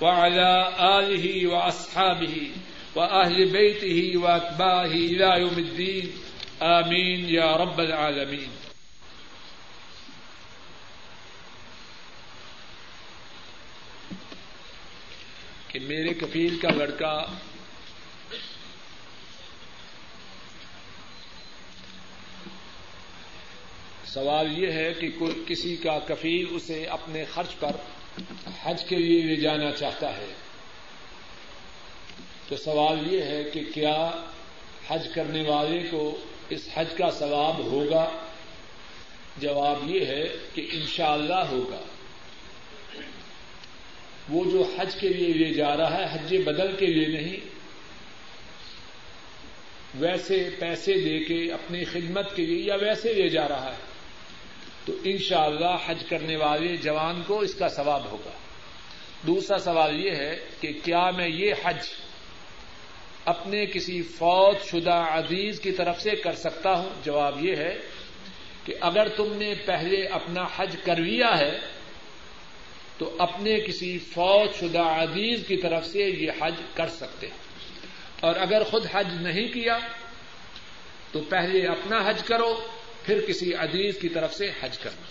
وعلى 0.00 0.68
اله 0.80 1.46
واصحابه 1.46 2.50
واهل 2.96 3.52
بيته 3.52 4.12
واتباعه 4.16 4.84
الى 4.86 5.40
يوم 5.40 5.58
الدين. 5.58 6.10
امين 6.62 7.28
يا 7.28 7.56
رب 7.56 7.80
العالمين. 7.80 8.48
کہ 15.68 15.80
میرے 15.80 16.14
کفیل 16.14 16.58
کا 16.58 16.68
لڑکا 16.70 17.26
سوال 24.04 24.58
یہ 24.58 24.72
ہے 24.72 24.92
کہ 25.00 25.08
کوئی 25.18 25.42
کسی 25.46 25.76
کا 25.76 25.98
کفیل 25.98 26.46
اسے 26.50 26.84
اپنے 26.84 27.24
خرچ 27.24 27.58
پر 27.58 27.76
حج 28.62 28.84
کے 28.84 28.96
لیے 28.96 29.22
لے 29.22 29.36
جانا 29.36 29.70
چاہتا 29.70 30.16
ہے 30.16 30.32
تو 32.48 32.56
سوال 32.56 33.12
یہ 33.12 33.22
ہے 33.22 33.44
کہ 33.44 33.60
کیا 33.74 34.10
حج 34.88 35.08
کرنے 35.14 35.42
والے 35.48 35.88
کو 35.90 36.18
اس 36.50 36.68
حج 36.74 36.86
کا 36.98 37.10
ثواب 37.10 37.58
ہوگا؟ 37.58 38.10
جواب 39.38 39.90
یہ 39.90 40.06
ہے 40.06 40.24
کہ 40.54 40.68
انشاءاللہ 40.72 41.34
اللہ 41.34 41.50
ہوگا۔ 41.50 41.80
وہ 44.28 44.50
جو 44.50 44.74
حج 44.78 44.94
کے 45.00 45.08
لیے 45.08 45.28
لے 45.28 45.54
جا 45.54 45.76
رہا 45.76 45.98
ہے، 45.98 46.04
حج 46.12 46.34
بدل 46.44 46.76
کے 46.76 46.86
لیے 46.86 47.20
نہیں، 47.20 47.36
ویسے 49.94 50.50
پیسے 50.58 50.92
دے 50.92 51.24
کے 51.24 51.52
اپنی 51.52 51.84
خدمت 51.84 52.36
کے 52.36 52.46
لیے 52.46 52.62
یا 52.62 52.74
ویسے 52.74 53.12
لے 53.12 53.28
جا 53.28 53.48
رہا 53.48 53.72
ہے۔ 53.72 53.88
تو 54.84 54.92
انشاءاللہ 55.04 55.64
اللہ 55.64 55.90
حج 55.90 56.04
کرنے 56.08 56.36
والے 56.36 56.76
جوان 56.76 57.22
کو 57.26 57.40
اس 57.40 57.54
کا 57.54 57.68
ثواب 57.68 58.10
ہوگا۔ 58.10 58.30
دوسرا 59.26 59.58
سوال 59.58 60.04
یہ 60.04 60.10
ہے 60.10 60.36
کہ 60.60 60.72
کیا 60.84 61.10
میں 61.10 61.28
یہ 61.28 61.54
حج 61.64 61.78
اپنے 63.24 63.66
کسی 63.66 64.02
فوت 64.02 64.56
شدہ 64.70 64.94
عزیز 64.94 65.60
کی 65.60 65.72
طرف 65.72 66.00
سے 66.00 66.10
کر 66.10 66.34
سکتا 66.34 66.72
ہوں؟ 66.72 66.88
جواب 67.04 67.44
یہ 67.44 67.56
ہے 67.56 67.78
کہ 68.64 68.74
اگر 68.80 69.08
تم 69.08 69.36
نے 69.36 69.54
پہلے 69.66 70.06
اپنا 70.06 70.46
حج 70.56 70.76
کر 70.84 70.96
لیا 70.96 71.38
ہے 71.38 71.58
تو 72.98 73.16
اپنے 73.18 73.60
کسی 73.60 73.98
فوج 73.98 74.60
شدہ 74.60 74.78
عزیز 74.78 75.46
کی 75.46 75.56
طرف 75.56 75.86
سے 75.86 75.98
یہ 75.98 76.30
حج 76.42 76.54
کر 76.74 76.88
سکتے 76.88 77.26
ہیں۔ 77.26 77.36
اور 78.20 78.36
اگر 78.36 78.64
خود 78.64 78.86
حج 78.92 79.06
نہیں 79.20 79.48
کیا، 79.48 79.78
تو 81.12 81.20
پہلے 81.20 81.66
اپنا 81.66 82.08
حج 82.08 82.22
کرو، 82.22 82.66
پھر 83.04 83.20
کسی 83.28 83.54
عزیز 83.54 83.98
کی 84.00 84.08
طرف 84.08 84.34
سے 84.34 84.50
حج 84.60 84.78
کرو 84.78 85.02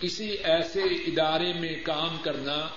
کسی 0.00 0.30
ایسے 0.30 0.80
ادارے 0.82 1.52
میں 1.52 1.76
کام 1.84 2.16
کرنا 2.22 2.68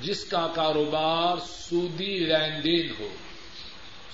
جس 0.00 0.24
کا 0.24 0.52
کاروبار 0.54 1.36
سودی 1.46 2.18
لین 2.18 2.64
دین 2.64 2.92
ہو، 2.98 3.08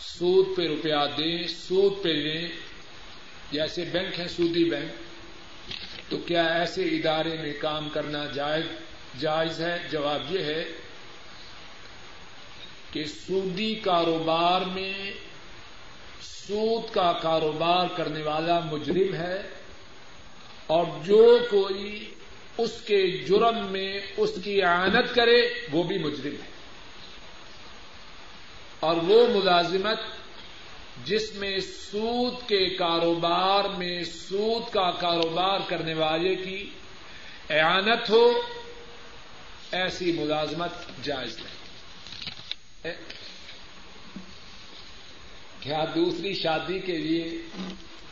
سود 0.00 0.56
پہ 0.56 0.68
روپیہ 0.68 1.06
دیں، 1.18 1.46
سود 1.46 2.02
پہ 2.02 2.08
لیں، 2.08 2.48
جیسے 3.52 3.84
بینک 3.84 4.20
ہیں، 4.20 4.28
سودی 4.28 4.64
بینک۔ 4.64 5.09
تو 6.10 6.16
کیا 6.16 6.44
ایسے 6.44 6.84
ادارے 6.84 7.36
میں 7.42 7.52
کام 7.60 7.88
کرنا 7.88 8.24
جائز 9.18 9.60
ہے؟ 9.60 9.78
جواب 9.90 10.22
یہ 10.30 10.44
ہے 10.44 10.64
کہ 12.90 13.04
سودی 13.04 13.74
کاروبار 13.74 14.60
میں 14.60 15.10
سود 16.22 16.94
کا 16.94 17.12
کاروبار 17.12 17.86
کرنے 17.96 18.22
والا 18.22 18.60
مجرم 18.60 19.14
ہے 19.14 19.42
اور 20.66 20.84
جو 21.04 21.38
کوئی 21.50 22.14
اس 22.58 22.70
کے 22.86 23.06
جرم 23.06 23.66
میں 23.66 24.00
اس 24.16 24.30
کی 24.44 24.62
آنت 24.62 25.14
کرے 25.14 25.40
وہ 25.72 25.82
بھی 25.82 25.98
مجرم 25.98 26.32
ہے 26.32 26.48
اور 28.80 28.96
وہ 28.96 29.26
ملازمت 29.28 29.98
جس 31.04 31.34
میں 31.34 31.58
سود 31.60 32.48
کے 32.48 32.68
کاروبار 32.68 33.64
میں 33.64 34.04
سود 34.04 34.72
کا 34.72 34.90
کاروبار 34.90 35.58
کرنے 35.68 35.94
والے 35.94 36.36
کی 36.36 36.70
اعانت 37.50 38.10
ہو، 38.10 38.32
ایسی 39.72 40.12
ملازمت 40.12 40.70
جائز 41.02 41.36
نہیں۔ 41.38 42.94
کیا 45.60 45.84
دوسری 45.94 46.34
شادی 46.34 46.78
کے 46.78 46.98
لیے 46.98 47.24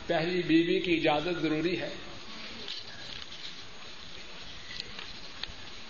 پہلی 0.07 0.41
بیوی 0.41 0.79
کی 0.79 0.93
اجازت 0.93 1.41
ضروری 1.41 1.81
ہے؟ 1.81 1.89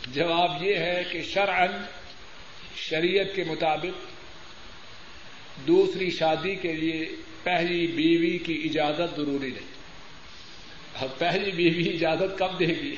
جواب 0.07 0.63
یہ 0.63 0.75
ہے 0.75 1.03
کہ 1.11 1.21
شرعن 1.23 1.85
شریعت 2.75 3.35
کے 3.35 3.43
مطابق 3.43 4.18
دوسری 5.67 6.11
شادی 6.11 6.55
کے 6.55 6.73
لیے 6.73 7.09
پہلی 7.43 7.87
بیوی 7.87 8.37
کی 8.37 8.61
اجازت 8.65 9.15
ضروری 9.15 9.51
نہیں۔ 9.51 9.79
اب 10.95 11.17
پہلی 11.17 11.51
بیوی 11.51 11.95
اجازت 11.95 12.39
کب 12.39 12.59
دے 12.59 12.67
گی؟ 12.67 12.95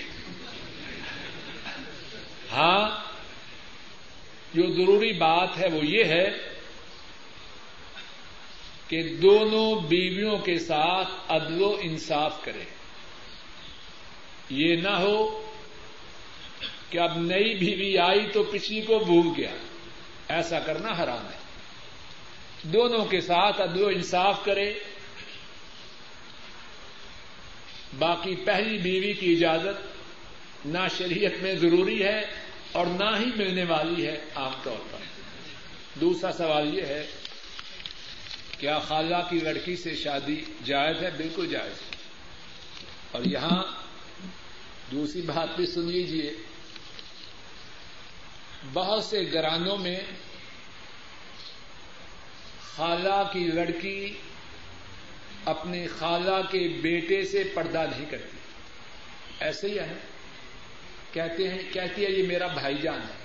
ہاں 2.51 3.03
جو 4.53 4.72
ضروری 4.74 5.14
بات 5.14 5.57
ہے 5.57 5.68
وہ 5.74 5.86
یہ 5.86 6.03
ہے 6.03 6.30
کہ 8.88 9.16
دونوں 9.16 9.80
بیویوں 9.80 10.38
کے 10.38 10.59
ساتھ 10.59 11.09
عدل 11.30 11.62
و 11.62 11.78
انصاف 11.82 12.43
کرے 12.43 12.64
یہ 14.49 14.76
نہ 14.76 14.89
ہو 14.89 15.51
کہ 16.89 16.97
اب 16.97 17.18
نئی 17.18 17.55
بیوی 17.55 17.97
آئی 17.97 18.28
تو 18.34 18.43
پچھلی 18.43 18.82
کو 18.82 18.99
بھول 18.99 19.28
گیا۔ 19.38 19.51
ایسا 20.30 20.59
کرنا 20.59 20.89
حرام 20.89 21.26
ہے۔ 21.32 21.41
دونوں 22.64 23.05
کے 23.05 23.22
ساتھ 23.22 23.62
عدل 23.62 23.84
و 23.84 23.88
انصاف 23.88 24.45
کرے 24.45 24.74
باقی 27.99 28.36
پہلی 28.36 28.78
بیوی 28.78 29.14
کی 29.14 29.34
اجازت 29.34 29.91
نہ 30.66 30.78
شریعت 30.97 31.43
میں 31.43 31.55
ضروری 31.55 32.03
ہے 32.03 32.22
اور 32.72 32.86
نہ 32.86 33.20
ہی 33.20 33.26
ملنے 33.26 33.64
والی 33.64 34.07
ہے 34.07 34.22
عام 34.36 34.51
طور 34.64 34.78
پر۔ 34.91 34.97
دوسرا 35.99 36.32
سوال 36.32 36.78
یہ 36.78 36.82
ہے، 36.82 37.07
کیا 38.57 38.80
خالہ 38.80 39.16
کی 39.30 39.39
لڑکی 39.39 39.76
سے 39.76 39.95
شادی 39.95 40.41
جائز 40.66 41.03
ہے؟ 41.03 41.09
بالکل 41.18 41.47
جائز۔ 41.47 41.74
ہے 41.74 41.95
اور 43.12 43.22
یہاں 43.26 43.64
دوسری 44.91 45.22
بات 45.22 45.55
بھی 45.55 45.66
سن 45.66 45.82
لیجیے 45.82 46.34
بہت 48.74 49.03
سے 49.03 49.20
گرانوں 49.34 49.78
میں 49.78 49.99
خالہ 52.76 53.30
کی 53.34 53.39
لڑکی 53.39 54.17
اپنے 55.45 55.88
خالہ 55.88 56.51
کے 56.51 56.67
بیٹے 56.82 57.26
سے 57.26 57.43
پردہ 57.53 57.86
نہیں 57.97 58.05
کرتی۔ 58.09 58.38
ایسے 59.39 59.67
ہی 59.67 59.80
ہے۔ 59.80 59.93
کہتے 61.13 61.47
ہیں، 61.47 61.61
کہتی 61.74 62.05
ہے، 62.05 62.11
یہ 62.11 62.28
میرا 62.28 62.47
بھائی 62.47 62.78
جان 62.78 62.99
ہے۔ 62.99 63.24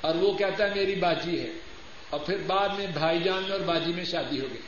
اور 0.00 0.14
وہ 0.14 0.38
کہتا 0.38 0.64
ہے، 0.64 0.74
میری 0.74 0.94
باجی 0.94 1.40
ہے۔ 1.40 1.50
اور 2.10 2.20
پھر 2.20 2.36
بعد 2.36 2.68
میں 2.68 2.86
بھائی 2.86 3.22
جان 3.22 3.42
میں 3.42 3.52
اور 3.52 3.60
باجی 3.60 3.92
میں 3.92 4.04
شادی 4.04 4.40
ہو 4.40 4.46
گئی۔ 4.50 4.60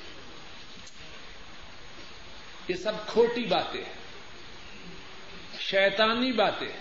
یہ 2.68 2.74
سب 2.74 2.92
کھوٹی 3.06 3.44
باتیں 3.44 3.84
شیطانی 5.60 6.32
باتیں 6.32 6.72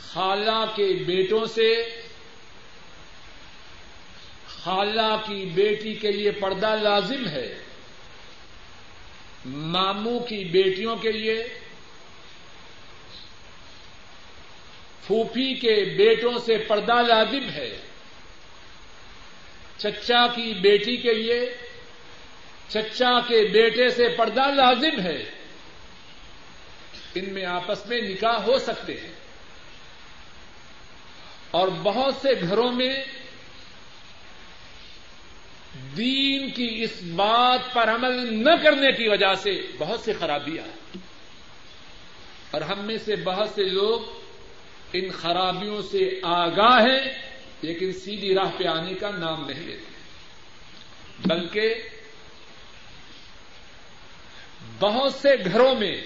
خالہ 0.00 0.64
کے 0.76 1.04
بیٹوں 1.06 1.46
سے 1.46 2.00
ہاں 4.66 4.76
خالہ 4.76 5.16
کی 5.26 5.50
بیٹی 5.54 5.94
کے 5.94 6.12
لیے 6.12 6.30
پردہ 6.30 6.74
لازم 6.82 7.28
ہے۔ 7.28 7.58
ماموں 9.46 10.20
کی 10.20 10.44
بیٹیوں 10.44 10.96
کے 10.96 11.12
لیے۔ 11.12 11.44
پھوپھی 15.06 15.54
کے 15.54 15.84
بیٹوں 15.96 16.38
سے 16.38 16.58
پردہ 16.58 17.02
لازم 17.02 17.50
ہے۔ 17.50 17.78
چچا 19.78 20.26
کی 20.26 20.54
بیٹی 20.54 20.96
کے 20.96 21.14
لیے۔ 21.14 21.56
چچا 22.68 23.20
کے 23.20 23.48
بیٹے 23.48 23.88
سے 23.88 24.08
پردہ 24.08 24.50
لازم 24.54 25.00
ہے۔ 25.00 25.24
ان 27.14 27.34
میں 27.34 27.44
آپس 27.44 27.86
میں 27.86 27.98
نکاح 27.98 28.36
ہو 28.36 28.58
سکتے 28.58 28.92
ہیں۔ 28.92 29.12
اور 31.50 31.68
بہت 31.68 32.14
سے 32.22 32.28
گھروں 32.40 32.72
میں 32.72 33.04
دین 35.74 36.50
کی 36.50 36.82
اس 36.82 37.02
بات 37.02 37.74
پر 37.74 37.94
عمل 37.94 38.44
نہ 38.44 38.50
کرنے 38.62 38.92
کی 38.92 39.08
وجہ 39.08 39.34
سے 39.34 39.62
بہت 39.78 40.00
سی 40.00 40.12
خرابیاں 40.12 40.96
اور 42.50 42.60
ہم 42.60 42.86
میں 42.86 42.96
سے 43.04 43.16
بہت 43.16 43.48
سے 43.54 43.62
لوگ 43.62 44.00
ان 44.92 45.10
خرابیوں 45.10 45.82
سے 45.82 46.20
آگاہ 46.22 46.80
ہیں، 46.80 47.12
لیکن 47.62 47.92
سیدھی 47.92 48.34
راہ 48.34 48.50
پہ 48.56 48.64
آنے 48.64 48.94
کا 48.94 49.10
نام 49.10 49.46
نہیں 49.46 49.62
لیتے۔ 49.62 49.96
بلکہ 51.24 51.74
بہت 54.80 55.14
سے 55.14 55.28
گھروں 55.44 55.74
میں 55.74 55.96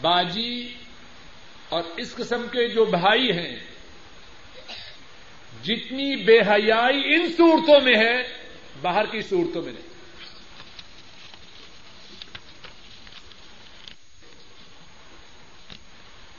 باجی 0.00 0.74
اور 1.68 1.82
اس 1.96 2.14
قسم 2.14 2.46
کے 2.52 2.68
جو 2.68 2.84
بھائی 2.84 3.30
ہیں 3.30 3.69
جتنی 5.64 6.16
بے 6.16 6.38
حیائی 6.38 7.14
ان 7.14 7.32
صورتوں 7.36 7.80
میں 7.80 7.96
ہے، 7.96 8.22
باہر 8.80 9.06
کی 9.06 9.20
صورتوں 9.20 9.62
میں 9.62 9.72
نہیں۔ 9.72 9.90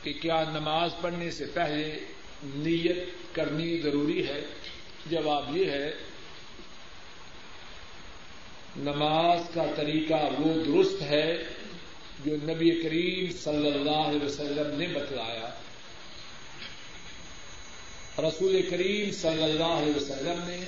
کہ 0.04 0.14
کیا 0.22 0.44
نماز 0.54 0.92
پڑھنے 1.02 1.32
سے 1.32 1.46
پہلے 1.46 2.00
نیت 2.44 3.10
کرنی 3.36 3.78
ضروری 3.78 4.28
ہے؟ 4.28 4.42
جواب 5.06 5.58
یہ 5.58 5.70
ہے، 5.70 5.94
نماز 8.78 9.42
کا 9.54 9.64
طریقہ 9.76 10.42
وہ 10.42 10.54
درست 10.54 11.02
ہے 11.02 11.38
جو 12.26 12.36
نبی 12.36 12.82
کریم 12.82 13.38
صلی 13.38 13.68
اللہ 13.68 14.08
علیہ 14.08 14.26
وسلم 14.26 14.78
نے 14.80 14.88
بتلایا۔ 14.88 15.50
رسول 18.20 18.62
کریم 18.70 19.12
صلی 19.12 19.43
اللہ 19.43 19.74
علیہ 19.74 19.95
وسلم 19.95 20.39
نے 20.43 20.59